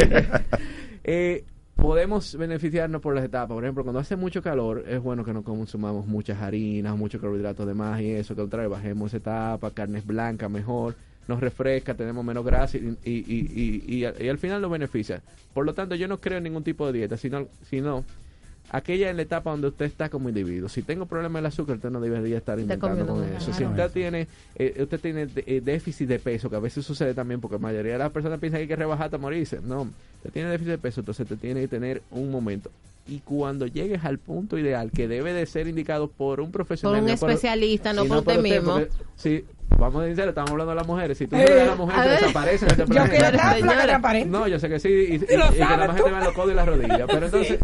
Eh, 1.04 1.44
podemos 1.80 2.36
beneficiarnos 2.36 3.02
por 3.02 3.16
las 3.16 3.24
etapas. 3.24 3.56
Por 3.56 3.64
ejemplo, 3.64 3.84
cuando 3.84 4.00
hace 4.00 4.16
mucho 4.16 4.42
calor, 4.42 4.84
es 4.88 5.02
bueno 5.02 5.24
que 5.24 5.34
no 5.34 5.44
consumamos 5.44 6.06
muchas 6.06 6.42
harinas, 6.42 6.98
muchos 6.98 7.22
carbohidratos 7.22 7.66
de 7.66 7.74
más 7.74 8.02
y 8.02 8.12
eso, 8.12 8.36
que 8.36 8.42
otra 8.42 8.62
vez 8.62 8.70
bajemos 8.70 9.14
etapa, 9.14 9.72
carnes 9.72 10.06
blancas 10.06 10.50
mejor, 10.50 10.96
nos 11.28 11.40
refresca, 11.40 11.94
tenemos 11.94 12.24
menos 12.26 12.46
grasa 12.46 12.78
y, 12.78 12.98
y, 13.04 13.84
y, 13.88 14.06
y 14.06 14.30
al 14.30 14.38
final 14.38 14.62
nos 14.62 14.72
beneficia. 14.72 15.22
Por 15.54 15.66
lo 15.66 15.74
tanto, 15.74 15.96
yo 15.96 16.08
no 16.08 16.20
creo 16.20 16.38
en 16.38 16.44
ningún 16.44 16.64
tipo 16.64 16.86
de 16.88 16.94
dieta, 16.94 17.18
sino, 17.18 17.48
sino 17.64 18.04
aquella 18.72 19.10
en 19.10 19.16
la 19.18 19.24
etapa 19.24 19.52
donde 19.52 19.68
usted 19.68 19.86
está 19.86 20.10
como 20.10 20.30
individuo. 20.30 20.70
Si 20.70 20.82
tengo 20.82 21.06
problema 21.06 21.40
del 21.40 21.46
azúcar, 21.48 21.78
usted 21.78 21.90
no 21.90 22.00
debería 22.00 22.38
estar 22.38 22.60
inventando 22.60 23.06
con 23.06 23.24
eso. 23.24 23.54
Si 23.54 23.64
usted 23.66 23.92
tiene, 23.92 24.28
eh, 24.56 24.76
usted 24.82 25.00
tiene 25.00 25.28
eh, 25.36 25.62
déficit 25.64 26.08
de 26.08 26.20
peso, 26.20 26.50
que 26.50 26.56
a 26.56 26.60
veces 26.60 26.86
sucede 26.86 27.14
también 27.14 27.42
porque 27.42 27.56
la 27.56 27.62
mayoría 27.62 27.94
de 27.94 28.00
las 28.00 28.12
personas 28.12 28.40
piensan 28.40 28.60
que 28.60 28.62
hay 28.64 28.68
que 28.68 28.76
rebajar 28.76 29.06
hasta 29.06 29.18
morirse. 29.18 29.60
No, 29.64 29.82
usted 30.18 30.32
tiene 30.32 30.50
déficit 30.50 30.72
de 30.72 30.78
peso, 30.78 31.02
entonces 31.02 31.28
te 31.28 31.36
tiene 31.36 31.62
que 31.62 31.68
tener 31.68 32.02
un 32.12 32.30
momento. 32.32 32.70
Y 33.08 33.20
cuando 33.22 33.66
llegues 33.66 34.06
al 34.06 34.20
punto 34.20 34.56
ideal, 34.58 34.92
que 34.92 35.08
debe 35.08 35.34
de 35.34 35.46
ser 35.48 35.68
indicado 35.68 36.08
por 36.10 36.40
un 36.42 36.52
profesional. 36.52 36.98
Por 36.98 37.04
un 37.04 37.08
no 37.08 37.14
especialista, 37.16 37.92
no 37.92 38.06
por 38.06 38.18
usted 38.18 38.40
mismo. 38.40 38.74
porque 38.74 38.90
si, 39.16 39.44
vamos 39.80 40.04
a 40.04 40.06
decir, 40.06 40.26
estamos 40.26 40.52
hablando 40.52 40.70
de 40.72 40.76
las 40.76 40.86
mujeres. 40.86 41.18
Si 41.18 41.26
tú 41.26 41.36
Eh, 41.36 41.40
no 41.50 41.56
das 41.56 41.62
a 41.64 41.66
la 41.66 41.76
mujer, 41.76 41.96
a 42.00 42.04
te 42.04 42.10
desaparecen 42.10 42.68
de 42.70 42.76
Yo 42.78 42.86
quiero 42.86 43.06
estar 43.06 43.58
flaca, 43.58 43.84
transparente. 43.88 44.30
No, 44.30 44.48
yo 44.48 44.60
sé 44.60 44.70
que 44.70 44.80
sí, 44.80 44.90
y, 44.90 44.92
y- 44.92 45.14
y- 45.14 45.16
y 45.16 45.20
que 45.26 45.38
lo 45.38 45.40
nada 45.40 45.58
sabes 45.58 45.88
más 45.88 45.98
tú. 45.98 46.04
te 46.04 46.10
vean 46.12 46.24
los 46.24 46.34
codos 46.34 46.52
y 46.52 46.54
las 46.54 46.68
rodillas. 46.68 47.02
Pero 47.08 47.30
Sí. 47.44 47.58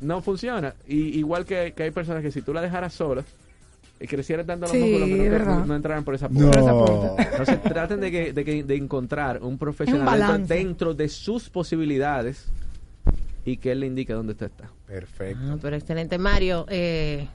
No 0.00 0.20
funciona. 0.22 0.74
Y 0.86 1.18
igual 1.18 1.44
que, 1.44 1.72
que 1.76 1.84
hay 1.84 1.90
personas 1.90 2.22
que 2.22 2.30
si 2.30 2.42
tú 2.42 2.52
la 2.52 2.60
dejaras 2.60 2.92
sola, 2.94 3.24
eh, 3.98 4.06
crecieran 4.06 4.46
tanto 4.46 4.66
los 4.66 4.72
Sí, 4.72 4.78
músculos 4.78 5.08
que 5.08 5.38
no, 5.38 5.44
no, 5.60 5.66
no 5.66 5.76
entraran 5.76 6.04
por 6.04 6.14
esa 6.14 6.28
No. 6.28 6.48
puerta. 6.48 6.72
Puerta. 6.74 7.22
Entonces 7.30 7.62
traten 7.62 8.00
de, 8.00 8.10
que, 8.10 8.32
de, 8.32 8.44
que- 8.44 8.62
de 8.64 8.76
encontrar 8.76 9.42
un 9.42 9.56
profesional 9.58 10.40
Un 10.40 10.46
dentro, 10.46 10.92
de 10.94 11.08
sus 11.08 11.48
posibilidades 11.48 12.46
y 13.44 13.56
que 13.58 13.72
él 13.72 13.80
le 13.80 13.86
indique 13.86 14.12
dónde 14.12 14.32
usted 14.32 14.46
está. 14.46 14.68
Perfecto. 14.86 15.40
Ah, 15.52 15.56
pero 15.62 15.76
excelente. 15.76 16.18
Mario, 16.18 16.66
eh, 16.68 17.28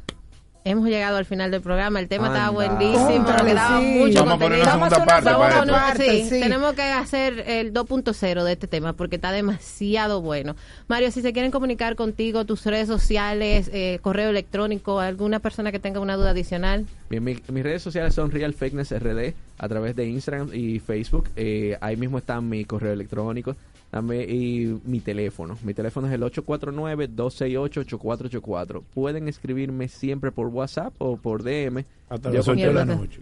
hemos 0.63 0.87
llegado 0.87 1.17
al 1.17 1.25
final 1.25 1.51
del 1.51 1.61
programa. 1.61 1.99
El 1.99 2.07
tema 2.07 2.27
estaba 2.27 2.47
Anda. 2.47 2.75
buenísimo. 2.77 3.07
Cóntrale, 3.25 3.49
quedaba 3.51 3.79
sí. 3.79 3.85
mucho 3.85 4.19
Vamos 4.19 4.33
a 4.33 4.37
poner 4.37 4.61
una 4.61 4.71
segunda 4.71 5.05
parte 5.05 5.29
para. 5.31 5.65
Parte, 5.65 6.11
sí, 6.23 6.29
sí. 6.29 6.39
tenemos 6.41 6.73
que 6.73 6.81
hacer 6.83 7.43
el 7.47 7.73
2.0 7.73 8.43
de 8.43 8.51
este 8.51 8.67
tema 8.67 8.93
porque 8.93 9.15
está 9.17 9.31
demasiado 9.31 10.21
bueno. 10.21 10.55
Mario, 10.87 11.11
si 11.11 11.21
se 11.21 11.33
quieren 11.33 11.51
comunicar 11.51 11.95
contigo, 11.95 12.45
tus 12.45 12.65
redes 12.65 12.87
sociales, 12.87 13.69
eh, 13.73 13.99
correo 14.01 14.29
electrónico, 14.29 14.99
alguna 14.99 15.39
persona 15.39 15.71
que 15.71 15.79
tenga 15.79 15.99
una 15.99 16.15
duda 16.15 16.31
adicional. 16.31 16.85
Bien, 17.09 17.23
mi- 17.23 17.39
mis 17.49 17.63
redes 17.63 17.81
sociales 17.81 18.13
son 18.13 18.31
Real 18.31 18.53
Fakeness 18.53 18.91
RD 18.91 19.33
a 19.57 19.67
través 19.67 19.95
de 19.95 20.07
Instagram 20.07 20.49
y 20.53 20.79
Facebook. 20.79 21.29
Eh, 21.35 21.77
ahí 21.81 21.97
mismo 21.97 22.17
está 22.17 22.39
mi 22.41 22.65
correo 22.65 22.93
electrónico 22.93 23.55
también, 23.91 24.25
y 24.29 24.79
mi 24.85 25.01
teléfono. 25.01 25.57
Mi 25.63 25.73
teléfono 25.73 26.07
es 26.07 26.13
el 26.13 26.21
849-268-8484. 26.23 28.83
Pueden 28.93 29.27
escribirme 29.27 29.89
siempre 29.89 30.31
por 30.31 30.47
WhatsApp 30.47 30.93
o 30.97 31.17
por 31.17 31.43
DM. 31.43 31.83
Hasta 32.11 32.29
las 32.29 32.45
8 32.45 32.59
de 32.59 32.73
la 32.73 32.83
noche. 32.83 33.21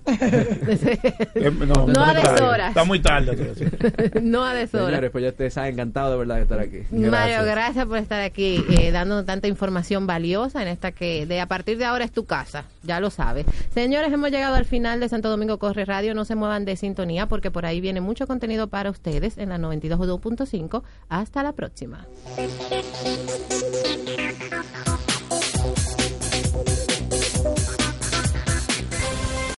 No, 1.67 1.85
No 1.85 2.03
a 2.03 2.13
deshoras. 2.15 2.69
Está 2.69 2.83
muy 2.85 2.99
tarde. 2.99 3.53
no 4.23 4.43
a 4.43 4.55
deshora. 4.55 4.85
Señores, 4.87 5.11
pues 5.11 5.23
ya 5.25 5.29
ustedes 5.29 5.53
saben, 5.53 5.73
encantado 5.73 6.13
de 6.13 6.17
verdad 6.17 6.37
de 6.37 6.41
estar 6.41 6.59
aquí. 6.59 6.79
Mario, 6.89 7.43
gracias 7.45 7.85
por 7.85 7.97
estar 7.99 8.19
aquí 8.19 8.65
eh, 8.67 8.89
dando 8.91 9.23
tanta 9.25 9.47
información 9.47 10.07
valiosa 10.07 10.63
en 10.63 10.69
esta 10.69 10.91
que 10.91 11.27
de 11.27 11.39
a 11.39 11.45
partir 11.45 11.77
de 11.77 11.85
ahora 11.85 12.03
es 12.03 12.11
tu 12.11 12.25
casa, 12.25 12.65
ya 12.81 12.99
lo 12.99 13.11
sabes. 13.11 13.45
Señores, 13.71 14.11
hemos 14.11 14.31
llegado 14.31 14.55
al 14.55 14.65
final 14.65 14.99
de 14.99 15.07
Santo 15.07 15.29
Domingo 15.29 15.59
Corre 15.59 15.85
Radio, 15.85 16.15
no 16.15 16.25
se 16.25 16.33
muevan 16.33 16.65
de 16.65 16.75
sintonía 16.75 17.27
porque 17.27 17.51
por 17.51 17.67
ahí 17.67 17.81
viene 17.81 18.01
mucho 18.01 18.25
contenido 18.25 18.69
para 18.69 18.89
ustedes 18.89 19.37
en 19.37 19.49
la 19.49 19.59
92.5. 19.59 20.81
Hasta 21.09 21.43
la 21.43 21.53
próxima. 21.53 22.07